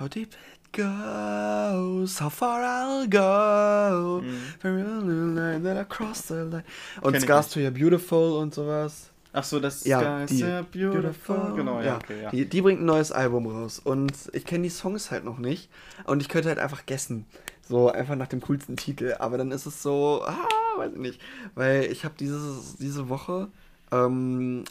how 0.00 0.08
deep 0.08 0.34
it 0.34 0.72
goes, 0.72 2.20
how 2.20 2.30
far 2.30 2.64
I'll 2.64 3.06
go. 3.06 4.24
From 4.58 4.76
the 5.06 5.40
line 5.40 5.62
that 5.62 5.76
I 5.76 5.84
cross 5.84 6.22
the 6.22 6.42
line. 6.42 6.64
Und 7.00 7.20
Scars 7.20 7.48
to 7.50 7.60
Your 7.60 7.70
Beautiful 7.70 8.38
und 8.38 8.54
sowas. 8.54 9.10
Ach 9.32 9.44
so, 9.44 9.60
das 9.60 9.84
Ja, 9.84 10.26
Sky 10.26 10.34
die. 10.34 10.38
so 10.40 10.46
beautiful. 10.72 11.52
Genau, 11.54 11.80
ja, 11.80 11.96
okay, 11.96 12.22
ja. 12.22 12.30
Die, 12.30 12.46
die 12.46 12.62
bringt 12.62 12.80
ein 12.80 12.86
neues 12.86 13.12
Album 13.12 13.46
raus. 13.46 13.78
Und 13.78 14.12
ich 14.32 14.44
kenne 14.44 14.64
die 14.64 14.70
Songs 14.70 15.10
halt 15.10 15.24
noch 15.24 15.38
nicht. 15.38 15.70
Und 16.04 16.20
ich 16.22 16.28
könnte 16.28 16.48
halt 16.48 16.58
einfach 16.58 16.86
guessen. 16.86 17.26
So 17.68 17.90
einfach 17.90 18.16
nach 18.16 18.28
dem 18.28 18.40
coolsten 18.40 18.76
Titel. 18.76 19.14
Aber 19.18 19.36
dann 19.36 19.52
ist 19.52 19.66
es 19.66 19.82
so, 19.82 20.22
ah, 20.24 20.48
weiß 20.78 20.92
ich 20.92 20.98
nicht. 20.98 21.20
Weil 21.54 21.84
ich 21.84 22.04
habe 22.04 22.14
dieses, 22.18 22.76
diese 22.76 23.08
Woche 23.10 23.48
ähm, 23.92 24.64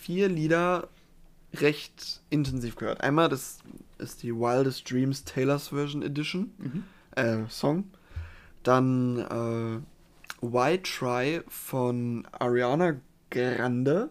vier 0.00 0.28
Lieder 0.28 0.88
recht 1.54 2.20
intensiv 2.30 2.76
gehört. 2.76 3.00
Einmal, 3.00 3.28
das 3.28 3.58
ist 3.98 4.22
die 4.22 4.34
Wildest 4.34 4.90
Dreams 4.90 5.24
Taylor's 5.24 5.68
Version 5.68 6.02
Edition. 6.02 6.52
Mhm. 6.58 6.84
Äh, 7.16 7.48
Song. 7.48 7.84
Dann 8.62 9.18
äh, 9.18 10.46
Why 10.46 10.78
Try 10.78 11.40
von 11.48 12.26
Ariana 12.32 12.96
Grande. 13.32 14.10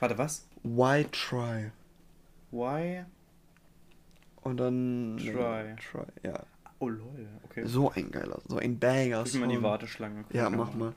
Warte, 0.00 0.18
was? 0.18 0.46
Why 0.62 1.04
Try? 1.10 1.70
Why? 2.50 3.04
Und 4.42 4.56
dann. 4.58 5.16
Try. 5.18 5.74
Try, 5.76 6.06
ja. 6.22 6.40
Oh 6.78 6.88
lol, 6.88 7.28
okay. 7.44 7.62
So 7.64 7.92
ein 7.92 8.10
geiler, 8.10 8.40
so 8.48 8.56
ein 8.56 8.76
Banger. 8.80 9.22
Drück 9.22 9.34
mal 9.34 9.42
in 9.44 9.48
die 9.50 9.54
Song. 9.54 9.62
Warteschlange. 9.64 10.24
Guck 10.24 10.34
Ja, 10.34 10.50
mal. 10.50 10.56
mach 10.56 10.74
mal. 10.74 10.94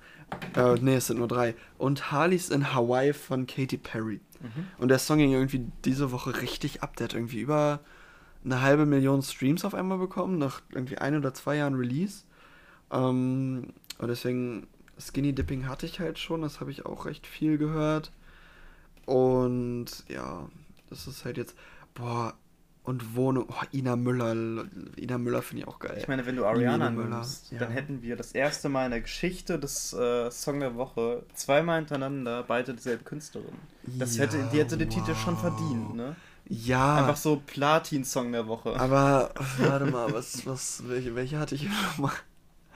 Äh, 0.55 0.79
nee, 0.81 0.95
es 0.95 1.05
sind 1.07 1.19
nur 1.19 1.27
drei. 1.27 1.53
Und 1.77 2.11
Harleys 2.11 2.49
in 2.49 2.73
Hawaii 2.73 3.13
von 3.13 3.45
Katy 3.45 3.77
Perry. 3.77 4.19
Mhm. 4.41 4.67
Und 4.79 4.87
der 4.87 4.97
Song 4.97 5.19
ging 5.19 5.31
irgendwie 5.31 5.67
diese 5.85 6.11
Woche 6.11 6.41
richtig 6.41 6.81
ab. 6.81 6.95
Der 6.95 7.03
hat 7.05 7.13
irgendwie 7.13 7.39
über 7.39 7.81
eine 8.43 8.61
halbe 8.61 8.87
Million 8.87 9.21
Streams 9.21 9.63
auf 9.63 9.75
einmal 9.75 9.99
bekommen, 9.99 10.39
nach 10.39 10.61
irgendwie 10.71 10.97
ein 10.97 11.15
oder 11.15 11.35
zwei 11.35 11.57
Jahren 11.57 11.75
Release. 11.75 12.23
Ähm, 12.91 13.73
und 13.99 14.07
deswegen, 14.07 14.65
Skinny 14.99 15.33
Dipping 15.33 15.67
hatte 15.67 15.85
ich 15.85 15.99
halt 15.99 16.19
schon, 16.19 16.41
das 16.41 16.59
habe 16.59 16.71
ich 16.71 16.85
auch 16.85 17.05
recht 17.05 17.27
viel 17.27 17.57
gehört. 17.57 18.11
Und 19.05 19.87
ja, 20.07 20.49
das 20.89 21.07
ist 21.07 21.25
halt 21.25 21.37
jetzt, 21.37 21.55
boah, 21.93 22.33
und 22.85 23.15
Wohnung, 23.15 23.47
oh, 23.49 23.63
Ina 23.73 23.95
Müller, 23.95 24.65
Ina 24.95 25.17
Müller 25.17 25.41
finde 25.41 25.63
ich 25.63 25.67
auch 25.67 25.79
geil. 25.79 25.97
Ich 25.97 26.07
meine, 26.07 26.25
wenn 26.25 26.35
du 26.35 26.45
Ariana 26.45 26.91
nimmst, 26.91 27.51
ja. 27.51 27.57
dann 27.57 27.71
hätten 27.71 28.03
wir 28.03 28.15
das 28.15 28.31
erste 28.31 28.69
Mal 28.69 28.85
in 28.85 28.91
der 28.91 29.01
Geschichte 29.01 29.57
des 29.57 29.91
äh, 29.93 30.29
Song 30.29 30.59
der 30.59 30.75
Woche 30.75 31.23
zweimal 31.33 31.77
hintereinander 31.77 32.43
beide 32.43 32.75
dieselbe 32.75 33.03
Künstlerin. 33.03 33.55
Das 33.83 34.15
Ja, 34.15 34.23
hätte, 34.23 34.47
die 34.51 34.59
hätte 34.59 34.77
den 34.77 34.89
Titel 34.89 35.15
schon 35.15 35.33
wow. 35.33 35.41
verdient, 35.41 35.95
ne? 35.95 36.15
ja, 36.47 36.97
Einfach 36.97 37.17
so 37.17 37.41
Platin-Song 37.45 38.31
der 38.31 38.47
Woche. 38.47 38.79
Aber 38.79 39.31
warte 39.57 39.85
mal, 39.85 40.13
was, 40.13 40.45
was, 40.45 40.83
welche, 40.87 41.15
welche 41.15 41.39
hatte 41.39 41.55
ich 41.55 41.61
hier 41.61 41.71
nochmal? 41.71 42.13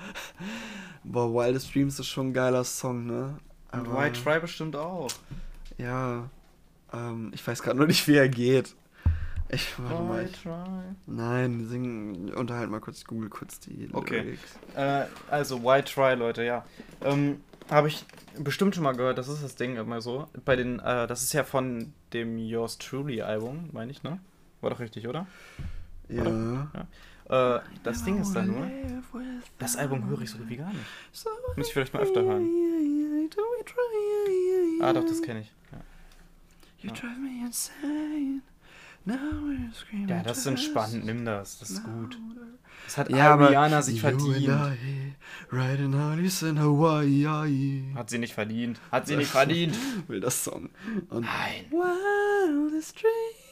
Boah, 1.04 1.34
Wildest 1.34 1.74
Dreams 1.74 2.00
ist 2.00 2.08
schon 2.08 2.28
ein 2.30 2.34
geiler 2.34 2.64
Song, 2.64 3.06
ne? 3.06 3.38
Und 3.72 3.80
Aber- 3.88 3.98
White 4.02 4.22
Try 4.24 4.40
bestimmt 4.40 4.76
auch. 4.76 5.10
Ja. 5.78 6.30
Ähm, 6.92 7.32
ich 7.34 7.46
weiß 7.46 7.62
gerade 7.62 7.78
nur 7.78 7.88
nicht, 7.88 8.08
wie 8.08 8.16
er 8.16 8.30
geht. 8.30 8.76
Ich, 9.52 9.68
warte 9.80 10.04
mal. 10.04 10.26
Ich, 10.26 10.42
Try. 10.44 10.52
nein, 11.08 11.66
sing, 11.68 12.32
unterhalt 12.34 12.70
mal 12.70 12.80
kurz, 12.80 13.04
google 13.06 13.30
kurz 13.30 13.60
die 13.60 13.90
Okay. 13.94 14.22
Lyrics. 14.22 14.60
Äh, 14.76 15.06
also 15.32 15.64
White 15.64 15.92
Try, 15.94 16.14
Leute, 16.16 16.44
ja. 16.44 16.66
Ähm, 17.02 17.42
habe 17.70 17.88
ich 17.88 18.06
bestimmt 18.38 18.76
schon 18.76 18.84
mal 18.84 18.96
gehört, 18.96 19.18
das 19.18 19.28
ist 19.28 19.44
das 19.44 19.56
Ding 19.56 19.76
immer 19.78 20.02
so. 20.02 20.28
Bei 20.46 20.56
den, 20.56 20.80
äh, 20.80 21.08
das 21.08 21.24
ist 21.24 21.34
ja 21.34 21.44
von 21.44 21.94
dem 22.14 22.38
Yours 22.38 22.78
Truly 22.78 23.22
Album, 23.22 23.70
meine 23.72 23.92
ich, 23.92 24.04
ne? 24.04 24.20
War 24.62 24.70
doch 24.72 24.80
richtig, 24.80 25.08
oder? 25.08 25.26
Ja. 26.10 26.68
Äh, 27.30 27.60
das 27.84 28.04
Ding 28.04 28.22
ist 28.22 28.34
da 28.34 28.42
nur, 28.42 28.68
das 29.60 29.76
Album 29.76 30.08
höre 30.10 30.22
ich 30.22 30.32
so 30.32 30.40
gut 30.40 30.50
wie 30.50 30.58
gar 30.58 30.70
nicht. 30.70 30.86
Muss 31.56 31.68
ich 31.68 31.74
vielleicht 31.74 31.94
mal 31.94 32.02
öfter 32.02 32.24
hören. 32.24 32.50
Ah, 34.82 34.94
doch, 34.94 35.06
das 35.06 35.22
kenne 35.22 35.42
ich. 35.42 35.52
Ja. 35.72 35.80
You 36.80 36.90
drive 36.92 37.18
me 37.20 37.46
insane. 37.46 38.42
Now 39.06 39.16
we're 39.16 39.74
screaming 39.74 40.10
ja, 40.10 40.24
das 40.24 40.40
ist 40.40 40.46
entspannt, 40.46 41.06
nimm 41.06 41.24
das, 41.24 41.60
das 41.60 41.70
ist 41.70 41.84
gut. 41.84 42.18
Das 42.86 42.98
hat 42.98 43.10
Ja, 43.10 43.34
Ariana 43.36 43.82
sich 43.82 44.02
verdient. 44.02 44.50
Hat 47.96 48.10
sie 48.10 48.18
nicht 48.18 48.34
verdient. 48.34 48.80
Hat 48.92 49.08
sie 49.08 49.16
nicht 49.16 49.30
verdient. 49.30 49.78
Will 50.08 50.20
das 50.20 50.44
Song. 50.44 50.70
Und 51.10 51.22
Nein. 51.22 51.66
Wildest 51.72 53.02
Dream. 53.02 53.49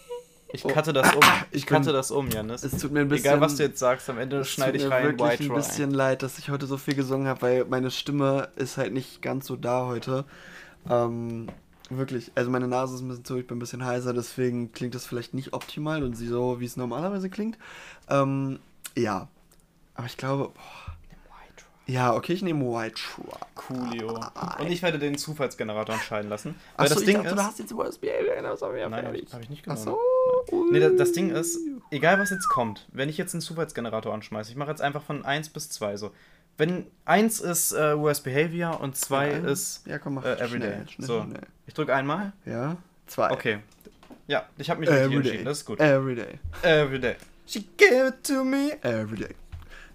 Ich 0.53 0.63
Oh. 0.63 0.69
cutte 0.69 0.93
das 0.93 1.13
um. 1.13 1.21
Ich 1.51 1.65
cutte 1.67 1.91
das 1.91 2.09
um, 2.11 2.29
Janis. 2.29 2.63
Es 2.63 2.77
tut 2.81 2.91
mir 2.91 3.01
ein 3.01 3.09
bisschen. 3.09 3.25
Egal, 3.27 3.41
was 3.41 3.55
du 3.57 3.63
jetzt 3.63 3.79
sagst, 3.79 4.09
am 4.09 4.17
Ende 4.17 4.37
es 4.37 4.49
schneide 4.49 4.73
tut 4.73 4.81
ich 4.81 4.87
mir 4.87 4.95
rein 4.95 5.03
wirklich 5.03 5.29
White 5.31 5.43
ein 5.43 5.47
Try. 5.47 5.55
bisschen 5.57 5.91
leid, 5.91 6.23
dass 6.23 6.39
ich 6.39 6.49
heute 6.49 6.65
so 6.67 6.77
viel 6.77 6.95
gesungen 6.95 7.27
habe, 7.27 7.41
weil 7.41 7.65
meine 7.65 7.91
Stimme 7.91 8.49
ist 8.55 8.77
halt 8.77 8.93
nicht 8.93 9.21
ganz 9.21 9.45
so 9.47 9.55
da 9.57 9.85
heute. 9.87 10.23
Ähm, 10.89 11.47
wirklich. 11.89 12.31
Also 12.35 12.49
meine 12.49 12.67
Nase 12.67 12.95
ist 12.95 13.01
ein 13.01 13.09
bisschen 13.09 13.25
zu, 13.25 13.37
ich 13.37 13.45
bin 13.47 13.57
ein 13.57 13.59
bisschen 13.59 13.83
heiser, 13.85 14.13
deswegen 14.13 14.71
klingt 14.71 14.95
das 14.95 15.05
vielleicht 15.05 15.33
nicht 15.33 15.51
optimal 15.53 16.01
und 16.03 16.15
sie 16.15 16.27
so, 16.27 16.59
wie 16.61 16.65
es 16.65 16.77
normalerweise 16.77 17.29
klingt. 17.29 17.57
Ähm, 18.09 18.59
ja. 18.95 19.27
Aber 19.95 20.07
ich 20.07 20.15
glaube, 20.15 20.51
boah, 20.53 20.97
ja, 21.89 22.13
okay, 22.13 22.33
ich 22.33 22.41
nehme 22.41 22.65
White 22.65 22.95
Truck. 22.95 23.39
Coolio. 23.55 24.19
Und 24.59 24.67
ich 24.69 24.81
werde 24.81 24.99
den 24.99 25.17
Zufallsgenerator 25.17 25.95
entscheiden 25.95 26.29
lassen. 26.29 26.55
Weil 26.75 26.85
Achso, 26.87 26.95
das 26.95 27.05
Ding 27.05 27.15
dachte, 27.15 27.29
ist. 27.29 27.37
du 27.37 27.43
hast 27.43 27.59
jetzt 27.59 27.75
Worst 27.75 28.01
Behavior 28.01 28.57
sorry, 28.57 28.81
Nein, 28.89 29.05
habe 29.05 29.17
ich, 29.17 29.33
hab 29.33 29.41
ich 29.41 29.49
nicht 29.49 29.63
genommen. 29.63 29.81
so. 29.81 29.97
Nee, 30.71 30.79
das, 30.79 30.95
das 30.97 31.11
Ding 31.11 31.29
ist, 31.29 31.59
egal 31.91 32.19
was 32.19 32.29
jetzt 32.29 32.47
kommt, 32.49 32.87
wenn 32.91 33.09
ich 33.09 33.17
jetzt 33.17 33.33
einen 33.33 33.41
Zufallsgenerator 33.41 34.13
anschmeiße, 34.13 34.51
ich 34.51 34.57
mache 34.57 34.69
jetzt 34.69 34.81
einfach 34.81 35.03
von 35.03 35.25
1 35.25 35.49
bis 35.49 35.69
2 35.69 35.97
so. 35.97 36.11
Wenn 36.57 36.87
1 37.05 37.39
ist 37.39 37.71
äh, 37.73 37.97
Worst 37.97 38.23
Behavior 38.23 38.81
und 38.81 38.95
2 38.95 39.31
Ja, 39.31 39.37
ist 39.49 39.85
Ja, 39.85 39.99
komm, 39.99 40.15
mach 40.15 40.25
äh, 40.25 40.35
schnell, 40.37 40.47
Everyday. 40.47 40.87
schnell, 40.87 41.07
so, 41.07 41.23
schnell. 41.23 41.41
ich 41.67 41.73
drücke 41.73 41.93
einmal. 41.93 42.33
Ja, 42.45 42.77
zwei. 43.05 43.31
Okay. 43.31 43.59
Ja, 44.27 44.45
ich 44.57 44.69
habe 44.69 44.79
mich 44.79 44.89
richtig 44.89 45.13
entschieden, 45.13 45.45
das 45.45 45.59
ist 45.59 45.65
gut. 45.65 45.79
Everyday. 45.79 46.39
Everyday. 46.63 47.15
She 47.45 47.65
gave 47.77 48.09
it 48.09 48.23
to 48.23 48.43
me. 48.43 48.71
Everyday. 48.81 49.35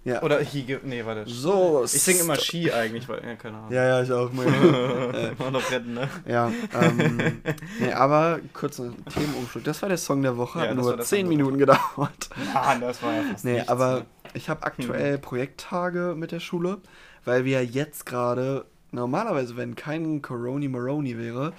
Ja. 0.05 0.21
Oder 0.21 0.39
he 0.41 0.63
give, 0.63 0.81
nee, 0.83 1.05
warte. 1.05 1.23
so. 1.29 1.83
Ich 1.85 2.01
singe 2.01 2.21
immer 2.21 2.35
She 2.35 2.71
eigentlich, 2.71 3.07
weil, 3.07 3.23
ja, 3.25 3.35
keine 3.35 3.57
Ahnung. 3.57 3.71
Ja, 3.71 3.85
ja, 3.85 4.03
ich 4.03 4.11
auch. 4.11 4.31
Mal. 4.33 4.45
Immer 5.39 5.51
noch 5.51 5.71
retten, 5.71 5.93
ne? 5.93 6.09
ja, 6.27 6.51
ähm, 6.81 7.41
nee, 7.79 7.93
aber 7.93 8.41
kurzer 8.51 8.91
Themenumschlag. 9.13 9.63
Das 9.63 9.81
war 9.81 9.87
der 9.87 9.97
Song 9.97 10.21
der 10.21 10.35
Woche, 10.35 10.59
Ja, 10.59 10.67
hat 10.69 10.75
nur 10.75 10.97
der 10.97 11.05
10 11.05 11.05
Song 11.05 11.29
der 11.29 11.37
Minuten 11.37 11.57
gedauert. 11.57 12.29
Mann, 12.53 12.81
das 12.81 13.01
war 13.01 13.13
ja 13.13 13.23
fast 13.31 13.45
Nee, 13.45 13.53
nichts, 13.53 13.69
aber 13.69 13.99
ne? 13.99 14.05
ich 14.33 14.49
habe 14.49 14.63
aktuell 14.63 15.17
Projekttage 15.19 16.15
mit 16.17 16.33
der 16.33 16.41
Schule, 16.41 16.79
weil 17.23 17.45
wir 17.45 17.63
jetzt 17.63 18.05
gerade, 18.05 18.65
normalerweise, 18.91 19.55
wenn 19.55 19.75
kein 19.75 20.21
Coroni 20.21 20.67
Moroni 20.67 21.17
wäre, 21.17 21.53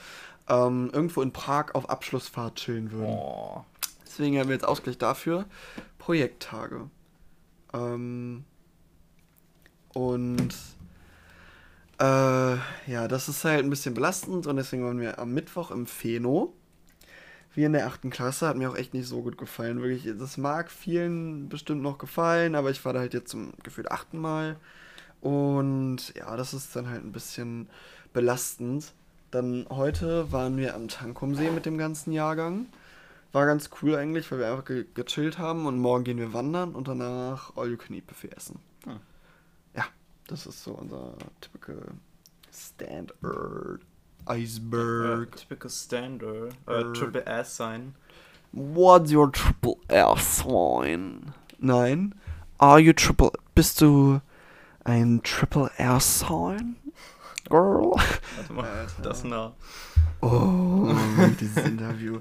ähm, 0.51 0.91
irgendwo 0.93 1.23
in 1.23 1.33
Prag 1.33 1.75
auf 1.75 1.89
Abschlussfahrt 1.89 2.57
chillen 2.57 2.93
würden. 2.93 3.07
Oh. 3.07 3.65
Deswegen 4.05 4.39
haben 4.39 4.49
wir 4.49 4.55
jetzt 4.55 4.69
Ausgleich 4.69 4.99
dafür 4.99 5.47
Projekttage. 5.99 6.91
Ähm, 7.75 8.45
und 9.93 10.55
äh, 12.01 12.57
ja, 12.87 13.09
das 13.09 13.29
ist 13.29 13.45
halt 13.45 13.65
ein 13.65 13.71
bisschen 13.71 13.95
belastend 13.95 14.47
und 14.47 14.57
deswegen 14.57 14.85
waren 14.85 15.01
wir 15.01 15.19
am 15.19 15.33
Mittwoch 15.33 15.71
im 15.71 15.87
Pheno. 15.87 16.55
Wie 17.55 17.63
in 17.65 17.73
der 17.73 17.87
achten 17.87 18.11
Klasse, 18.11 18.49
hat 18.49 18.57
mir 18.57 18.69
auch 18.69 18.77
echt 18.77 18.95
nicht 18.95 19.07
so 19.07 19.23
gut 19.23 19.39
gefallen. 19.39 19.81
Wirklich, 19.81 20.13
das 20.19 20.37
mag 20.39 20.71
vielen 20.71 21.49
bestimmt 21.49 21.83
noch 21.83 21.99
gefallen, 21.99 22.57
aber 22.57 22.71
ich 22.71 22.85
war 22.85 22.93
da 22.93 22.99
halt 22.99 23.15
jetzt 23.15 23.31
zum 23.31 23.53
gefühlt 23.63 23.93
achten 23.93 24.19
Mal. 24.19 24.57
Und 25.21 26.13
ja, 26.17 26.37
das 26.37 26.53
ist 26.53 26.75
dann 26.75 26.89
halt 26.89 27.05
ein 27.05 27.13
bisschen 27.13 27.69
belastend. 28.13 28.93
Dann 29.31 29.67
heute 29.71 30.33
waren 30.33 30.57
wir 30.57 30.75
am 30.75 30.89
Tankumsee 30.89 31.51
mit 31.51 31.65
dem 31.65 31.79
ganzen 31.79 32.13
Jahrgang. 32.13 32.67
War 33.35 33.47
ganz 33.47 33.69
cool 33.83 33.97
eigentlich, 33.97 34.31
weil 34.31 34.39
wir 34.39 34.47
einfach 34.47 34.65
ge 34.65 34.87
gechillt 34.95 35.39
haben 35.39 35.67
und 35.67 35.77
morgen 35.77 36.05
gehen 36.05 36.19
wir 36.19 36.33
wandern 36.33 36.73
und 36.77 36.87
danach 36.87 37.57
All-You-Can-Eat-Buffet 37.57 38.29
essen. 38.29 38.61
Hm. 38.85 39.01
Ja, 39.75 39.87
das 40.29 40.47
ist 40.47 40.63
so 40.63 40.71
unser 40.71 41.15
typical 41.41 41.83
Standard 42.53 43.81
Iceberg. 44.27 45.35
Äh, 45.35 45.37
typical 45.37 45.69
Standard. 45.69 46.65
Berg. 46.65 46.95
Triple 46.95 47.27
S 47.27 47.57
sein. 47.57 47.97
What's 48.53 49.13
your 49.13 49.33
triple 49.33 49.79
R 49.89 50.17
sign? 50.17 51.35
Nein. 51.59 52.15
Are 52.59 52.79
you 52.79 52.93
triple... 52.93 53.33
Bist 53.57 53.81
du 53.81 54.21
ein 54.85 55.21
Triple 55.25 55.73
R 55.77 55.99
sign? 55.99 56.77
Girl? 57.51 57.97
Warte 58.37 58.53
mal, 58.53 58.65
Alter. 58.65 59.03
das 59.03 59.25
nah. 59.25 59.55
Oh, 60.25 60.95
dieses 61.41 61.57
Interview. 61.65 62.21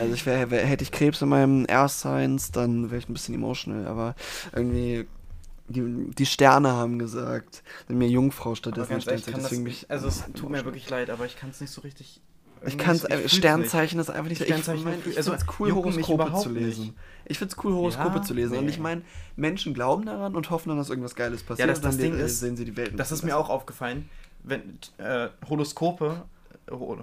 Also 0.00 0.14
ich 0.14 0.26
wär, 0.26 0.50
wär, 0.50 0.64
hätte 0.66 0.82
ich 0.82 0.90
Krebs 0.92 1.22
in 1.22 1.28
meinem 1.28 1.64
R-Signs, 1.66 2.50
dann 2.50 2.90
wäre 2.90 2.98
ich 2.98 3.08
ein 3.08 3.12
bisschen 3.12 3.34
emotional, 3.34 3.86
aber 3.86 4.14
irgendwie 4.52 5.06
die, 5.68 6.10
die 6.10 6.26
Sterne 6.26 6.72
haben 6.72 6.98
gesagt, 6.98 7.62
wenn 7.88 7.98
mir 7.98 8.08
Jungfrau 8.08 8.54
stattdessen 8.54 9.00
das, 9.04 9.22
deswegen 9.24 9.62
mich 9.62 9.86
also 9.88 10.08
es 10.08 10.24
tut 10.34 10.50
mir 10.50 10.64
wirklich 10.64 10.88
leid, 10.90 11.08
aber 11.10 11.24
ich 11.26 11.36
kann 11.38 11.50
es 11.50 11.60
nicht 11.60 11.70
so 11.70 11.80
richtig 11.80 12.20
Ich 12.66 12.76
kann 12.76 12.96
es, 12.96 13.02
fühl's 13.04 13.32
Sternzeichen 13.34 13.98
ist 13.98 14.10
einfach 14.10 14.28
nicht 14.28 14.38
so. 14.38 14.44
Sternzeichen 14.44 14.78
ich 14.80 14.84
mein, 14.84 14.98
ich 15.10 15.16
also, 15.16 15.30
find's 15.30 15.46
cool, 15.58 15.72
Horoskope 15.74 16.34
zu 16.42 16.50
lesen. 16.50 16.82
nicht. 16.84 16.94
Ich 17.26 17.38
find's 17.38 17.56
cool, 17.64 17.72
Horoskope 17.72 18.16
Ja? 18.16 18.22
zu 18.22 18.34
lesen. 18.34 18.58
Und 18.58 18.64
Nee. 18.66 18.70
ich 18.72 18.78
meine, 18.78 19.00
Menschen 19.36 19.72
glauben 19.72 20.04
daran 20.04 20.36
und 20.36 20.50
hoffen 20.50 20.68
dann, 20.68 20.76
dass 20.78 20.90
irgendwas 20.90 21.14
Geiles 21.14 21.42
passiert. 21.42 21.68
das- 21.68 21.80
das 21.80 21.96
dann 21.96 22.12
Ding 22.12 22.18
ist- 22.18 22.40
sehen 22.40 22.56
sie 22.56 22.66
die 22.66 22.76
Welt. 22.76 22.92
Das 22.98 23.10
ist 23.12 23.22
mir 23.24 23.36
auch 23.36 23.48
aufgefallen, 23.48 24.08
wenn 24.42 24.78
äh, 24.98 25.28
Horoskope, 25.48 26.04
äh, 26.06 26.10
Ho- 26.10 26.24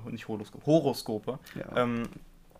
nicht 0.09 0.27
Horoskope, 0.27 0.65
Horoskope, 0.65 1.39
Ja. 1.55 1.83
ähm, 1.83 2.03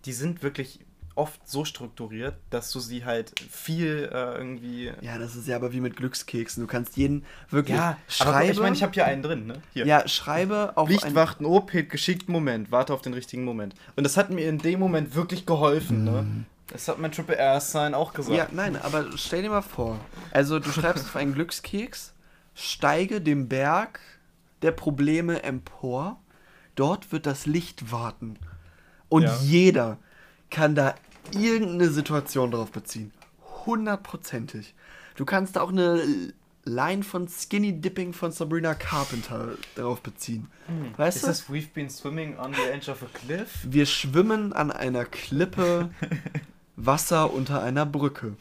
die 0.06 0.14
sind 0.14 0.42
wirklich 0.44 0.80
oft 1.14 1.46
so 1.48 1.66
strukturiert, 1.66 2.36
dass 2.52 2.72
du 2.72 2.80
sie 2.80 3.04
halt 3.04 3.38
viel 3.52 4.10
äh, 4.12 4.38
irgendwie. 4.38 4.92
Ja, 5.02 5.18
das 5.18 5.36
ist 5.36 5.46
ja 5.48 5.58
aber 5.58 5.74
wie 5.74 5.82
mit 5.82 5.98
Glückskeksen. 5.98 6.64
Du 6.64 6.68
kannst 6.68 6.96
jeden 6.96 7.26
wirklich 7.50 7.78
aber 7.78 7.98
schreiben. 8.08 8.52
ich 8.52 8.60
meine, 8.60 8.76
ich 8.76 8.82
habe 8.82 8.94
hier 8.94 9.06
einen 9.06 9.22
drin, 9.22 9.46
ne? 9.46 9.56
Hier. 9.74 9.86
ja, 9.86 10.08
schreibe 10.08 10.72
auf 10.78 10.88
Licht 10.90 11.04
ein- 11.04 11.46
OP, 11.46 11.72
geschickten 11.90 12.32
Moment, 12.32 12.72
warte 12.72 12.94
auf 12.94 13.02
den 13.02 13.14
richtigen 13.14 13.44
Moment. 13.44 13.76
Und 13.98 14.06
das 14.06 14.16
hat 14.16 14.30
mir 14.30 14.48
in 14.48 14.58
dem 14.60 14.80
Moment 14.80 15.14
wirklich 15.14 15.46
geholfen, 15.46 16.06
ne? 16.06 16.26
Das 16.68 16.88
hat 16.88 16.98
mein 17.00 17.12
Triple 17.12 17.36
R-Sign 17.36 17.94
auch 17.94 18.14
gesagt. 18.14 18.32
Mhm. 18.32 18.38
Ja, 18.38 18.48
nein, 18.72 18.78
aber 18.82 19.06
stell 19.18 19.42
dir 19.42 19.50
mal 19.50 19.62
vor. 19.62 20.00
Also, 20.32 20.60
du 20.60 20.72
schreibst 20.72 21.04
auf 21.04 21.18
einen 21.18 21.34
Glückskeks, 21.34 22.14
steige 22.56 23.20
dem 23.20 23.50
Berg 23.50 24.00
der 24.62 24.72
Probleme 24.72 25.44
empor, 25.44 26.22
dort 26.76 27.12
wird 27.12 27.26
das 27.26 27.46
Licht 27.46 27.92
warten. 27.92 28.38
Und 29.10 29.24
Ja. 29.24 29.38
jeder 29.42 29.98
kann 30.50 30.76
da 30.76 30.96
irgendeine 31.34 31.90
Situation 31.92 32.52
drauf 32.52 32.72
beziehen. 32.72 33.12
Hundertprozentig. 33.66 34.74
Du 35.16 35.26
kannst 35.26 35.56
da 35.56 35.62
auch 35.62 35.70
eine 35.70 36.04
Line 36.64 37.04
von 37.04 37.28
Skinny 37.28 37.82
Dipping 37.82 38.14
von 38.14 38.32
Sabrina 38.32 38.74
Carpenter 38.76 39.50
darauf 39.76 40.02
beziehen. 40.02 40.48
Weißt 40.98 41.18
Ist 41.18 41.24
du? 41.24 41.28
das 41.28 41.50
We've 41.50 41.72
been 41.74 41.90
swimming 41.90 42.38
on 42.38 42.54
the 42.54 42.62
edge 42.72 42.92
of 42.92 43.02
a 43.04 43.08
cliff? 43.14 43.60
Wir 43.64 43.86
schwimmen 43.86 44.54
an 44.54 44.72
einer 44.72 45.06
Klippe, 45.06 45.90
Wasser 46.76 47.34
unter 47.34 47.62
einer 47.64 47.86
Brücke. 47.86 48.36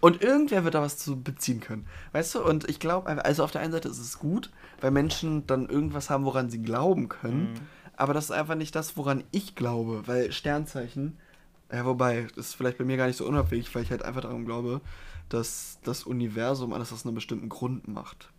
Und 0.00 0.22
irgendwer 0.22 0.64
wird 0.64 0.74
da 0.74 0.82
was 0.82 0.98
zu 0.98 1.20
beziehen 1.20 1.60
können. 1.60 1.86
Weißt 2.12 2.34
du? 2.34 2.42
Und 2.44 2.68
ich 2.68 2.78
glaube, 2.80 3.24
also 3.24 3.42
auf 3.44 3.50
der 3.50 3.60
einen 3.62 3.72
Seite 3.72 3.88
ist 3.88 3.98
es 3.98 4.18
gut, 4.18 4.50
weil 4.80 4.90
Menschen 4.90 5.46
dann 5.46 5.68
irgendwas 5.68 6.10
haben, 6.10 6.24
woran 6.24 6.50
sie 6.50 6.62
glauben 6.62 7.08
können. 7.08 7.54
Aber 7.96 8.12
das 8.12 8.26
ist 8.26 8.30
einfach 8.30 8.54
nicht 8.54 8.74
das, 8.74 8.96
woran 8.96 9.24
ich 9.30 9.54
glaube, 9.54 10.06
weil 10.06 10.30
Sternzeichen, 10.30 11.18
ja, 11.72 11.84
wobei, 11.84 12.26
das 12.36 12.48
ist 12.48 12.54
vielleicht 12.54 12.78
bei 12.78 12.84
mir 12.84 12.96
gar 12.96 13.06
nicht 13.06 13.16
so 13.16 13.26
unabwegig, 13.26 13.74
weil 13.74 13.82
ich 13.82 13.90
halt 13.90 14.02
einfach 14.02 14.20
daran 14.20 14.44
glaube, 14.44 14.80
dass 15.28 15.78
das 15.82 16.04
Universum 16.04 16.72
alles 16.72 16.92
aus 16.92 17.04
einem 17.04 17.14
bestimmten 17.14 17.48
Grund 17.48 17.88
macht. 17.88 18.30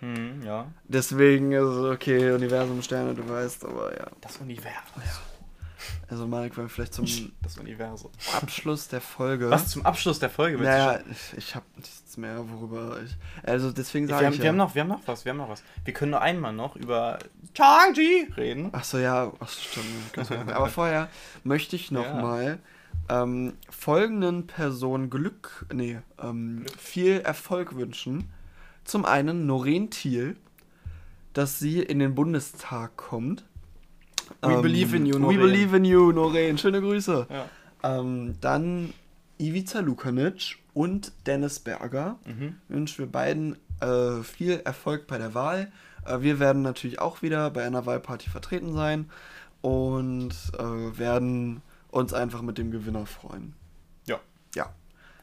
Hm, 0.00 0.42
ja. 0.42 0.66
Deswegen 0.88 1.52
ist 1.52 1.62
es 1.62 1.84
okay, 1.84 2.32
Universum, 2.32 2.82
Sterne, 2.82 3.14
du 3.14 3.26
weißt, 3.28 3.64
aber 3.64 3.96
ja. 3.96 4.06
Das 4.20 4.36
Universum. 4.38 5.02
Also 6.08 6.26
Marek, 6.26 6.56
wollen 6.56 6.66
wir 6.66 6.70
vielleicht 6.70 6.94
zum. 6.94 7.06
Abschluss 8.40 8.88
der 8.88 9.00
Folge. 9.00 9.50
Was 9.50 9.68
zum 9.68 9.84
Abschluss 9.84 10.18
der 10.18 10.30
Folge 10.30 10.58
Naja, 10.58 11.00
ich, 11.10 11.38
ich 11.38 11.54
habe 11.54 11.66
nichts 11.76 12.16
mehr, 12.16 12.48
worüber 12.50 12.98
ich. 13.04 13.16
Also 13.42 13.72
deswegen 13.72 14.06
sage 14.06 14.28
ich. 14.28 14.38
wir, 14.38 14.44
ja. 14.44 14.48
haben 14.50 14.56
noch, 14.56 14.74
wir 14.74 14.82
haben 14.82 14.88
noch 14.88 15.06
was, 15.06 15.24
wir 15.24 15.30
haben 15.30 15.38
noch 15.38 15.48
was. 15.48 15.62
Wir 15.84 15.94
können 15.94 16.12
nur 16.12 16.20
einmal 16.20 16.52
noch 16.52 16.76
über 16.76 17.18
Chang-Chi 17.54 18.32
reden. 18.36 18.70
Ach 18.72 18.84
so, 18.84 18.98
ja, 18.98 19.32
ach, 19.40 19.48
stimmt. 19.48 19.86
genau. 20.12 20.52
Aber 20.52 20.68
vorher 20.68 21.08
möchte 21.42 21.76
ich 21.76 21.90
noch 21.90 22.04
Ja. 22.04 22.20
mal 22.20 22.58
ähm, 23.08 23.54
folgenden 23.70 24.46
Personen 24.46 25.10
Glück, 25.10 25.66
nee, 25.72 25.98
ähm, 26.22 26.64
viel 26.78 27.20
Erfolg 27.20 27.76
wünschen. 27.76 28.30
Zum 28.84 29.04
einen 29.04 29.46
Noreen 29.46 29.90
Thiel, 29.90 30.36
dass 31.32 31.58
sie 31.58 31.80
in 31.80 31.98
den 31.98 32.14
Bundestag 32.14 32.96
kommt. 32.96 33.44
We 34.42 34.60
believe 34.62 34.96
in 34.96 35.06
you, 35.06 35.14
We 35.14 35.20
Noreen. 35.20 35.40
believe 35.40 35.76
in 35.76 35.84
you, 35.84 36.12
Noreen. 36.12 36.58
Schöne 36.58 36.80
Grüße. 36.80 37.26
Ja. 37.30 37.48
Ähm, 37.82 38.34
dann 38.40 38.92
Ivica 39.38 39.80
Lukanic 39.80 40.56
und 40.72 41.12
Dennis 41.26 41.58
Berger. 41.60 42.18
Mhm. 42.24 42.56
Wünschen 42.68 42.98
wir 42.98 43.06
beiden 43.10 43.56
äh, 43.80 44.22
viel 44.22 44.60
Erfolg 44.64 45.06
bei 45.06 45.18
der 45.18 45.34
Wahl. 45.34 45.70
Äh, 46.06 46.20
wir 46.20 46.38
werden 46.38 46.62
natürlich 46.62 47.00
auch 47.00 47.22
wieder 47.22 47.50
bei 47.50 47.64
einer 47.64 47.86
Wahlparty 47.86 48.30
vertreten 48.30 48.72
sein 48.74 49.10
und 49.60 50.34
äh, 50.58 50.98
werden 50.98 51.62
uns 51.90 52.12
einfach 52.12 52.42
mit 52.42 52.58
dem 52.58 52.70
Gewinner 52.70 53.06
freuen. 53.06 53.54
Ja. 54.06 54.20
Ja, 54.54 54.72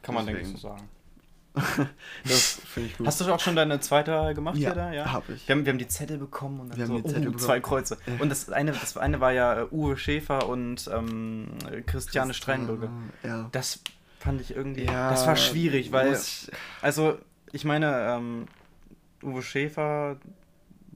Kann 0.02 0.14
man, 0.14 0.26
denke 0.26 0.42
ich, 0.42 0.48
so 0.48 0.56
sagen. 0.56 0.88
das 2.24 2.60
finde 2.64 2.88
ich 2.88 2.96
gut. 2.98 3.06
Hast 3.06 3.20
du 3.20 3.32
auch 3.32 3.40
schon 3.40 3.56
deine 3.56 3.78
zweite 3.80 4.32
gemacht 4.34 4.56
Ja, 4.56 4.70
hier 4.72 4.74
da? 4.74 4.92
Ja, 4.92 5.12
hab 5.12 5.28
ich. 5.28 5.46
Wir 5.46 5.54
haben, 5.54 5.64
wir 5.66 5.72
haben 5.72 5.78
die 5.78 5.88
Zettel 5.88 6.16
bekommen 6.18 6.60
und 6.60 6.70
dann 6.70 6.78
Wir 6.78 6.86
so, 6.86 6.94
haben 6.94 7.02
die 7.02 7.08
Zettel 7.12 7.28
oh, 7.28 7.36
zwei 7.36 7.60
Kreuze. 7.60 7.98
Und 8.20 8.30
das 8.30 8.48
eine, 8.50 8.72
das 8.72 8.96
eine 8.96 9.20
war 9.20 9.32
ja 9.32 9.60
äh, 9.62 9.66
Uwe 9.70 9.96
Schäfer 9.96 10.48
und 10.48 10.88
ähm, 10.92 11.48
Christiane 11.86 12.32
Steinbrügge. 12.34 12.88
Ja. 13.22 13.48
Das 13.52 13.80
fand 14.18 14.40
ich 14.40 14.54
irgendwie. 14.56 14.84
Ja, 14.84 15.10
das 15.10 15.26
war 15.26 15.36
schwierig, 15.36 15.92
weil. 15.92 16.12
ich- 16.14 16.50
Also, 16.80 17.18
ich 17.52 17.64
meine, 17.64 18.06
ähm, 18.16 18.46
Uwe 19.22 19.42
Schäfer, 19.42 20.16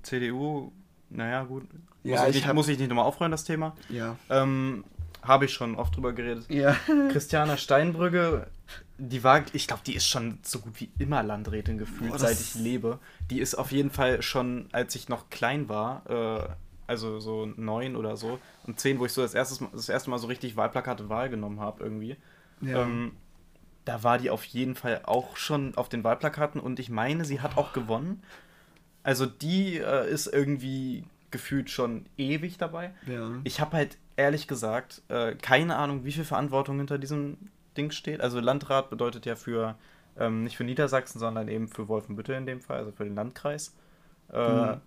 CDU, 0.03 0.73
naja, 1.11 1.43
gut. 1.45 1.65
Ja, 2.03 2.13
muss, 2.13 2.23
ich 2.23 2.29
ich 2.29 2.35
nicht, 2.37 2.47
hab- 2.49 2.55
muss 2.55 2.69
ich 2.69 2.79
nicht 2.79 2.89
nochmal 2.89 3.05
aufräumen, 3.05 3.33
das 3.33 3.45
Thema. 3.45 3.75
Ja. 3.89 4.17
Ähm, 4.31 4.85
Habe 5.23 5.45
ich 5.47 5.53
schon 5.53 5.75
oft 5.75 5.97
drüber 5.97 6.13
geredet. 6.13 6.47
Ja. 6.49 6.77
Christiane 7.11 7.59
Steinbrügge, 7.59 8.47
die 8.99 9.23
war, 9.23 9.45
ich 9.53 9.67
glaube, 9.67 9.83
die 9.85 9.95
ist 9.95 10.07
schon 10.07 10.39
so 10.43 10.61
gut 10.61 10.81
wie 10.81 10.91
immer 10.99 11.23
Landrätin 11.23 11.79
gefühlt, 11.79 12.13
Boah, 12.13 12.19
seit 12.19 12.41
ich 12.41 12.55
lebe. 12.55 12.99
Die 13.31 13.41
ist 13.41 13.55
auf 13.55 13.73
jeden 13.73 13.91
Fall 13.91 14.23
schon, 14.23 14.69
als 14.73 14.95
ich 14.95 15.09
noch 15.09 15.29
klein 15.29 15.69
war, 15.69 16.09
äh, 16.09 16.49
also 16.87 17.21
so 17.21 17.47
neun 17.47 17.97
oder 17.97 18.17
so, 18.17 18.39
und 18.67 18.81
zehn, 18.81 18.99
wo 18.99 19.07
ich 19.07 19.13
so 19.13 19.23
das 19.23 19.35
erste 19.35 19.65
Mal, 19.65 19.71
das 19.73 19.89
erste 19.89 20.11
Mal 20.11 20.19
so 20.19 20.29
richtig 20.29 20.57
Wahlplakate 20.57 21.09
wahrgenommen 21.09 21.61
habe 21.61 21.83
irgendwie. 21.83 22.17
Ja. 22.63 22.83
Ähm, 22.83 23.13
da 23.85 24.03
war 24.03 24.19
die 24.19 24.31
auf 24.31 24.45
jeden 24.45 24.75
Fall 24.75 25.03
auch 25.05 25.37
schon 25.37 25.77
auf 25.77 25.89
den 25.89 26.03
Wahlplakaten 26.03 26.61
und 26.61 26.81
ich 26.81 26.91
meine, 26.91 27.25
sie 27.25 27.41
hat 27.41 27.57
auch 27.57 27.73
gewonnen. 27.73 28.23
Also 29.03 29.27
die 29.27 29.77
äh, 29.77 30.11
ist 30.11 30.27
irgendwie 30.27 31.05
gefühlt 31.31 31.71
schon 31.71 32.07
ewig 32.17 32.57
dabei. 32.57 32.93
ja. 33.07 33.31
Ich 33.45 33.61
habe 33.61 33.77
halt 33.77 33.99
ehrlich 34.17 34.49
gesagt 34.49 35.03
äh, 35.09 35.35
keine 35.35 35.77
Ahnung, 35.77 36.05
wie 36.05 36.13
viel 36.13 36.25
Verantwortung 36.25 36.79
hinter 36.79 36.99
diesem 36.99 37.37
Ding 37.77 37.91
steht. 37.91 38.21
Also 38.21 38.41
Landrat 38.41 38.91
bedeutet 38.91 39.27
ja 39.27 39.37
für, 39.37 39.77
ähm, 40.19 40.45
nicht 40.45 40.57
für 40.57 40.65
Niedersachsen, 40.65 41.19
sondern 41.19 41.49
eben 41.49 41.69
für 41.69 41.89
Wolfenbüttel 41.89 42.35
in 42.37 42.47
dem 42.47 42.61
Fall, 42.61 42.79
also 42.79 42.93
für 42.93 43.05
den 43.05 43.15
Landkreis. 43.15 43.75
Äh, 44.33 44.49
Mhm. 44.75 44.81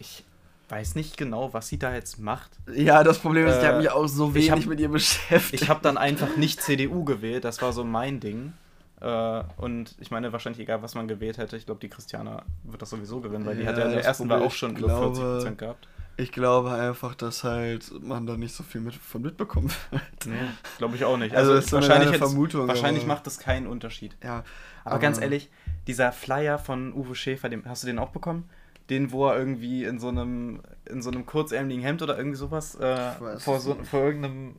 Ich 0.00 0.24
weiß 0.68 0.94
nicht 0.94 1.16
genau, 1.16 1.52
was 1.54 1.68
sie 1.68 1.78
da 1.78 1.94
jetzt 1.94 2.18
macht. 2.18 2.50
ja, 2.74 3.02
das 3.02 3.18
Problem 3.18 3.46
ist, 3.46 3.56
ich 3.56 3.62
Äh, 3.64 3.66
habe 3.68 3.78
mich 3.78 3.90
auch 3.90 4.06
so 4.06 4.28
ich 4.28 4.34
wenig 4.34 4.50
hab- 4.52 4.66
mit 4.66 4.80
ihr 4.80 4.88
beschäftigt. 4.88 5.62
Ich 5.62 5.68
habe 5.68 5.80
dann 5.82 5.96
einfach 5.96 6.36
nicht 6.36 6.60
CDU 6.62 7.04
gewählt, 7.04 7.44
das 7.44 7.60
war 7.62 7.72
so 7.72 7.84
mein 7.84 8.20
Ding. 8.20 8.52
Äh, 9.00 9.42
und 9.56 9.94
ich 10.00 10.10
meine, 10.10 10.32
wahrscheinlich 10.32 10.60
egal, 10.60 10.82
was 10.82 10.94
man 10.94 11.08
gewählt 11.08 11.38
hätte, 11.38 11.56
ich 11.56 11.66
glaube, 11.66 11.80
die 11.80 11.88
Christiana 11.88 12.42
wird 12.64 12.82
das 12.82 12.90
sowieso 12.90 13.20
gewinnen, 13.20 13.46
weil 13.46 13.56
die 13.56 13.62
Ja, 13.62 13.68
hat 13.70 13.78
ja 13.78 13.84
in 13.86 13.92
der 13.92 14.04
ersten 14.04 14.28
Wahl 14.28 14.42
auch 14.42 14.50
schon 14.52 14.72
ich 14.72 14.78
über 14.78 14.88
glaube- 14.88 15.16
40% 15.42 15.58
gehabt. 15.58 15.88
Ich 16.20 16.32
glaube 16.32 16.72
einfach, 16.72 17.14
dass 17.14 17.44
halt 17.44 17.90
man 18.02 18.26
da 18.26 18.36
nicht 18.36 18.52
so 18.52 18.64
viel 18.64 18.80
mit, 18.80 18.94
von 18.94 19.22
mitbekommen 19.22 19.70
wird. 19.90 20.02
Nee, 20.26 20.34
glaube 20.76 20.96
ich 20.96 21.04
auch 21.04 21.16
nicht. 21.16 21.34
Also, 21.34 21.52
Also, 21.52 21.62
ist 21.62 21.70
so 21.70 21.76
eine 21.76 21.88
wahrscheinlich, 21.88 22.16
Vermutung, 22.18 22.66
wahrscheinlich 22.68 23.04
aber- 23.04 23.14
macht 23.14 23.26
das 23.26 23.38
keinen 23.38 23.66
Unterschied. 23.68 24.16
Ja, 24.22 24.42
Aber, 24.84 24.98
ganz 24.98 25.20
ehrlich, 25.20 25.48
dieser 25.86 26.10
Flyer 26.12 26.58
von 26.58 26.92
Uwe 26.92 27.14
Schäfer, 27.14 27.48
den, 27.48 27.64
hast 27.66 27.84
du 27.84 27.86
den 27.86 27.98
auch 28.00 28.10
bekommen? 28.10 28.50
Den, 28.90 29.12
wo 29.12 29.28
er 29.28 29.38
irgendwie 29.38 29.84
in 29.84 29.98
so 30.00 30.08
einem, 30.08 30.60
in 30.86 31.02
so 31.02 31.10
einem 31.10 31.24
kurzärmeligen 31.24 31.82
Hemd 31.84 32.02
oder 32.02 32.18
irgendwie 32.18 32.36
sowas 32.36 32.74
äh, 32.74 33.12
vor, 33.38 33.60
so, 33.60 33.76
vor 33.84 34.00
irgendeinem 34.00 34.56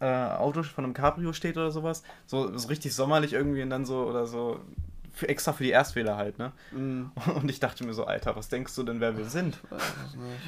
äh, 0.00 0.06
Auto 0.06 0.62
von 0.62 0.84
einem 0.84 0.94
Cabrio 0.94 1.32
steht 1.34 1.56
oder 1.58 1.70
sowas. 1.70 2.02
So, 2.26 2.56
so 2.56 2.68
richtig 2.68 2.94
sommerlich 2.94 3.34
irgendwie 3.34 3.62
und 3.62 3.70
dann 3.70 3.84
so 3.84 4.04
oder 4.04 4.26
so 4.26 4.60
für, 5.14 5.28
extra 5.28 5.52
für 5.52 5.62
die 5.64 5.70
Erstwähler 5.70 6.16
halt, 6.16 6.38
ne? 6.38 6.52
Mhm. 6.72 7.12
Und 7.36 7.50
ich 7.50 7.60
dachte 7.60 7.84
mir 7.84 7.94
so, 7.94 8.04
Alter, 8.04 8.36
was 8.36 8.48
denkst 8.48 8.74
du 8.74 8.82
denn, 8.82 9.00
wer 9.00 9.16
wir 9.16 9.24
sind? 9.26 9.58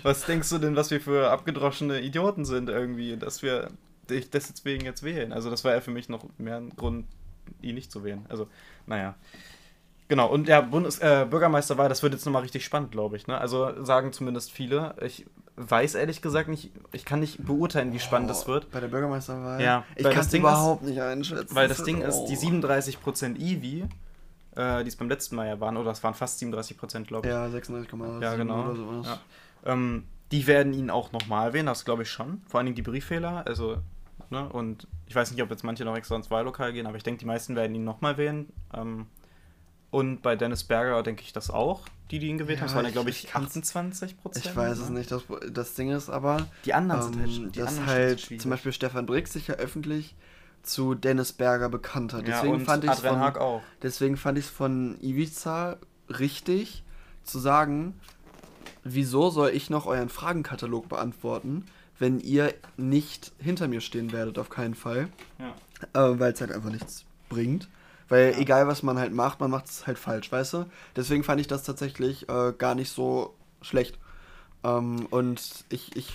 Was 0.02 0.24
denkst 0.26 0.50
du 0.50 0.58
denn, 0.58 0.76
was 0.76 0.90
wir 0.90 1.00
für 1.00 1.30
abgedroschene 1.30 2.00
Idioten 2.00 2.44
sind 2.44 2.68
irgendwie, 2.68 3.16
dass 3.16 3.42
wir 3.42 3.68
dich 4.10 4.30
deswegen 4.30 4.84
jetzt 4.84 5.02
wählen? 5.02 5.32
Also 5.32 5.50
das 5.50 5.64
war 5.64 5.72
ja 5.72 5.80
für 5.80 5.90
mich 5.90 6.08
noch 6.08 6.24
mehr 6.38 6.56
ein 6.56 6.70
Grund, 6.76 7.06
ihn 7.62 7.76
nicht 7.76 7.90
zu 7.92 8.04
wählen. 8.04 8.26
Also, 8.28 8.48
naja. 8.86 9.14
Genau, 10.08 10.28
und 10.28 10.46
ja, 10.46 10.60
Bundes 10.60 10.98
äh, 11.00 11.26
Bürgermeisterwahl, 11.28 11.88
das 11.88 12.02
wird 12.02 12.12
jetzt 12.12 12.24
nochmal 12.26 12.42
richtig 12.42 12.64
spannend, 12.64 12.92
glaube 12.92 13.16
ich. 13.16 13.26
Ne? 13.26 13.38
Also 13.38 13.84
sagen 13.84 14.12
zumindest 14.12 14.52
viele. 14.52 14.94
Ich 15.04 15.26
weiß 15.56 15.94
ehrlich 15.96 16.22
gesagt 16.22 16.48
nicht, 16.48 16.70
ich 16.92 17.04
kann 17.04 17.18
nicht 17.18 17.44
beurteilen, 17.44 17.92
wie 17.92 17.98
spannend 17.98 18.30
das 18.30 18.44
Oh, 18.44 18.48
wird. 18.52 18.70
Bei 18.70 18.78
der 18.78 18.88
Bürgermeisterwahl? 18.88 19.60
Ja, 19.60 19.84
ich 19.96 20.04
kann 20.04 20.14
das 20.14 20.26
es 20.26 20.30
Ding 20.32 20.42
überhaupt 20.42 20.82
nicht 20.82 21.00
einschätzen. 21.00 21.54
Weil 21.56 21.66
das 21.66 21.82
Ding 21.82 22.02
ist, 22.02 22.14
Oh. 22.16 22.26
die 22.28 22.36
37% 22.36 23.36
Ivi, 23.36 23.84
äh, 24.56 24.82
die 24.82 24.88
es 24.88 24.96
beim 24.96 25.08
letzten 25.08 25.36
Mal 25.36 25.46
ja 25.46 25.60
waren, 25.60 25.76
oder 25.76 25.90
es 25.92 26.02
waren 26.02 26.14
fast 26.14 26.40
37%, 26.42 27.04
glaube 27.04 27.26
ich. 27.28 27.32
Ja, 27.32 27.46
36,7 27.46 28.22
Ja, 28.22 28.34
genau. 28.34 28.64
oder 28.64 28.76
sowas. 28.76 29.06
Ja. 29.06 29.72
Ähm, 29.72 30.04
die 30.32 30.46
werden 30.46 30.72
ihn 30.72 30.90
auch 30.90 31.12
nochmal 31.12 31.52
wählen, 31.52 31.66
das 31.66 31.84
glaube 31.84 32.02
ich 32.02 32.10
schon. 32.10 32.42
Vor 32.48 32.58
allen 32.58 32.66
Dingen 32.66 32.76
die 32.76 32.82
Brieffehler. 32.82 33.46
Also, 33.46 33.76
ne, 34.30 34.48
und 34.48 34.88
ich 35.06 35.14
weiß 35.14 35.30
nicht, 35.30 35.40
ob 35.42 35.50
jetzt 35.50 35.62
manche 35.62 35.84
noch 35.84 35.96
extra 35.96 36.16
ins 36.16 36.30
Wahllokal 36.30 36.72
gehen, 36.72 36.86
aber 36.86 36.96
ich 36.96 37.02
denke, 37.04 37.20
die 37.20 37.26
meisten 37.26 37.54
werden 37.54 37.74
ihn 37.74 37.84
nochmal 37.84 38.16
wählen. 38.16 38.52
Ähm, 38.74 39.06
Und 39.92 40.20
bei 40.20 40.34
Dennis 40.34 40.64
Berger 40.64 41.02
denke 41.04 41.22
ich 41.22 41.32
das 41.32 41.48
auch, 41.48 41.82
die, 42.10 42.18
die 42.18 42.26
ihn 42.26 42.38
gewählt 42.38 42.58
Ja, 42.58 42.62
haben. 42.62 42.68
Es 42.70 42.74
waren 42.74 42.84
ja, 42.86 42.90
glaube 42.90 43.10
ich 43.10 43.24
ich, 43.24 43.30
kann's- 43.30 43.50
28 43.56 44.20
Prozent. 44.20 44.46
Ich 44.46 44.56
weiß 44.56 44.78
es 44.78 44.90
nicht. 44.90 45.10
Das, 45.12 45.22
das 45.52 45.74
Ding 45.74 45.90
ist 45.90 46.10
aber, 46.10 46.46
Die 46.64 46.74
anderen 46.74 47.02
sind 47.02 47.18
halt 47.20 47.30
ähm, 47.30 47.52
die 47.52 47.58
dass 47.60 47.68
anderen 47.68 47.86
halt 47.86 48.20
schwierig. 48.20 48.42
zum 48.42 48.50
Beispiel 48.50 48.72
Stefan 48.72 49.06
Briggs 49.06 49.32
sich 49.32 49.46
ja 49.46 49.54
öffentlich 49.54 50.16
zu 50.66 50.94
Dennis 50.94 51.32
Berger 51.32 51.68
bekannt 51.68 52.12
hat. 52.12 52.26
ja, 52.26 52.36
Deswegen 52.36 52.54
und 52.54 52.64
fand 52.64 52.84
ich 52.84 52.90
von, 52.90 53.32
deswegen 53.82 54.16
fand 54.16 54.38
ich 54.38 54.44
es 54.46 54.50
von 54.50 54.96
Ivica 55.00 55.76
richtig 56.08 56.82
zu 57.24 57.38
sagen, 57.38 57.98
wieso 58.84 59.30
soll 59.30 59.50
ich 59.50 59.70
noch 59.70 59.86
euren 59.86 60.08
Fragenkatalog 60.08 60.88
beantworten, 60.88 61.64
wenn 61.98 62.20
ihr 62.20 62.52
nicht 62.76 63.32
hinter 63.38 63.68
mir 63.68 63.80
stehen 63.80 64.12
werdet, 64.12 64.38
auf 64.38 64.48
keinen 64.50 64.74
Fall. 64.74 65.08
Ja. 65.38 66.10
Äh, 66.10 66.18
weil 66.20 66.32
es 66.32 66.40
halt 66.40 66.52
einfach 66.52 66.70
nichts 66.70 67.04
bringt. 67.28 67.68
Weil 68.08 68.32
Ja. 68.32 68.38
egal 68.38 68.66
was 68.68 68.82
man 68.82 68.98
halt 68.98 69.12
macht, 69.12 69.40
man 69.40 69.50
macht 69.50 69.66
es 69.66 69.86
halt 69.86 69.98
falsch, 69.98 70.30
weißt 70.30 70.52
du? 70.54 70.66
Deswegen 70.94 71.24
fand 71.24 71.40
ich 71.40 71.46
das 71.48 71.64
tatsächlich 71.64 72.28
äh, 72.28 72.52
gar 72.56 72.74
nicht 72.74 72.90
so 72.90 73.34
schlecht. 73.62 73.98
Ähm, 74.62 75.06
und 75.10 75.64
ich, 75.70 75.96
ich, 75.96 76.12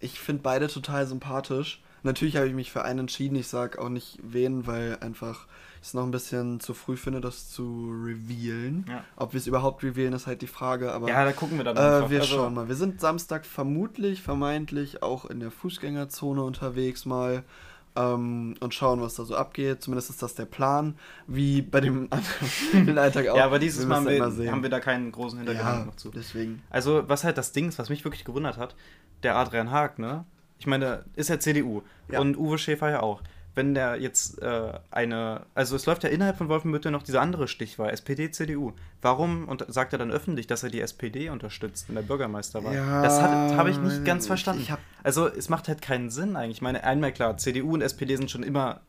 ich 0.00 0.20
finde 0.20 0.42
beide 0.42 0.68
total 0.68 1.06
sympathisch. 1.06 1.80
Natürlich 2.04 2.36
habe 2.36 2.46
ich 2.46 2.54
mich 2.54 2.70
für 2.70 2.84
einen 2.84 3.00
entschieden. 3.00 3.34
Ich 3.36 3.48
sage 3.48 3.80
auch 3.80 3.88
nicht 3.88 4.18
wen, 4.22 4.66
weil 4.66 4.98
einfach 5.00 5.46
ich 5.80 5.88
es 5.88 5.94
noch 5.94 6.04
ein 6.04 6.10
bisschen 6.10 6.60
zu 6.60 6.72
früh 6.72 6.96
finde, 6.96 7.20
das 7.20 7.50
zu 7.50 7.90
revealen. 8.04 8.86
Ja. 8.88 9.04
Ob 9.16 9.32
wir 9.32 9.38
es 9.38 9.46
überhaupt 9.46 9.82
revealen, 9.82 10.12
ist 10.12 10.26
halt 10.26 10.42
die 10.42 10.46
Frage. 10.46 10.92
Aber 10.92 11.08
ja, 11.08 11.24
da 11.24 11.32
gucken 11.32 11.56
wir 11.58 11.64
dann 11.64 11.76
äh, 11.76 12.10
wir 12.10 12.20
Also, 12.20 12.36
schauen 12.36 12.54
mal. 12.54 12.68
Wir 12.68 12.74
sind 12.74 13.00
Samstag 13.00 13.46
vermutlich, 13.46 14.22
vermeintlich 14.22 15.02
auch 15.02 15.24
in 15.24 15.40
der 15.40 15.50
Fußgängerzone 15.50 16.42
unterwegs 16.42 17.06
mal 17.06 17.42
ähm, 17.96 18.54
und 18.60 18.74
schauen, 18.74 19.00
was 19.00 19.14
da 19.14 19.24
so 19.24 19.36
abgeht. 19.36 19.82
Zumindest 19.82 20.10
ist 20.10 20.22
das 20.22 20.34
der 20.34 20.46
Plan, 20.46 20.96
wie 21.26 21.62
bei 21.62 21.80
dem 21.80 22.08
anderen 22.72 22.98
Alltag 22.98 23.28
auch. 23.30 23.36
Ja, 23.36 23.44
aber 23.44 23.58
dieses 23.58 23.86
Mal 23.86 23.96
haben 23.96 24.06
wir, 24.38 24.52
haben 24.52 24.62
wir 24.62 24.70
da 24.70 24.80
keinen 24.80 25.12
großen 25.12 25.38
Hintergedanken 25.38 25.80
ja, 25.80 25.86
noch 25.86 25.96
zu. 25.96 26.10
deswegen. 26.10 26.62
Also, 26.70 27.08
was 27.08 27.24
halt 27.24 27.38
das 27.38 27.52
Ding 27.52 27.68
ist, 27.68 27.78
was 27.78 27.88
mich 27.88 28.04
wirklich 28.04 28.24
gewundert 28.24 28.58
hat, 28.58 28.74
der 29.22 29.36
Adrian 29.36 29.70
Haag, 29.70 29.98
ne? 29.98 30.24
Ich 30.58 30.66
meine, 30.66 31.04
ist 31.16 31.28
ja 31.30 31.38
CDU 31.38 31.82
Ja. 32.10 32.20
und 32.20 32.36
Uwe 32.36 32.58
Schäfer 32.58 32.90
ja 32.90 33.00
auch. 33.00 33.22
Wenn 33.56 33.72
der 33.74 34.00
jetzt 34.00 34.42
äh, 34.42 34.72
eine, 34.90 35.42
also 35.54 35.76
es 35.76 35.86
läuft 35.86 36.02
ja 36.02 36.08
innerhalb 36.08 36.36
von 36.36 36.48
Wolfenbüttel 36.48 36.90
noch 36.90 37.04
diese 37.04 37.20
andere 37.20 37.46
Stichwahl, 37.46 37.90
SPD, 37.90 38.30
CDU. 38.32 38.72
Warum 39.00 39.46
und 39.46 39.64
sagt 39.68 39.92
er 39.92 39.98
dann 40.00 40.10
öffentlich, 40.10 40.48
dass 40.48 40.64
er 40.64 40.70
die 40.70 40.80
SPD 40.80 41.28
unterstützt 41.30 41.88
in 41.88 41.94
der 41.94 42.02
Bürgermeisterwahl? 42.02 42.74
Ja, 42.74 43.02
das 43.02 43.20
habe 43.22 43.70
ich 43.70 43.78
nicht 43.78 44.04
ganz 44.04 44.26
verstanden. 44.26 44.66
hab- 44.70 44.80
also 45.04 45.28
es 45.28 45.48
macht 45.48 45.68
halt 45.68 45.82
keinen 45.82 46.10
Sinn 46.10 46.34
eigentlich. 46.34 46.56
Ich 46.56 46.62
meine, 46.62 46.82
einmal 46.82 47.12
klar, 47.12 47.36
CDU 47.36 47.74
und 47.74 47.82
SPD 47.82 48.16
sind 48.16 48.28
schon 48.28 48.42
immer, 48.42 48.80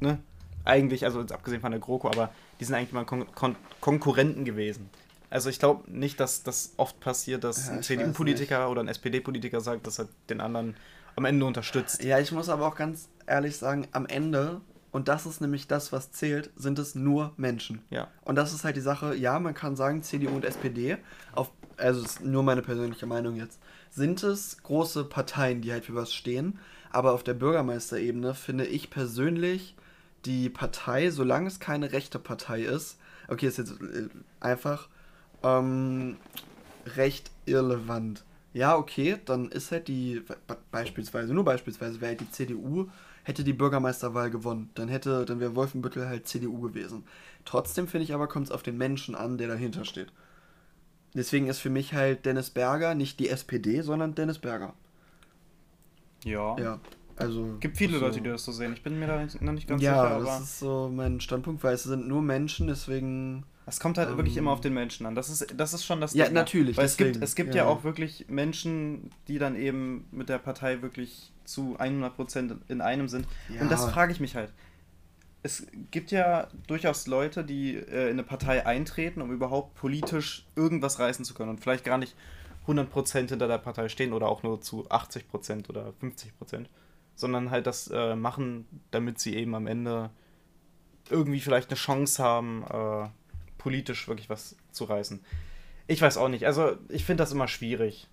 ne, 0.00 0.18
eigentlich, 0.64 1.04
also 1.04 1.20
jetzt 1.20 1.32
abgesehen 1.32 1.60
von 1.60 1.72
der 1.72 1.80
GroKo, 1.80 2.08
aber 2.08 2.30
die 2.60 2.64
sind 2.64 2.74
eigentlich 2.76 2.92
immer 2.92 3.04
Kon 3.04 3.26
Kon 3.34 3.56
Konkurrenten 3.82 4.46
gewesen. 4.46 4.88
Also 5.28 5.50
ich 5.50 5.58
glaube 5.58 5.82
nicht, 5.90 6.18
dass 6.18 6.42
das 6.44 6.72
oft 6.78 6.98
passiert, 7.00 7.44
dass 7.44 7.66
Ja, 7.66 7.74
ein 7.74 7.82
CDU-Politiker 7.82 8.70
oder 8.70 8.80
ein 8.80 8.88
SPD-Politiker 8.88 9.60
sagt, 9.60 9.86
dass 9.86 9.98
er 9.98 10.08
den 10.30 10.40
anderen 10.40 10.76
am 11.16 11.24
Ende 11.24 11.46
unterstützt. 11.46 12.02
Ja, 12.02 12.18
ich 12.18 12.32
muss 12.32 12.48
aber 12.48 12.66
auch 12.66 12.76
ganz 12.76 13.08
ehrlich 13.26 13.56
sagen, 13.56 13.86
am 13.92 14.06
Ende, 14.06 14.60
und 14.90 15.08
das 15.08 15.26
ist 15.26 15.40
nämlich 15.40 15.66
das, 15.66 15.92
was 15.92 16.12
zählt, 16.12 16.50
sind 16.56 16.78
es 16.78 16.94
nur 16.94 17.32
Menschen. 17.36 17.82
Ja. 17.90 18.08
Und 18.22 18.36
das 18.36 18.52
ist 18.52 18.64
halt 18.64 18.76
die 18.76 18.80
Sache, 18.80 19.14
ja, 19.14 19.38
man 19.38 19.54
kann 19.54 19.76
sagen, 19.76 20.02
CDU 20.02 20.34
und 20.34 20.44
SPD, 20.44 20.98
auf, 21.32 21.50
also 21.76 22.00
es 22.00 22.16
ist 22.16 22.24
nur 22.24 22.42
meine 22.42 22.62
persönliche 22.62 23.06
Meinung 23.06 23.36
jetzt, 23.36 23.60
sind 23.90 24.22
es 24.22 24.62
große 24.62 25.04
Parteien, 25.04 25.60
die 25.60 25.72
halt 25.72 25.84
für 25.84 25.94
was 25.94 26.12
stehen. 26.12 26.58
Aber 26.90 27.12
auf 27.12 27.24
der 27.24 27.34
Bürgermeisterebene 27.34 28.34
finde 28.34 28.66
ich 28.66 28.90
persönlich 28.90 29.74
die 30.24 30.48
Partei, 30.48 31.10
solange 31.10 31.48
es 31.48 31.60
keine 31.60 31.92
rechte 31.92 32.18
Partei 32.18 32.62
ist, 32.62 32.98
okay, 33.28 33.46
ist 33.46 33.58
jetzt 33.58 33.72
äh, 33.80 34.08
einfach 34.40 34.88
ähm, 35.42 36.16
recht 36.96 37.30
irrelevant. 37.46 38.24
Ja, 38.54 38.76
okay, 38.78 39.18
dann 39.26 39.50
ist 39.50 39.72
halt 39.72 39.88
die, 39.88 40.20
be- 40.20 40.38
beispielsweise, 40.72 41.34
nur 41.34 41.44
beispielsweise, 41.44 42.00
wäre 42.00 42.10
halt 42.12 42.22
die 42.22 42.30
CDU, 42.30 42.88
hätte 43.24 43.44
die 43.44 43.52
Bürgermeisterwahl 43.52 44.30
gewonnen. 44.30 44.70
Dann 44.76 44.88
hätte, 44.88 45.26
dann 45.26 45.40
wäre 45.40 45.56
Wolfenbüttel 45.56 46.08
halt 46.08 46.28
CDU 46.28 46.60
gewesen. 46.60 47.04
Trotzdem 47.44 47.88
finde 47.88 48.04
ich 48.04 48.14
aber, 48.14 48.28
kommt 48.28 48.46
es 48.46 48.52
auf 48.52 48.62
den 48.62 48.78
Menschen 48.78 49.14
an, 49.16 49.38
der 49.38 49.48
dahinter 49.48 49.84
steht. 49.84 50.12
Deswegen 51.14 51.46
ist 51.46 51.60
für 51.60 51.70
mich 51.70 51.94
halt 51.94 52.26
Dennis 52.26 52.50
Berger 52.50 52.94
nicht 52.94 53.18
die 53.18 53.30
SPD, 53.30 53.80
sondern 53.82 54.14
Dennis 54.14 54.38
Berger. 54.38 54.74
Ja. 56.24 56.56
Ja, 56.58 56.80
also. 57.16 57.56
Gibt 57.60 57.76
viele 57.76 57.98
so. 57.98 58.06
Leute, 58.06 58.20
die 58.20 58.28
das 58.28 58.44
so 58.44 58.52
sehen. 58.52 58.72
Ich 58.72 58.82
bin 58.82 58.98
mir 58.98 59.06
da 59.06 59.26
noch 59.40 59.52
nicht 59.52 59.68
ganz 59.68 59.82
ja, 59.82 60.02
sicher, 60.02 60.14
aber 60.16 60.24
das 60.24 60.40
ist 60.40 60.58
so 60.60 60.90
mein 60.92 61.20
Standpunkt, 61.20 61.62
weil 61.64 61.74
es 61.74 61.84
sind 61.84 62.08
nur 62.08 62.22
Menschen, 62.22 62.66
deswegen. 62.66 63.44
Es 63.66 63.80
kommt 63.80 63.96
halt 63.98 64.10
wirklich 64.16 64.36
ähm, 64.36 64.44
immer 64.44 64.52
auf 64.52 64.60
den 64.60 64.74
Menschen 64.74 65.06
an. 65.06 65.14
Das 65.14 65.30
ist, 65.30 65.54
das 65.56 65.72
ist 65.72 65.84
schon 65.84 66.00
das 66.00 66.12
Ja, 66.14 66.26
Ding, 66.26 66.34
natürlich, 66.34 66.76
Weil 66.76 66.84
es 66.84 66.96
gibt, 66.96 67.22
es 67.22 67.34
gibt 67.34 67.54
ja. 67.54 67.64
ja. 67.64 67.70
auch 67.70 67.82
wirklich 67.82 68.26
Menschen, 68.28 69.10
die 69.28 69.38
dann 69.38 69.56
eben 69.56 70.06
mit 70.10 70.28
der 70.28 70.38
Partei 70.38 70.82
wirklich 70.82 71.32
zu 71.44 71.76
100% 71.78 72.58
in 72.68 72.80
einem 72.80 73.08
sind. 73.08 73.26
Ja. 73.48 73.62
Und 73.62 73.70
das 73.70 73.90
frage 73.90 74.12
ich 74.12 74.20
mich 74.20 74.36
halt. 74.36 74.52
Es 75.42 75.66
gibt 75.90 76.10
ja 76.10 76.48
durchaus 76.66 77.06
Leute, 77.06 77.44
die 77.44 77.76
äh, 77.76 78.06
in 78.06 78.12
eine 78.12 78.22
Partei 78.22 78.64
eintreten, 78.64 79.20
um 79.20 79.30
überhaupt 79.30 79.74
politisch 79.74 80.46
irgendwas 80.56 80.98
reißen 80.98 81.24
zu 81.24 81.34
können 81.34 81.50
und 81.50 81.60
vielleicht 81.60 81.84
gar 81.84 81.98
nicht 81.98 82.14
100% 82.66 83.28
hinter 83.28 83.46
der 83.48 83.58
Partei 83.58 83.88
stehen 83.88 84.12
oder 84.14 84.28
auch 84.28 84.42
nur 84.42 84.60
zu 84.62 84.88
80% 84.88 85.68
oder 85.68 85.92
50%, 86.00 86.66
sondern 87.14 87.50
halt 87.50 87.66
das 87.66 87.88
äh, 87.88 88.16
machen, 88.16 88.66
damit 88.90 89.18
sie 89.18 89.36
eben 89.36 89.54
am 89.54 89.66
Ende 89.66 90.10
irgendwie 91.10 91.40
vielleicht 91.40 91.68
eine 91.68 91.76
Chance 91.76 92.22
haben, 92.22 92.64
äh, 92.64 93.08
politisch 93.64 94.06
wirklich 94.08 94.28
was 94.28 94.56
zu 94.72 94.84
reißen. 94.84 95.20
Ich 95.86 96.02
weiß 96.02 96.18
auch 96.18 96.28
nicht. 96.28 96.46
Also 96.46 96.76
ich 96.90 97.06
finde 97.06 97.22
das 97.22 97.32
immer 97.32 97.48
schwierig. 97.48 98.08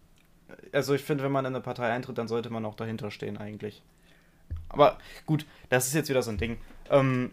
Also 0.71 0.93
ich 0.93 1.01
finde, 1.01 1.25
wenn 1.25 1.31
man 1.31 1.43
in 1.45 1.53
eine 1.53 1.61
Partei 1.61 1.91
eintritt, 1.91 2.17
dann 2.17 2.29
sollte 2.29 2.49
man 2.49 2.65
auch 2.65 2.75
dahinter 2.75 3.11
stehen 3.11 3.37
eigentlich. 3.37 3.83
Aber 4.69 4.97
gut, 5.25 5.45
das 5.67 5.87
ist 5.87 5.93
jetzt 5.93 6.07
wieder 6.09 6.23
so 6.23 6.31
ein 6.31 6.37
Ding. 6.37 6.57
Ähm, 6.89 7.31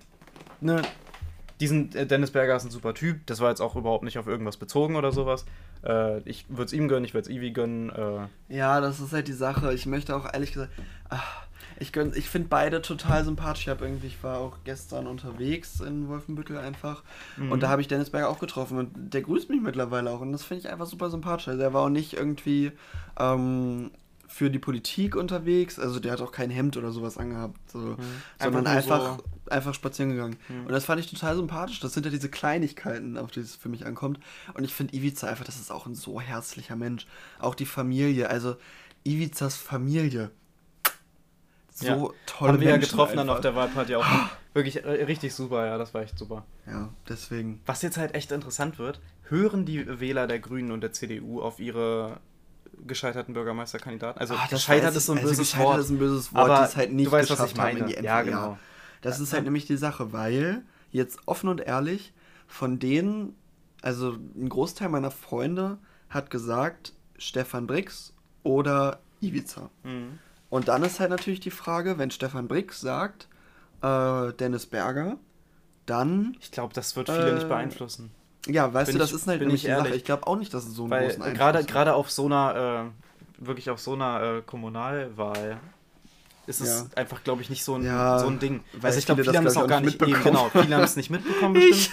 ne, 0.61 0.83
diesen 1.61 1.95
äh, 1.95 2.07
Dennis 2.07 2.33
Berger 2.33 2.57
ist 2.57 2.65
ein 2.65 2.73
super 2.73 2.93
Typ. 2.93 3.25
Das 3.27 3.39
war 3.39 3.51
jetzt 3.51 3.61
auch 3.61 3.77
überhaupt 3.77 4.03
nicht 4.03 4.19
auf 4.19 4.27
irgendwas 4.27 4.57
bezogen 4.57 4.97
oder 4.97 5.13
sowas. 5.13 5.45
Äh, 5.85 6.19
ich 6.29 6.45
würde 6.49 6.65
es 6.65 6.73
ihm 6.73 6.89
gönnen, 6.89 7.05
ich 7.05 7.15
würde 7.15 7.31
es 7.31 7.35
Ivi 7.37 7.53
gönnen. 7.53 7.91
Äh, 7.91 8.27
Ja, 8.57 8.81
das 8.81 8.99
ist 8.99 9.13
halt 9.13 9.29
die 9.29 9.33
Sache. 9.33 9.73
Ich 9.75 9.87
möchte 9.87 10.17
auch 10.17 10.33
ehrlich 10.33 10.53
gesagt. 10.53 10.73
ach, 11.09 11.47
ich 11.81 11.97
ich 11.97 12.29
finde 12.29 12.49
beide 12.49 12.83
total 12.83 13.25
sympathisch. 13.25 13.63
Ich, 13.63 13.69
hab 13.69 13.81
irgendwie, 13.81 14.09
ich 14.09 14.23
war 14.23 14.39
auch 14.39 14.59
gestern 14.65 15.07
unterwegs 15.07 15.81
in 15.81 16.09
Wolfenbüttel 16.09 16.57
einfach. 16.59 17.03
Mhm. 17.37 17.53
Und 17.53 17.63
da 17.63 17.69
habe 17.69 17.81
ich 17.81 17.89
Dennis 17.89 18.11
Berger 18.11 18.29
auch 18.29 18.41
getroffen. 18.41 18.79
Und 18.79 18.91
der 18.95 19.23
grüßt 19.23 19.49
mich 19.51 19.61
mittlerweile 19.61 20.11
auch. 20.11 20.21
Und 20.21 20.33
das 20.33 20.45
finde 20.45 20.65
ich 20.65 20.71
einfach 20.71 20.87
super 20.87 21.11
sympathisch. 21.11 21.49
Also 21.49 21.63
er 21.63 21.73
war 21.73 21.83
auch 21.83 21.89
nicht 21.89 22.15
irgendwie 22.15 22.73
ähm, 23.19 23.91
für 24.27 24.51
die 24.51 24.59
Politik 24.59 25.17
unterwegs. 25.17 25.79
Also 25.79 26.01
der 26.01 26.13
hat 26.13 26.21
auch 26.21 26.33
kein 26.33 26.51
Hemd 26.51 26.77
oder 26.77 26.91
sowas 26.91 27.17
angehabt. 27.17 27.59
So. 27.71 27.97
Sondern 28.41 28.65
nur 28.65 28.73
einfach, 28.73 29.19
so- 29.19 29.51
einfach 29.51 29.75
spazieren 29.75 30.11
gegangen. 30.11 30.37
Mhm. 30.49 30.67
Und 30.67 30.73
das 30.73 30.85
fand 30.85 31.01
ich 31.01 31.11
total 31.11 31.37
sympathisch. 31.37 31.81
Das 31.81 31.95
sind 31.95 32.05
ja 32.07 32.11
diese 32.11 32.29
Kleinigkeiten, 32.29 33.17
auf 33.17 33.31
die 33.31 33.41
es 33.41 33.57
für 33.57 33.69
mich 33.69 33.87
ankommt. 33.87 34.19
Und 34.55 34.65
ich 34.65 34.75
finde 34.75 34.97
Ivica 34.97 35.27
einfach, 35.29 35.45
das 35.45 35.57
ist 35.61 35.71
auch 35.71 35.87
ein 35.87 35.95
so 35.95 36.21
herzlicher 36.21 36.77
Mensch. 36.77 37.07
Auch 37.39 37.55
die 37.55 37.67
Familie, 37.67 38.29
also 38.31 38.57
Ivicas 39.05 39.57
Familie. 39.57 40.31
So 41.81 41.87
Ja. 41.87 41.97
tolle 42.27 42.53
haben 42.55 42.61
wir 42.61 42.71
ja 42.71 42.77
getroffen 42.77 43.17
dann 43.17 43.21
einfach. 43.29 43.37
auf 43.37 43.41
der 43.41 43.55
Wahlparty 43.55 43.95
auch. 43.97 44.05
Wirklich 44.53 44.85
äh, 44.85 45.05
richtig 45.05 45.33
super, 45.35 45.65
ja, 45.67 45.79
das 45.79 45.95
war 45.95 46.03
echt 46.03 46.19
super. 46.19 46.45
Ja, 46.67 46.89
deswegen. 47.09 47.61
Was 47.67 47.83
jetzt 47.83 47.97
halt 47.97 48.15
echt 48.15 48.33
interessant 48.33 48.79
wird, 48.79 49.01
hören 49.29 49.65
die 49.65 50.01
Wähler 50.01 50.27
der 50.27 50.41
Grünen 50.41 50.73
und 50.73 50.81
der 50.81 50.93
CDU 50.93 51.41
auf 51.41 51.61
ihre 51.61 52.19
gescheiterten 52.87 53.33
Bürgermeisterkandidaten? 53.35 54.19
Also 54.21 54.35
Ah, 54.35 54.39
das 54.51 54.61
gescheitert 54.61 54.97
ist 54.97 55.07
so 55.07 55.13
ein. 55.13 55.19
Also 55.19 55.29
böses 55.31 55.51
gescheitert 55.53 55.67
Wort. 55.69 55.81
ist 55.81 55.91
ein 55.91 55.99
böses 55.99 56.35
Wort, 56.35 56.51
aber 56.51 56.59
die 56.59 56.65
es 56.65 56.77
halt 56.77 56.93
nicht 56.93 57.07
du 57.07 57.13
weißt, 57.13 57.31
was 57.31 57.37
geschafft 57.39 57.53
ich 57.53 57.57
meine. 57.59 57.81
haben 57.81 57.91
in 57.91 57.97
die 58.01 58.05
ja, 58.05 58.23
genau. 58.23 58.59
Das 59.03 59.21
ist 59.21 59.31
Ja. 59.31 59.35
halt 59.37 59.45
nämlich 59.45 59.67
die 59.67 59.77
Sache, 59.77 60.13
weil 60.13 60.63
jetzt 60.91 61.21
offen 61.27 61.49
und 61.49 61.61
ehrlich, 61.61 62.13
von 62.49 62.79
denen, 62.81 63.37
also 63.83 64.17
ein 64.37 64.49
Großteil 64.49 64.89
meiner 64.89 65.13
Freunde 65.13 65.79
hat 66.09 66.31
gesagt, 66.31 66.93
Stefan 67.19 67.67
Brix 67.69 68.13
oder 68.43 68.99
Ivica. 69.21 69.71
Mhm. 69.85 70.19
Und 70.51 70.69
dann 70.69 70.83
ist 70.83 70.99
halt 71.01 71.11
natürlich 71.11 71.41
die 71.41 71.51
Frage, 71.51 71.99
wenn 71.99 72.11
Stefan 72.11 72.49
Brix 72.49 72.81
sagt, 72.81 73.29
äh, 73.83 74.33
Dennis 74.35 74.67
Berger, 74.67 75.17
dann, 75.87 76.37
Ich 76.41 76.51
glaube, 76.51 76.75
das 76.75 76.97
wird 76.97 77.09
viele 77.11 77.31
Äh, 77.31 77.35
nicht 77.35 77.49
beeinflussen. 77.49 78.11
ja, 78.47 78.73
weißt 78.73 78.89
Bin 78.89 78.95
du, 78.95 78.99
das 79.01 79.11
ich- 79.11 79.17
ist 79.17 79.27
halt 79.27 79.41
nämlich 79.41 79.65
ich 79.67 79.71
Sache. 79.75 79.95
Ich 79.95 80.05
glaube 80.05 80.27
auch 80.27 80.37
nicht, 80.37 80.53
dass 80.55 80.65
es 80.67 80.75
so 80.75 80.83
einen 80.85 80.91
Weil 80.91 81.05
großen 81.09 81.23
Einfluss 81.23 81.39
gerade 81.39 81.59
hat. 81.61 81.67
gerade 81.69 81.95
auf 81.95 82.11
so 82.11 82.27
einer, 82.27 82.93
äh, 83.41 83.45
wirklich 83.45 83.71
auf 83.71 83.81
so 83.81 83.93
einer 83.95 84.23
äh, 84.39 84.43
Kommunalwahl 84.43 85.59
ist 86.47 86.61
es 86.63 86.69
Ja. 86.81 86.87
einfach, 86.97 87.23
glaube 87.25 87.43
ich, 87.43 87.51
nicht 87.51 87.63
so 87.63 87.75
ein, 87.77 87.85
Ja, 87.85 88.19
so 88.19 88.27
ein 88.29 88.39
Ding. 88.39 88.63
weil 88.73 88.87
Also 88.87 88.99
ich 88.99 89.07
glaube, 89.07 89.23
viele 89.23 89.33
viele 89.33 89.39
haben 89.39 89.45
das, 89.45 89.55
das 89.55 89.63
auch 89.63 89.69
gar 89.69 89.81
ich, 89.81 89.85
nicht 89.87 90.01
nicht 90.01 90.11
eben, 90.11 90.23
genau, 90.23 90.45
mitbekommen. 90.45 90.65
viele 90.65 90.77
haben 90.77 90.85
es 90.85 90.97
nicht 90.97 91.11
mitbekommen 91.11 91.55
bestimmt. 91.69 91.91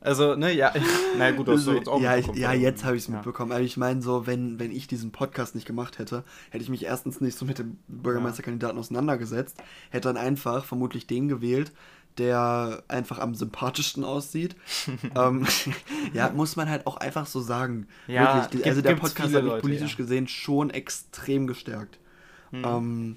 Also, 0.00 0.34
ne, 0.34 0.52
ja, 0.52 0.72
naja 1.18 1.36
gut, 1.36 1.46
du 1.48 1.52
hast 1.52 1.66
es 1.66 1.88
auch 1.88 2.00
ja, 2.00 2.16
ich, 2.16 2.26
ja, 2.28 2.52
jetzt 2.52 2.84
habe 2.84 2.96
ich 2.96 3.02
es 3.02 3.08
Ja. 3.08 3.16
mitbekommen. 3.16 3.52
Aber 3.52 3.60
ich 3.60 3.76
meine 3.76 4.00
so, 4.02 4.26
wenn, 4.26 4.58
wenn 4.58 4.70
ich 4.70 4.86
diesen 4.86 5.12
Podcast 5.12 5.54
nicht 5.54 5.66
gemacht 5.66 5.98
hätte, 5.98 6.24
hätte 6.50 6.64
ich 6.64 6.70
mich 6.70 6.84
erstens 6.84 7.20
nicht 7.20 7.36
so 7.36 7.44
mit 7.44 7.58
dem 7.58 7.78
Bürgermeisterkandidaten 7.88 8.78
auseinandergesetzt, 8.78 9.62
hätte 9.90 10.08
dann 10.08 10.16
einfach 10.16 10.64
vermutlich 10.64 11.06
den 11.06 11.28
gewählt, 11.28 11.72
der 12.18 12.82
einfach 12.88 13.18
am 13.18 13.34
sympathischsten 13.34 14.02
aussieht. 14.04 14.56
ähm, 15.16 15.46
ja, 16.14 16.30
muss 16.30 16.56
man 16.56 16.68
halt 16.70 16.86
auch 16.86 16.96
einfach 16.96 17.26
so 17.26 17.40
sagen. 17.40 17.86
Ja, 18.06 18.36
Wirklich. 18.36 18.50
gibt- 18.52 18.66
Also 18.66 18.80
der 18.82 18.94
gibt's 18.94 19.10
Podcast 19.10 19.34
hat 19.34 19.42
mich 19.42 19.50
Leute, 19.52 19.62
politisch 19.62 19.92
ja. 19.92 19.96
gesehen 19.96 20.28
schon 20.28 20.70
extrem 20.70 21.46
gestärkt. 21.46 21.98
Hm. 22.50 22.64
Ähm, 22.64 23.16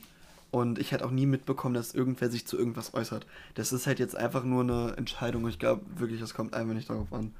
und 0.53 0.77
ich 0.77 0.91
hätte 0.91 1.03
auch 1.03 1.09
nie 1.09 1.25
mitbekommen, 1.25 1.73
dass 1.73 1.95
irgendwer 1.95 2.29
sich 2.29 2.45
zu 2.45 2.59
irgendwas 2.59 2.93
äußert. 2.93 3.25
Das 3.55 3.73
ist 3.73 3.87
halt 3.87 3.97
jetzt 3.97 4.15
einfach 4.15 4.43
nur 4.43 4.61
eine 4.61 4.93
Entscheidung. 4.97 5.47
Ich 5.47 5.57
glaube 5.57 5.81
wirklich, 5.95 6.21
es 6.21 6.35
kommt 6.35 6.53
einfach 6.53 6.75
nicht 6.75 6.91
darauf 6.91 7.11
an. 7.11 7.33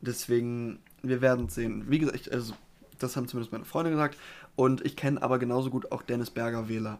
Deswegen, 0.00 0.80
wir 1.04 1.20
werden 1.20 1.46
es 1.46 1.54
sehen. 1.54 1.84
Wie 1.88 2.00
gesagt, 2.00 2.18
ich, 2.18 2.32
also, 2.32 2.54
das 2.98 3.16
haben 3.16 3.28
zumindest 3.28 3.52
meine 3.52 3.64
Freunde 3.64 3.92
gesagt. 3.92 4.18
Und 4.56 4.84
ich 4.84 4.96
kenne 4.96 5.22
aber 5.22 5.38
genauso 5.38 5.70
gut 5.70 5.92
auch 5.92 6.02
Dennis 6.02 6.30
Berger 6.30 6.68
Wähler. 6.68 6.98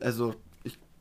Also, 0.00 0.34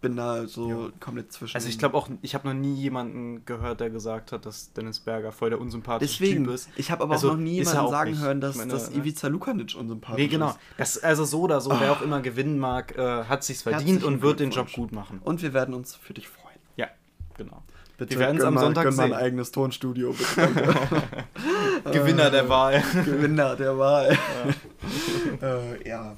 bin 0.02 0.16
da 0.16 0.48
so 0.48 0.70
Ja. 0.70 0.90
komplett 1.00 1.32
zwischen. 1.32 1.56
Also 1.56 1.70
ich 1.70 1.78
glaube 1.78 1.96
auch, 1.96 2.10
ich 2.22 2.34
habe 2.36 2.48
noch 2.48 2.56
nie 2.56 2.74
jemanden 2.76 3.46
gehört, 3.46 3.80
der 3.80 3.90
gesagt 3.92 4.32
hat, 4.32 4.46
dass 4.46 4.74
Dennis 4.74 5.00
Berger 5.00 5.32
voll 5.32 5.52
der 5.52 5.62
unsympathische 5.62 6.20
Deswegen, 6.24 6.46
Typ 6.46 6.54
ist. 6.56 6.70
ich 6.76 6.90
habe 6.92 7.04
aber 7.04 7.14
Also, 7.14 7.30
auch 7.30 7.34
noch 7.34 7.40
nie 7.40 7.60
ist 7.60 7.70
jemanden 7.72 7.92
sagen 7.92 8.12
nicht. 8.12 8.22
hören, 8.22 8.42
dass, 8.42 8.56
meine, 8.58 8.72
dass 8.74 8.90
ne? 8.90 8.98
Ivica 8.98 9.28
Lukanic 9.28 9.76
unsympathisch 9.78 10.18
Nee, 10.24 10.28
genau. 10.28 10.50
ist. 10.50 10.58
Das, 10.78 10.98
also 11.04 11.24
so 11.26 11.42
oder 11.42 11.62
so, 11.62 11.72
wer 11.80 11.92
auch 11.92 12.02
immer 12.02 12.20
gewinnen 12.22 12.58
mag, 12.60 12.98
äh, 12.98 13.24
hat 13.26 13.44
sich's 13.44 13.62
verdient 13.62 13.88
Herzlichen 13.90 14.14
und 14.16 14.22
wird 14.22 14.40
den 14.40 14.52
Job 14.52 14.72
gut 14.74 14.92
machen. 14.92 15.20
Und 15.24 15.42
wir 15.42 15.54
werden 15.54 15.74
uns 15.76 15.96
für 15.96 16.14
dich 16.14 16.28
freuen. 16.28 16.58
Ja, 16.78 16.88
genau. 17.38 17.62
Bitte 17.98 18.14
Wir 18.16 18.20
werden's 18.22 18.40
gönn 18.40 18.48
am 18.48 18.54
mal- 18.56 18.62
Sonntag 18.62 18.84
gönn 18.86 18.96
mal 18.96 19.04
sehen. 19.04 19.14
ein 19.14 19.22
eigenes 19.24 19.52
Tonstudio. 19.52 20.16
Gewinner 21.92 22.30
der 22.32 22.50
Wahl. 22.50 22.84
Gewinner 23.06 23.56
der 23.56 23.78
Wahl. 23.78 24.18
äh, 25.42 25.88
ja. 25.88 26.16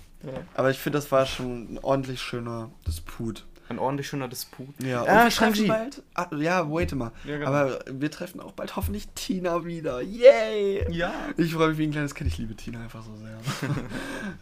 Aber 0.55 0.69
ich 0.71 0.77
finde, 0.79 0.97
das 0.99 1.11
war 1.11 1.25
schon 1.25 1.73
ein 1.73 1.79
ordentlich 1.81 2.21
schöner 2.21 2.69
Disput. 2.87 3.45
Ein 3.73 3.79
ordentlich 3.79 4.07
schöner 4.07 4.27
Disput. 4.27 4.73
Ja, 4.83 5.03
Ah, 5.03 5.29
Shang-Chi. 5.31 5.67
bald. 5.67 6.03
Ah, 6.13 6.27
ja, 6.35 6.69
wait 6.71 6.93
mal. 6.93 7.11
Ja, 7.25 7.37
genau. 7.37 7.49
Aber 7.49 7.79
wir 7.91 8.11
treffen 8.11 8.39
auch 8.39 8.51
bald 8.53 8.75
hoffentlich 8.75 9.07
Tina 9.15 9.65
wieder. 9.65 10.01
Yay! 10.01 10.85
Ja. 10.91 11.13
Ich 11.37 11.53
freue 11.53 11.69
mich 11.69 11.77
wie 11.77 11.85
ein 11.87 11.91
kleines 11.91 12.13
Kind. 12.15 12.29
Ich 12.29 12.37
liebe 12.37 12.55
Tina 12.55 12.81
einfach 12.81 13.03
so 13.03 13.15
sehr. 13.15 13.37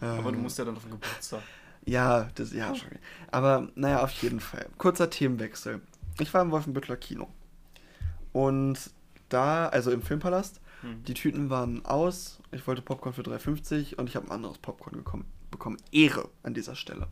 Aber 0.00 0.30
du 0.32 0.36
Ähm, 0.38 0.42
musst 0.42 0.58
ja 0.58 0.64
dann 0.64 0.76
auf 0.76 0.82
den 0.82 0.92
Geburtstag. 0.92 1.40
Ja, 1.84 2.28
das, 2.34 2.52
ja, 2.52 2.74
schon. 2.74 2.88
Aber 3.30 3.68
naja, 3.74 4.02
auf 4.04 4.10
jeden 4.22 4.40
Fall. 4.40 4.66
Kurzer 4.78 5.10
Themenwechsel. 5.10 5.80
Ich 6.20 6.32
war 6.34 6.42
im 6.42 6.50
Wolfenbüttler 6.50 6.96
Kino. 6.96 7.28
Und 8.32 8.78
da, 9.28 9.68
also 9.68 9.90
im 9.90 10.02
Filmpalast, 10.02 10.60
Hm. 10.82 11.04
die 11.04 11.14
Tüten 11.14 11.48
waren 11.48 11.84
aus. 11.84 12.40
Ich 12.50 12.66
wollte 12.66 12.82
Popcorn 12.82 13.14
für 13.14 13.22
3,50 13.22 13.96
und 13.96 14.08
ich 14.08 14.16
habe 14.16 14.26
ein 14.26 14.32
anderes 14.32 14.58
Popcorn 14.58 14.96
gekommen, 14.96 15.24
bekommen. 15.50 15.76
Ehre 15.92 16.28
an 16.42 16.54
dieser 16.54 16.74
Stelle. 16.74 17.06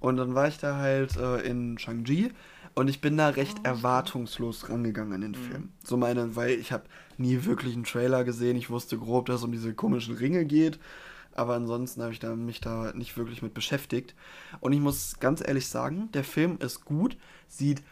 Und 0.00 0.16
dann 0.16 0.34
war 0.34 0.48
ich 0.48 0.58
da 0.58 0.76
halt 0.76 1.16
äh, 1.16 1.40
in 1.40 1.78
Shang-Chi 1.78 2.30
und 2.74 2.88
ich 2.88 3.00
bin 3.00 3.16
da 3.16 3.28
recht 3.30 3.64
erwartungslos 3.64 4.68
rangegangen 4.68 5.12
an 5.14 5.20
den 5.20 5.34
Film. 5.34 5.70
So 5.82 5.96
meine, 5.96 6.36
weil 6.36 6.50
ich 6.50 6.70
habe 6.72 6.84
nie 7.16 7.44
wirklich 7.44 7.74
einen 7.74 7.84
Trailer 7.84 8.22
gesehen. 8.24 8.56
Ich 8.56 8.70
wusste 8.70 8.96
grob, 8.98 9.26
dass 9.26 9.36
es 9.40 9.44
um 9.44 9.50
diese 9.52 9.74
komischen 9.74 10.14
Ringe 10.14 10.44
geht. 10.44 10.78
Aber 11.34 11.54
ansonsten 11.54 12.02
habe 12.02 12.12
ich 12.12 12.18
da, 12.20 12.34
mich 12.36 12.60
da 12.60 12.92
nicht 12.94 13.16
wirklich 13.16 13.42
mit 13.42 13.54
beschäftigt. 13.54 14.14
Und 14.60 14.72
ich 14.72 14.80
muss 14.80 15.18
ganz 15.20 15.40
ehrlich 15.46 15.66
sagen, 15.68 16.08
der 16.12 16.24
Film 16.24 16.58
ist 16.60 16.84
gut, 16.84 17.16
sieht 17.48 17.82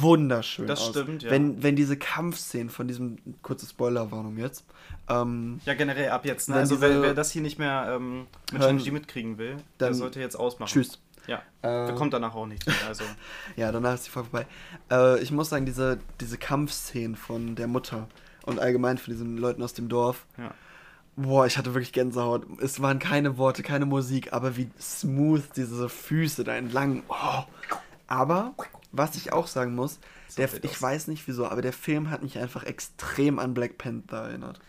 wunderschön 0.00 0.66
Das 0.66 0.80
aus. 0.80 0.90
stimmt, 0.90 1.22
ja. 1.24 1.30
Wenn, 1.30 1.62
wenn 1.62 1.76
diese 1.76 1.96
Kampfszenen 1.96 2.70
von 2.70 2.86
diesem, 2.88 3.16
kurze 3.42 3.66
Spoilerwarnung 3.66 4.36
jetzt, 4.38 4.64
ähm, 5.08 5.60
Ja, 5.64 5.74
generell 5.74 6.10
ab 6.10 6.24
jetzt. 6.24 6.48
Ne? 6.48 6.54
Also 6.56 6.76
diese- 6.76 6.88
wer, 6.88 7.02
wer 7.02 7.14
das 7.14 7.30
hier 7.32 7.42
nicht 7.42 7.58
mehr 7.58 7.94
ähm, 7.96 8.26
mit 8.52 8.62
Shang-Chi 8.62 8.90
mitkriegen 8.92 9.38
will, 9.38 9.56
der 9.80 9.94
sollte 9.94 10.20
jetzt 10.20 10.36
ausmachen. 10.36 10.70
tschüss. 10.70 11.00
Ja, 11.26 11.38
Äh, 11.62 11.88
da 11.88 11.92
kommt 11.92 12.12
danach 12.12 12.34
auch 12.34 12.46
nichts 12.46 12.66
mehr. 12.66 12.76
Also, 12.86 13.04
Ja, 13.56 13.72
danach 13.72 13.94
ist 13.94 14.06
die 14.06 14.10
Folge 14.10 14.28
vorbei. 14.30 14.46
Äh, 14.90 15.22
ich 15.22 15.30
muss 15.30 15.48
sagen, 15.48 15.66
diese, 15.66 15.98
diese 16.20 16.38
Kampfszenen 16.38 17.16
von 17.16 17.54
der 17.56 17.66
Mutter 17.66 18.08
und 18.44 18.60
allgemein 18.60 18.98
von 18.98 19.12
diesen 19.12 19.38
Leuten 19.38 19.62
aus 19.62 19.72
dem 19.72 19.88
Dorf, 19.88 20.26
ja. 20.36 20.52
boah, 21.16 21.46
ich 21.46 21.56
hatte 21.56 21.74
wirklich 21.74 21.92
Gänsehaut. 21.92 22.46
Es 22.60 22.80
waren 22.82 22.98
keine 22.98 23.38
Worte, 23.38 23.62
keine 23.62 23.86
Musik, 23.86 24.32
aber 24.32 24.56
wie 24.56 24.70
smooth 24.78 25.42
diese 25.56 25.88
Füße 25.88 26.44
da 26.44 26.54
entlang. 26.54 27.02
Oh. 27.08 27.44
Aber, 28.06 28.54
was 28.92 29.16
ich 29.16 29.32
auch 29.32 29.46
sagen 29.46 29.74
muss, 29.74 29.98
der, 30.36 30.48
ich 30.62 30.82
weiß 30.82 31.06
nicht 31.08 31.26
wieso, 31.26 31.46
aber 31.46 31.62
der 31.62 31.72
Film 31.72 32.10
hat 32.10 32.22
mich 32.22 32.38
einfach 32.38 32.64
extrem 32.64 33.38
an 33.38 33.54
Black 33.54 33.78
Panther 33.78 34.24
erinnert. 34.24 34.60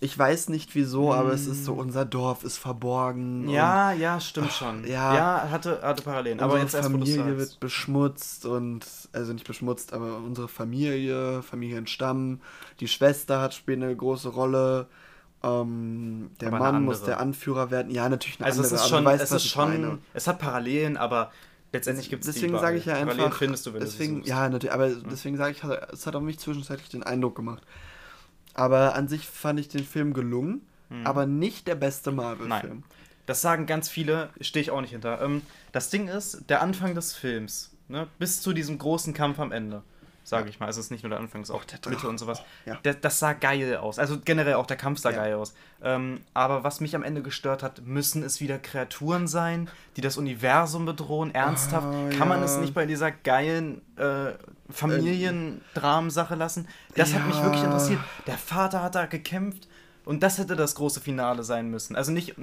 Ich 0.00 0.16
weiß 0.16 0.48
nicht 0.50 0.76
wieso, 0.76 1.12
aber 1.12 1.32
es 1.32 1.46
ist 1.48 1.64
so, 1.64 1.72
unser 1.74 2.04
Dorf 2.04 2.44
ist 2.44 2.56
verborgen. 2.56 3.46
und- 3.48 3.50
Ja, 3.50 3.90
ja, 3.92 4.20
stimmt 4.20 4.52
schon. 4.52 4.86
ja. 4.86 5.14
ja 5.14 5.48
hatte, 5.50 5.80
hatte 5.82 6.02
Parallelen. 6.04 6.38
Aber 6.38 6.54
unsere 6.60 6.84
Familie 6.84 7.36
wird 7.36 7.58
beschmutzt 7.58 8.46
und 8.46 8.86
also 9.12 9.32
nicht 9.32 9.46
beschmutzt, 9.46 9.92
aber 9.92 10.18
unsere 10.18 10.46
Familie, 10.46 11.42
Familienstamm, 11.42 12.40
die 12.78 12.86
Schwester 12.86 13.40
hat 13.40 13.54
spielt 13.54 13.82
eine 13.82 13.94
große 13.96 14.28
Rolle. 14.28 14.86
Ähm, 15.42 16.30
der 16.40 16.48
Aber 16.48 16.58
Mann 16.58 16.84
muss 16.84 17.02
der 17.02 17.20
Anführer 17.20 17.70
werden. 17.70 17.90
Ja, 17.92 18.08
natürlich 18.08 18.38
eine 18.40 18.46
Also 18.46 18.60
es 18.62 18.66
andere. 18.68 18.76
ist 18.76 18.80
aber 18.82 18.88
schon, 18.98 19.04
du 19.04 19.10
weißt, 19.10 19.22
es 19.24 19.30
ist 19.32 19.48
schon, 19.48 19.98
es 20.14 20.26
hat 20.26 20.38
Parallelen, 20.38 20.96
aber 20.96 21.30
letztendlich 21.72 22.10
gibt 22.10 22.24
es 22.24 22.34
Deswegen 22.34 22.58
sage 22.58 22.76
ich 22.78 22.86
ja 22.86 22.94
Parallelen 22.94 23.20
einfach. 23.24 23.38
findest 23.38 23.66
du, 23.66 23.72
wenn 23.72 23.80
deswegen, 23.80 24.14
du 24.20 24.22
sie 24.24 24.28
suchst. 24.30 24.30
ja, 24.30 24.48
natürlich. 24.48 24.72
Aber 24.74 24.88
deswegen 24.90 25.36
sage 25.36 25.52
ich, 25.52 25.62
es 25.92 26.06
hat 26.06 26.16
auf 26.16 26.22
mich 26.22 26.38
zwischenzeitlich 26.38 26.88
den 26.88 27.02
Eindruck 27.04 27.36
gemacht. 27.36 27.62
Aber 28.54 28.94
an 28.94 29.08
sich 29.08 29.28
fand 29.28 29.60
ich 29.60 29.68
den 29.68 29.84
Film 29.84 30.12
gelungen, 30.12 30.62
aber 31.04 31.26
nicht 31.26 31.68
der 31.68 31.74
beste 31.74 32.10
Marvel-Film. 32.12 32.62
Hm. 32.62 32.78
Nein. 32.78 32.84
Das 33.26 33.42
sagen 33.42 33.66
ganz 33.66 33.90
viele, 33.90 34.30
stehe 34.40 34.62
ich 34.62 34.70
auch 34.70 34.80
nicht 34.80 34.92
hinter. 34.92 35.20
Ähm, 35.20 35.42
das 35.72 35.90
Ding 35.90 36.08
ist, 36.08 36.48
der 36.48 36.62
Anfang 36.62 36.94
des 36.94 37.14
Films, 37.14 37.76
ne, 37.88 38.06
bis 38.18 38.40
zu 38.40 38.54
diesem 38.54 38.78
großen 38.78 39.12
Kampf 39.12 39.38
am 39.38 39.52
Ende, 39.52 39.82
sage 40.28 40.48
ich 40.50 40.60
mal, 40.60 40.66
also 40.66 40.80
es 40.80 40.86
ist 40.86 40.90
nicht 40.90 41.02
nur 41.02 41.10
der 41.10 41.18
Anfang, 41.18 41.40
es 41.42 41.48
ist 41.48 41.54
auch 41.54 41.64
der 41.64 41.78
Mitte 41.86 41.90
Drache. 42.02 42.08
und 42.08 42.18
sowas. 42.18 42.42
Ja. 42.66 42.76
Der, 42.84 42.94
das 42.94 43.18
sah 43.18 43.32
geil 43.32 43.76
aus. 43.76 43.98
Also 43.98 44.18
generell 44.24 44.54
auch 44.54 44.66
der 44.66 44.76
Kampf 44.76 44.98
sah 45.00 45.10
Ja. 45.10 45.16
geil 45.16 45.34
aus. 45.34 45.54
Ähm, 45.82 46.20
aber 46.34 46.64
was 46.64 46.80
mich 46.80 46.94
am 46.96 47.02
Ende 47.02 47.22
gestört 47.22 47.62
hat, 47.62 47.82
müssen 47.86 48.22
es 48.22 48.40
wieder 48.40 48.58
Kreaturen 48.58 49.26
sein, 49.28 49.68
die 49.96 50.00
das 50.00 50.16
Universum 50.16 50.84
bedrohen? 50.86 51.34
Ernsthaft? 51.34 51.86
Ah, 51.86 52.10
Kann 52.16 52.28
man 52.28 52.40
ja. 52.40 52.44
es 52.46 52.56
nicht 52.58 52.74
bei 52.74 52.86
dieser 52.86 53.10
geilen 53.10 53.80
äh, 53.96 54.32
Familiendramen-Sache 54.70 56.34
lassen? 56.34 56.68
Das 56.94 57.14
hat 57.14 57.26
mich 57.26 57.36
wirklich 57.42 57.60
Ja. 57.62 57.66
interessiert. 57.66 58.00
Der 58.26 58.38
Vater 58.38 58.82
hat 58.82 58.94
da 58.94 59.06
gekämpft. 59.06 59.68
Und 60.04 60.22
das 60.22 60.38
hätte 60.38 60.56
das 60.56 60.74
große 60.74 61.02
Finale 61.02 61.42
sein 61.42 61.68
müssen. 61.70 61.94
Also 61.94 62.12
nicht, 62.12 62.34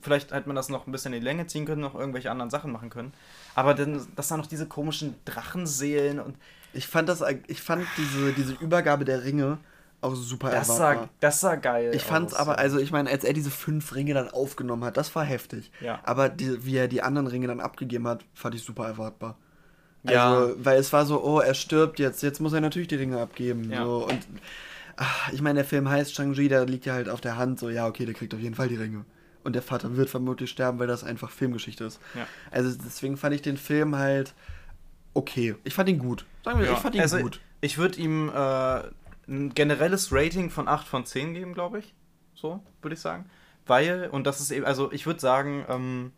vielleicht 0.00 0.32
hätte 0.32 0.48
man 0.48 0.56
das 0.56 0.68
noch 0.68 0.88
ein 0.88 0.92
bisschen 0.92 1.12
in 1.12 1.20
die 1.20 1.24
Länge 1.24 1.46
ziehen 1.46 1.66
können, 1.66 1.80
noch 1.80 1.94
irgendwelche 1.94 2.32
anderen 2.32 2.50
Sachen 2.50 2.72
machen 2.72 2.90
können. 2.90 3.12
Aber 3.54 3.74
dann, 3.74 4.04
dass 4.16 4.26
da 4.26 4.36
noch 4.36 4.46
diese 4.46 4.66
komischen 4.66 5.14
Drachenseelen 5.24 6.18
und 6.18 6.34
Ich 6.72 6.86
fand 6.86 7.08
das, 7.08 7.22
ich 7.46 7.60
fand 7.62 7.86
diese, 7.96 8.32
diese 8.32 8.54
Übergabe 8.54 9.04
der 9.04 9.24
Ringe 9.24 9.58
auch 10.00 10.14
super 10.14 10.50
das 10.50 10.68
erwartbar. 10.68 11.04
sah, 11.04 11.10
das 11.20 11.40
sah 11.40 11.54
geil 11.54 11.92
Ich 11.94 12.02
fand's 12.02 12.34
aus. 12.34 12.40
aber, 12.40 12.58
also 12.58 12.78
ich 12.78 12.90
meine, 12.90 13.08
als 13.08 13.22
er 13.24 13.32
diese 13.32 13.50
fünf 13.50 13.94
Ringe 13.94 14.14
dann 14.14 14.28
aufgenommen 14.28 14.84
hat, 14.84 14.96
das 14.96 15.14
war 15.14 15.24
heftig. 15.24 15.70
Ja. 15.80 16.00
Aber 16.02 16.28
die, 16.28 16.64
wie 16.66 16.76
er 16.76 16.88
die 16.88 17.02
anderen 17.02 17.28
Ringe 17.28 17.46
dann 17.46 17.60
abgegeben 17.60 18.08
hat, 18.08 18.24
fand 18.34 18.54
ich 18.54 18.64
super 18.64 18.86
erwartbar. 18.86 19.36
Ja. 20.02 20.32
Also, 20.32 20.56
weil 20.64 20.78
es 20.80 20.92
war 20.92 21.06
so, 21.06 21.22
oh, 21.22 21.38
er 21.38 21.54
stirbt 21.54 22.00
jetzt, 22.00 22.22
jetzt 22.22 22.40
muss 22.40 22.52
er 22.52 22.60
natürlich 22.60 22.88
die 22.88 22.96
Ringe 22.96 23.20
abgeben. 23.20 23.70
Ja. 23.70 23.84
So, 23.84 24.08
und 24.08 24.18
ach, 24.96 25.32
ich 25.32 25.40
meine, 25.40 25.58
der 25.60 25.64
Film 25.64 25.88
heißt 25.88 26.14
Shang-Chi, 26.14 26.48
da 26.48 26.64
liegt 26.64 26.86
ja 26.86 26.94
halt 26.94 27.08
auf 27.08 27.20
der 27.20 27.36
Hand, 27.36 27.60
so, 27.60 27.70
ja, 27.70 27.86
okay, 27.86 28.04
der 28.04 28.14
kriegt 28.14 28.34
auf 28.34 28.40
jeden 28.40 28.56
Fall 28.56 28.68
die 28.68 28.76
Ringe. 28.76 29.04
Und 29.44 29.54
der 29.54 29.62
Vater 29.62 29.96
wird 29.96 30.08
vermutlich 30.10 30.50
sterben, 30.50 30.78
weil 30.78 30.86
das 30.86 31.04
einfach 31.04 31.30
Filmgeschichte 31.30 31.84
ist. 31.84 32.00
Ja. 32.14 32.26
Also 32.50 32.76
deswegen 32.84 33.16
fand 33.16 33.34
ich 33.34 33.42
den 33.42 33.56
Film 33.56 33.96
halt 33.96 34.34
okay. 35.14 35.54
Ich 35.64 35.74
fand 35.74 35.88
ihn 35.88 35.98
gut. 35.98 36.24
Sagen 36.44 36.60
wir, 36.60 36.66
Ja. 36.66 36.72
ich 36.72 36.78
fand 36.78 36.94
ihn 36.94 37.00
also, 37.00 37.18
gut. 37.18 37.40
Ich 37.60 37.78
würde 37.78 37.98
ihm 38.00 38.28
äh, 38.28 38.82
ein 39.28 39.54
generelles 39.54 40.12
Rating 40.12 40.50
von 40.50 40.68
8 40.68 40.86
von 40.86 41.06
10 41.06 41.34
geben, 41.34 41.54
glaube 41.54 41.78
ich. 41.78 41.94
So, 42.34 42.60
würde 42.80 42.94
ich 42.94 43.00
sagen. 43.00 43.26
Weil, 43.66 44.08
und 44.10 44.26
das 44.26 44.40
ist 44.40 44.50
eben, 44.50 44.64
also 44.66 44.90
ich 44.90 45.06
würde 45.06 45.20
sagen, 45.20 45.64
ähm, 45.68 46.12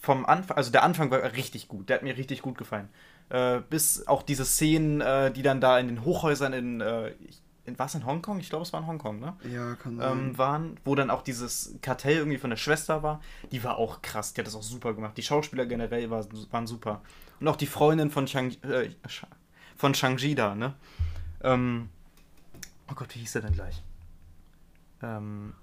vom 0.00 0.24
Anfang, 0.26 0.56
also 0.56 0.70
der 0.70 0.84
Anfang 0.84 1.10
war 1.10 1.22
richtig 1.32 1.66
gut. 1.68 1.88
Der 1.88 1.96
hat 1.96 2.02
mir 2.04 2.16
richtig 2.16 2.42
gut 2.42 2.56
gefallen. 2.58 2.88
Äh, 3.30 3.60
bis 3.68 4.06
auch 4.06 4.22
diese 4.22 4.44
Szenen, 4.44 5.00
äh, 5.00 5.32
die 5.32 5.42
dann 5.42 5.60
da 5.60 5.78
in 5.78 5.88
den 5.88 6.04
Hochhäusern 6.04 6.52
in, 6.52 6.80
äh, 6.80 7.14
in 7.66 7.78
was 7.78 7.94
in 7.94 8.04
Hongkong? 8.04 8.38
Ich 8.40 8.50
glaube, 8.50 8.62
es 8.62 8.72
war 8.72 8.80
in 8.80 8.86
Hongkong, 8.86 9.20
ne? 9.20 9.36
Ja, 9.50 9.74
kann 9.76 9.96
sein. 9.96 10.18
ähm, 10.18 10.38
waren, 10.38 10.76
wo 10.84 10.94
dann 10.94 11.10
auch 11.10 11.22
dieses 11.22 11.74
Kartell 11.80 12.18
irgendwie 12.18 12.38
von 12.38 12.50
der 12.50 12.56
Schwester 12.56 13.02
war, 13.02 13.20
die 13.52 13.64
war 13.64 13.78
auch 13.78 14.02
krass, 14.02 14.34
die 14.34 14.40
hat 14.40 14.46
das 14.46 14.54
auch 14.54 14.62
super 14.62 14.92
gemacht. 14.94 15.16
Die 15.16 15.22
Schauspieler 15.22 15.66
generell 15.66 16.10
war, 16.10 16.26
waren 16.50 16.66
super. 16.66 17.00
Und 17.40 17.48
auch 17.48 17.56
die 17.56 17.66
Freundin 17.66 18.10
von 18.10 18.26
Shang, 18.26 18.50
äh, 18.62 18.90
von 19.76 19.94
Shang-Chi 19.94 20.34
da, 20.34 20.54
ne? 20.54 20.74
Ähm, 21.42 21.88
oh 22.90 22.94
Gott, 22.94 23.14
wie 23.14 23.20
hieß 23.20 23.32
der 23.32 23.42
denn 23.42 23.52
gleich? 23.52 23.82
Ähm, 25.02 25.54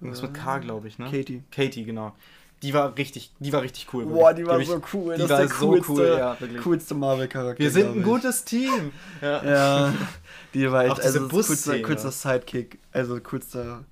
irgendwas 0.00 0.22
mit 0.22 0.34
K, 0.34 0.58
glaube 0.58 0.88
ich, 0.88 0.98
ne? 0.98 1.10
Katie. 1.10 1.42
Katie, 1.50 1.84
genau. 1.84 2.14
Die 2.62 2.72
war 2.72 2.96
richtig, 2.96 3.30
die 3.40 3.52
war 3.52 3.62
richtig 3.62 3.92
cool. 3.92 4.06
Boah, 4.06 4.32
die 4.32 4.46
war 4.46 4.58
hab 4.58 4.64
so 4.64 4.80
cool. 4.92 5.14
Die 5.14 5.22
das 5.22 5.30
war 5.30 5.40
ist 5.42 5.50
der 5.50 5.58
so 5.58 5.66
coolste, 5.68 5.92
cool, 5.92 6.16
ja, 6.18 6.36
coolste 6.62 6.94
Marvel-Charakter. 6.94 7.58
Wir 7.62 7.70
sind 7.70 7.96
ein 7.96 8.02
gutes 8.02 8.44
Team. 8.44 8.92
Ja. 9.20 9.44
Ja, 9.44 9.94
die 10.54 10.70
war 10.70 10.84
echt, 10.84 11.00
also 11.00 11.28
Busszene. 11.28 11.82
coolster 11.82 12.12
Sidekick, 12.12 12.78
also 12.92 13.18
coolster, 13.20 13.84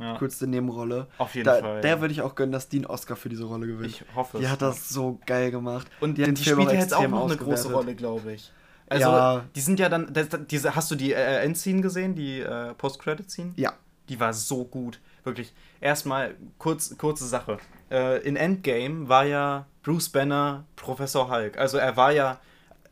Ja. 0.00 0.16
coolste 0.18 0.46
Nebenrolle. 0.46 1.06
Auf 1.18 1.34
jeden 1.34 1.44
da, 1.46 1.60
Fall. 1.60 1.80
Der 1.82 2.00
würde 2.00 2.12
ich 2.12 2.20
auch 2.22 2.34
gönnen, 2.34 2.52
dass 2.52 2.68
die 2.68 2.78
einen 2.78 2.86
Oscar 2.86 3.16
für 3.16 3.28
diese 3.28 3.44
Rolle 3.44 3.66
gewinnt. 3.66 3.86
Ich 3.86 4.04
hoffe 4.14 4.38
die 4.38 4.44
es. 4.44 4.50
hat 4.50 4.60
das 4.60 4.88
so 4.88 5.20
geil 5.24 5.50
gemacht. 5.52 5.86
Und 6.00 6.18
die 6.18 6.24
die, 6.34 6.42
spielt 6.44 6.70
ja 6.72 6.72
jetzt 6.78 6.94
auch 6.94 7.06
noch 7.08 7.26
eine 7.26 7.36
große. 7.36 7.72
Rolle, 7.72 7.94
glaube 7.94 8.32
ich. 8.32 8.50
Also, 8.88 9.08
Ja. 9.08 9.44
die 9.54 9.60
sind 9.60 9.78
ja 9.80 9.88
dann. 9.88 10.12
Das- 10.12 10.28
diese, 10.50 10.74
hast 10.74 10.90
du 10.90 10.94
die 10.96 11.12
äh, 11.12 11.38
Endscene 11.44 11.80
gesehen, 11.80 12.14
die 12.14 12.40
äh, 12.40 12.74
Post-Credit-Scene? 12.74 13.52
Ja. 13.56 13.72
Die 14.08 14.18
war 14.20 14.32
so 14.32 14.64
gut. 14.64 15.00
Wirklich. 15.24 15.52
Erstmal, 15.80 16.34
kurz, 16.58 16.96
kurze 16.96 17.26
Sache. 17.26 17.58
Äh, 17.90 18.18
in 18.26 18.36
Endgame 18.36 19.08
war 19.08 19.24
ja 19.24 19.66
Bruce 19.82 20.08
Banner 20.08 20.64
Professor 20.76 21.30
Hulk. 21.30 21.56
Also, 21.58 21.78
er 21.78 21.96
war 21.96 22.12
ja. 22.12 22.38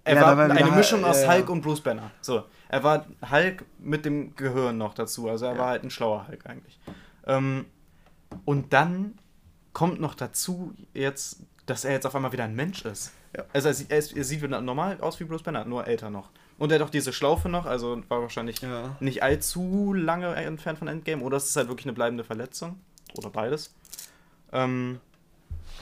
Er 0.07 0.17
Ja, 0.17 0.23
war 0.23 0.37
war 0.37 0.51
eine 0.51 0.71
Mischung 0.73 1.05
aus 1.05 1.23
ja. 1.23 1.33
Hulk 1.33 1.49
und 1.49 1.63
Bruce 1.63 1.81
Banner. 1.81 2.11
So. 2.21 2.45
Er 2.69 2.83
war 2.85 3.07
Hulk 3.31 3.65
mit 3.79 4.05
dem 4.05 4.37
Gehirn 4.37 4.77
noch 4.79 4.95
dazu. 4.95 5.29
Also, 5.29 5.47
er 5.47 5.53
Ja. 5.53 5.59
war 5.59 5.69
halt 5.69 5.83
ein 5.85 5.91
schlauer 5.91 6.27
Hulk 6.29 6.45
eigentlich. 6.47 6.79
Ähm, 7.27 7.65
und 8.45 8.73
dann 8.73 9.19
kommt 9.73 10.01
noch 10.01 10.15
dazu 10.15 10.75
jetzt, 10.93 11.41
dass 11.67 11.85
er 11.85 11.93
jetzt 11.93 12.07
auf 12.07 12.15
einmal 12.15 12.33
wieder 12.33 12.45
ein 12.45 12.55
Mensch 12.55 12.85
ist. 12.85 13.13
Also 13.53 13.69
er 13.69 13.75
sieht, 13.75 13.91
er, 13.91 13.97
er 13.97 14.25
sieht 14.25 14.43
wieder 14.43 14.61
normal 14.61 15.01
aus 15.01 15.19
wie 15.19 15.25
Bruce 15.25 15.43
Banner, 15.43 15.65
nur 15.65 15.87
älter 15.89 16.11
noch. 16.11 16.31
Und 16.59 16.71
er 16.71 16.79
hat 16.79 16.87
auch 16.87 16.91
diese 16.91 17.13
Schlaufe 17.13 17.49
noch, 17.49 17.67
also 17.67 18.01
war 18.09 18.21
wahrscheinlich 18.23 18.61
Ja. 18.61 18.95
nicht 19.01 19.23
allzu 19.25 19.93
lange 19.93 20.33
entfernt 20.37 20.79
von 20.79 20.87
Endgame. 20.87 21.23
Oder 21.23 21.39
es 21.39 21.47
ist 21.47 21.57
halt 21.57 21.67
wirklich 21.69 21.87
eine 21.87 21.95
bleibende 21.95 22.23
Verletzung. 22.23 22.79
Oder 23.17 23.31
beides. 23.31 23.75
Ähm, 24.55 25.01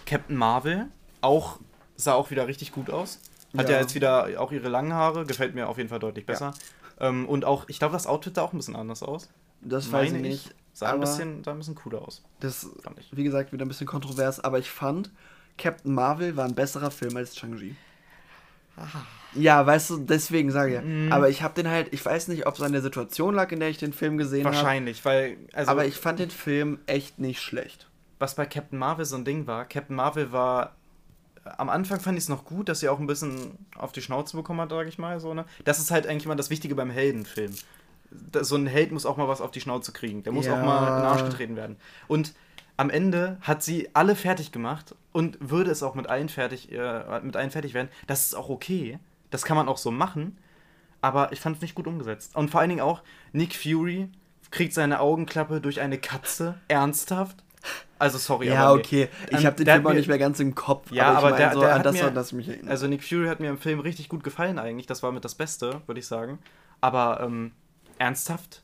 Captain 0.07 0.37
Marvel 0.37 0.87
auch, 1.21 1.61
sah 1.97 2.15
auch 2.15 2.31
wieder 2.31 2.49
richtig 2.49 2.73
gut 2.73 2.91
aus. 2.91 3.21
Hat 3.57 3.69
ja. 3.69 3.77
Ja. 3.77 3.81
jetzt 3.83 3.95
wieder 3.95 4.41
auch 4.41 4.51
ihre 4.51 4.69
langen 4.69 4.95
Haare, 4.95 5.27
gefällt 5.27 5.55
mir 5.55 5.69
auf 5.69 5.77
jeden 5.77 5.91
Fall 5.91 5.99
deutlich 6.01 6.27
besser. 6.27 6.55
Ähm, 6.99 7.29
und 7.29 7.45
auch, 7.45 7.69
ich 7.69 7.79
glaube, 7.79 7.93
das 7.93 8.07
Outfit 8.07 8.35
sah 8.35 8.43
auch 8.43 8.53
ein 8.53 8.57
bisschen 8.57 8.77
anders 8.77 9.03
aus. 9.03 9.29
Das 9.61 9.93
weiß 9.93 10.07
ich 10.07 10.13
Meine 10.13 10.29
nicht. 10.29 10.55
Sah 10.73 10.93
ein, 10.93 11.01
bisschen, 11.01 11.45
sah 11.45 11.51
ein 11.51 11.59
bisschen 11.59 11.75
cooler 11.75 12.01
aus, 12.01 12.23
Das, 12.41 12.67
wie 13.13 13.25
gesagt, 13.25 13.53
wieder 13.53 13.67
ein 13.67 13.69
bisschen 13.69 13.87
kontrovers, 13.87 14.41
aber 14.41 14.59
ich 14.59 14.71
fand, 14.71 15.11
Captain 15.59 15.93
Marvel 15.93 16.35
war 16.37 16.47
ein 16.47 16.55
besserer 16.55 16.91
Film 16.91 17.15
als 17.17 17.37
Shang-Chi. 17.37 17.77
Ja, 19.35 19.67
weißt 19.67 19.91
du, 19.91 19.99
deswegen 19.99 20.51
sage 20.51 20.77
ich. 20.77 20.83
Mhm. 20.83 21.13
Aber 21.13 21.29
ich 21.29 21.43
habe 21.43 21.55
den 21.55 21.69
halt, 21.69 21.93
ich 21.93 22.05
weiß 22.05 22.29
nicht, 22.29 22.47
ob 22.47 22.55
es 22.55 22.63
an 22.63 22.73
der 22.73 22.81
Situation 22.81 23.35
lag, 23.35 23.53
in 23.53 23.61
der 23.61 23.69
ich 23.69 23.77
den 23.77 23.93
Film 23.93 24.17
gesehen 24.17 24.47
habe. 24.47 24.57
Wahrscheinlich, 24.57 25.05
weil, 25.05 25.37
also, 25.53 25.71
aber 25.71 25.85
ich 25.85 25.97
fand 25.97 26.19
den 26.19 26.31
Film 26.31 26.79
echt 26.87 27.19
nicht 27.19 27.43
schlecht. 27.43 27.89
Was 28.23 28.35
bei 28.37 28.47
Captain 28.47 28.79
Marvel 28.79 29.05
so 29.05 29.17
ein 29.17 29.25
Ding 29.25 29.47
war, 29.47 29.65
Captain 29.67 29.97
Marvel 29.97 30.33
war, 30.33 30.77
am 31.59 31.69
Anfang 31.69 31.99
fand 32.01 32.17
ich 32.17 32.25
es 32.25 32.29
noch 32.29 32.45
gut, 32.45 32.69
dass 32.69 32.81
sie 32.81 32.89
auch 32.89 33.01
ein 33.01 33.07
bisschen 33.09 33.59
auf 33.77 33.91
die 33.93 34.01
Schnauze 34.01 34.37
bekommen 34.37 34.61
hat, 34.61 34.71
sage 34.71 34.89
ich 34.89 34.97
mal, 34.99 35.19
so, 35.21 35.35
ne? 35.35 35.45
Das 35.65 35.79
ist 35.81 35.91
halt 35.91 36.07
eigentlich 36.07 36.25
immer 36.25 36.37
das 36.37 36.49
Wichtige 36.51 36.75
beim 36.77 36.91
Heldenfilm. 36.91 37.53
Da- 38.11 38.45
So 38.45 38.55
ein 38.57 38.67
Held 38.69 38.93
muss 38.93 39.07
auch 39.07 39.17
mal 39.17 39.27
was 39.27 39.41
auf 39.41 39.51
die 39.51 39.61
Schnauze 39.61 39.91
kriegen. 39.93 40.23
Der 40.23 40.33
muss 40.33 40.47
Ja. 40.47 40.55
auch 40.61 40.65
mal 40.65 40.89
in 40.89 40.95
den 40.99 41.05
Arsch 41.07 41.25
getreten 41.25 41.57
werden. 41.57 41.77
Und 42.09 42.33
am 42.77 42.91
Ende 42.91 43.39
hat 43.41 43.63
sie 43.65 43.89
alle 43.95 44.15
fertig 44.15 44.53
gemacht 44.53 44.95
und 45.13 45.37
würde 45.41 45.71
es 45.73 45.83
auch 45.83 45.95
mit 45.97 46.07
allen 46.07 46.29
fertig, 46.29 46.71
äh, 46.71 47.21
mit 47.23 47.37
allen 47.37 47.51
fertig 47.51 47.75
werden. 47.75 47.89
Das 48.07 48.25
ist 48.27 48.35
auch 48.35 48.49
okay. 48.49 48.99
Das 49.31 49.43
kann 49.45 49.57
man 49.57 49.69
auch 49.69 49.79
so 49.79 49.91
machen. 49.91 50.39
Aber 51.01 51.33
ich 51.33 51.41
fand 51.41 51.57
es 51.57 51.63
nicht 51.63 51.75
gut 51.75 51.89
umgesetzt. 51.89 52.37
Und 52.37 52.51
vor 52.51 52.61
allen 52.61 52.71
Dingen 52.71 52.83
auch, 52.83 53.03
Nick 53.33 53.57
Fury 53.57 54.09
kriegt 54.53 54.75
seine 54.75 55.01
Augenklappe 55.01 55.61
durch 55.61 55.81
eine 55.81 55.99
Katze. 55.99 56.55
Ernsthaft? 56.69 57.43
Also, 57.99 58.19
sorry, 58.19 58.49
Ja, 58.49 58.65
aber 58.67 58.77
nee. 58.77 58.81
okay. 58.83 59.09
Ich 59.31 59.39
Ähm, 59.39 59.47
habe 59.47 59.57
den 59.57 59.67
Film 59.67 59.87
auch 59.87 59.93
nicht 59.93 60.09
mehr 60.09 60.19
ganz 60.19 60.41
im 60.41 60.55
Kopf. 60.55 60.91
Ja, 60.91 61.13
ich 61.13 61.19
aber 61.19 61.31
mein 61.31 61.39
der- 61.39 61.53
so, 61.53 61.61
der 61.61 61.75
hat 61.75 61.87
das, 61.87 61.95
mir- 61.95 62.11
das 62.11 62.33
mich 62.33 62.49
erinnert. 62.49 62.71
Also 62.71 62.89
Nick 62.89 63.05
Fury 63.05 63.29
hat 63.29 63.39
mir 63.41 63.51
im 63.51 63.59
Film 63.59 63.79
richtig 63.81 64.09
gut 64.09 64.25
gefallen 64.25 64.59
eigentlich. 64.59 64.87
Das 64.87 65.03
war 65.05 65.13
mit 65.13 65.25
das 65.25 65.35
Beste, 65.37 65.83
würde 65.87 66.01
ich 66.01 66.07
sagen. 66.07 66.39
Aber 66.81 67.21
ähm, 67.23 67.53
ernsthaft? 67.99 68.63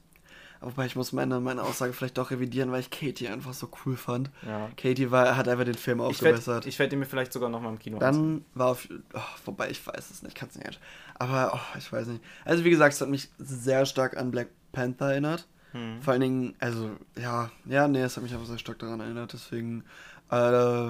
Wobei 0.60 0.86
ich 0.86 0.96
muss 0.96 1.12
meine, 1.12 1.38
meine 1.38 1.62
Aussage 1.62 1.92
vielleicht 1.92 2.18
doch 2.18 2.32
revidieren, 2.32 2.72
weil 2.72 2.80
ich 2.80 2.90
Katie 2.90 3.28
einfach 3.28 3.54
so 3.54 3.68
cool 3.86 3.96
fand. 3.96 4.28
Ja. 4.44 4.68
Katie 4.76 5.12
war, 5.12 5.36
hat 5.36 5.46
einfach 5.46 5.64
den 5.64 5.74
Film 5.74 5.98
Ich 5.98 6.20
werde 6.20 6.36
aufgebessert. 6.38 6.66
ich 6.66 6.76
werd 6.80 6.92
ihn 6.92 6.98
mir 6.98 7.06
vielleicht 7.06 7.32
sogar 7.32 7.48
noch 7.48 7.60
mal 7.60 7.68
im 7.70 7.78
Kino 7.78 7.98
ansehen. 7.98 8.22
Dann 8.22 8.44
war 8.54 8.66
auf. 8.72 8.88
Oh, 9.14 9.20
wobei 9.44 9.70
ich 9.70 9.86
weiß 9.86 10.10
es 10.10 10.24
nicht, 10.24 10.34
kann 10.34 10.48
es 10.48 10.56
nicht. 10.58 10.80
Aber 11.14 11.52
oh, 11.54 11.78
ich 11.78 11.92
weiß 11.92 12.08
nicht. 12.08 12.24
Also, 12.44 12.64
wie 12.64 12.70
gesagt, 12.70 12.92
es 12.92 13.00
hat 13.00 13.08
mich 13.08 13.28
sehr 13.38 13.86
stark 13.86 14.16
an 14.16 14.32
Black 14.32 14.48
Panther 14.72 15.12
erinnert. 15.12 15.46
Hm. 15.72 16.00
Vor 16.00 16.12
allen 16.12 16.20
Dingen, 16.20 16.54
also, 16.58 16.90
ja, 17.20 17.50
ja, 17.66 17.88
nee, 17.88 18.00
es 18.00 18.16
hat 18.16 18.22
mich 18.22 18.32
einfach 18.32 18.46
sehr 18.46 18.58
stark 18.58 18.78
daran 18.78 19.00
erinnert. 19.00 19.32
Deswegen. 19.32 19.84
Äh, 20.30 20.88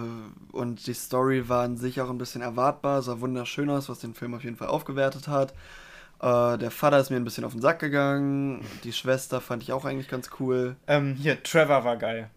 und 0.52 0.86
die 0.86 0.94
Story 0.94 1.48
war 1.48 1.62
an 1.62 1.76
sich 1.76 2.00
auch 2.00 2.10
ein 2.10 2.18
bisschen 2.18 2.42
erwartbar, 2.42 3.02
sah 3.02 3.20
wunderschön 3.20 3.70
aus, 3.70 3.88
was 3.88 4.00
den 4.00 4.14
Film 4.14 4.34
auf 4.34 4.42
jeden 4.42 4.56
Fall 4.56 4.68
aufgewertet 4.68 5.28
hat. 5.28 5.52
Äh, 6.20 6.58
der 6.58 6.70
Vater 6.70 6.98
ist 6.98 7.10
mir 7.10 7.16
ein 7.16 7.24
bisschen 7.24 7.44
auf 7.44 7.52
den 7.52 7.60
Sack 7.60 7.78
gegangen. 7.78 8.64
Die 8.82 8.92
Schwester 8.92 9.40
fand 9.40 9.62
ich 9.62 9.72
auch 9.72 9.84
eigentlich 9.84 10.08
ganz 10.08 10.30
cool. 10.40 10.76
Ähm, 10.88 11.14
hier, 11.14 11.40
Trevor 11.42 11.84
war 11.84 11.96
geil. 11.96 12.30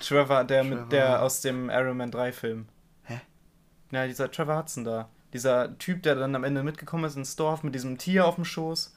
Trevor, 0.00 0.42
der 0.44 0.62
Trevor. 0.62 0.80
mit 0.80 0.92
der 0.92 1.22
aus 1.22 1.40
dem 1.40 1.70
Iron 1.70 1.96
Man 1.96 2.10
3 2.10 2.32
Film. 2.32 2.66
Hä? 3.04 3.20
Ja, 3.92 4.06
dieser 4.06 4.30
Trevor 4.30 4.58
Hudson 4.58 4.84
da. 4.84 5.08
Dieser 5.32 5.78
Typ, 5.78 6.02
der 6.02 6.16
dann 6.16 6.34
am 6.34 6.44
Ende 6.44 6.62
mitgekommen 6.62 7.04
ist 7.04 7.16
ins 7.16 7.36
Dorf 7.36 7.62
mit 7.62 7.74
diesem 7.74 7.98
Tier 7.98 8.26
auf 8.26 8.34
dem 8.34 8.44
Schoß. 8.44 8.92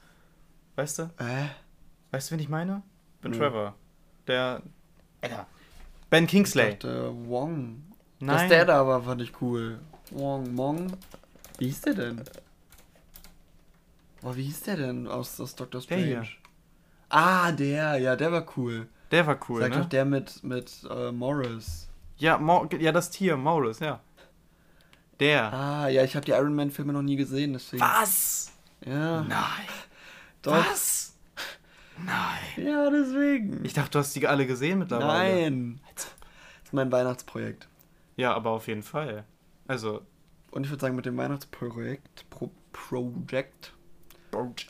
Weißt 0.74 0.98
du? 0.98 1.02
Äh? 1.18 1.46
Weißt 2.10 2.30
du, 2.30 2.34
wen 2.34 2.40
ich 2.40 2.48
meine? 2.48 2.82
Bin 3.20 3.32
Nö. 3.32 3.38
Trevor. 3.38 3.74
Der. 4.26 4.62
Alter. 5.20 5.46
Ben 6.10 6.26
Kingsley. 6.26 6.68
Ich 6.70 6.78
dachte, 6.78 7.12
Wong. 7.28 7.82
Nein. 8.20 8.36
Dass 8.38 8.48
der 8.48 8.64
da 8.64 8.86
war, 8.86 9.02
fand 9.02 9.20
ich 9.22 9.40
cool. 9.40 9.80
Wong 10.10 10.54
Mong. 10.54 10.92
Wie 11.58 11.66
hieß 11.66 11.80
der 11.82 11.94
denn? 11.94 12.22
Oh, 14.22 14.34
wie 14.34 14.44
hieß 14.44 14.62
der 14.62 14.76
denn 14.76 15.06
aus, 15.06 15.40
aus 15.40 15.54
Doctor 15.54 15.80
Der 15.82 15.98
hier. 15.98 16.24
Strange? 16.24 16.46
Ah, 17.08 17.52
der, 17.52 17.98
ja, 17.98 18.16
der 18.16 18.32
war 18.32 18.46
cool. 18.56 18.88
Der 19.10 19.26
war 19.26 19.38
cool, 19.48 19.60
Sag 19.60 19.70
ne? 19.70 19.78
doch 19.78 19.88
der 19.88 20.04
mit, 20.04 20.42
mit 20.42 20.86
äh, 20.90 21.12
Morris. 21.12 21.88
Ja, 22.18 22.38
Mo 22.38 22.68
ja, 22.78 22.92
das 22.92 23.10
Tier, 23.10 23.36
Maulus, 23.36 23.78
ja. 23.78 24.00
Der. 25.20 25.52
Ah, 25.52 25.88
ja, 25.88 26.02
ich 26.02 26.16
habe 26.16 26.26
die 26.26 26.32
Iron 26.32 26.54
Man 26.54 26.70
Filme 26.70 26.92
noch 26.92 27.02
nie 27.02 27.16
gesehen, 27.16 27.52
deswegen. 27.52 27.82
Was? 27.82 28.52
Ja, 28.84 29.22
Nein. 29.22 29.66
doch. 30.42 30.52
Was? 30.52 31.15
Nein. 32.04 32.66
Ja, 32.66 32.90
deswegen. 32.90 33.64
Ich 33.64 33.72
dachte, 33.72 33.90
du 33.92 33.98
hast 34.00 34.14
die 34.16 34.26
alle 34.26 34.46
gesehen 34.46 34.78
mittlerweile. 34.80 35.50
Nein. 35.50 35.80
Das 35.94 36.06
ist 36.64 36.72
mein 36.72 36.90
Weihnachtsprojekt. 36.92 37.68
Ja, 38.16 38.34
aber 38.34 38.50
auf 38.50 38.66
jeden 38.68 38.82
Fall. 38.82 39.24
Also, 39.66 40.02
Und 40.50 40.64
ich 40.64 40.70
würde 40.70 40.80
sagen, 40.80 40.96
mit 40.96 41.06
dem 41.06 41.16
Weihnachtsprojekt, 41.16 42.28
Pro 42.30 42.50
Project, 42.72 43.72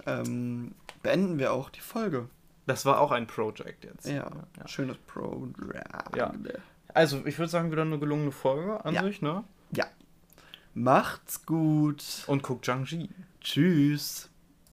ähm, 0.07 0.74
beenden 1.03 1.39
wir 1.39 1.53
auch 1.53 1.70
die 1.70 1.81
Folge. 1.81 2.29
das 2.66 2.85
war 2.87 3.01
auch 3.01 3.11
ein 3.12 3.27
Project 3.27 3.85
jetzt. 3.85 4.07
Ja, 4.07 4.31
ja. 4.59 4.68
schönes 4.68 4.97
Project. 4.99 5.57
Ja. 6.16 6.33
Also, 6.95 7.24
ich 7.27 7.39
würde 7.39 7.51
sagen, 7.51 7.70
wieder 7.72 7.83
eine 7.83 7.99
gelungene 7.99 8.31
Folge 8.33 8.85
an 8.85 8.95
Ja. 8.95 9.03
sich, 9.03 9.20
ne? 9.22 9.43
Ja. 9.72 9.87
Macht's 10.74 11.45
gut. 11.45 12.24
Und 12.27 12.43
guck 12.43 12.64
Zhang-Ji. 12.64 13.09
Tschüss. 13.41 14.31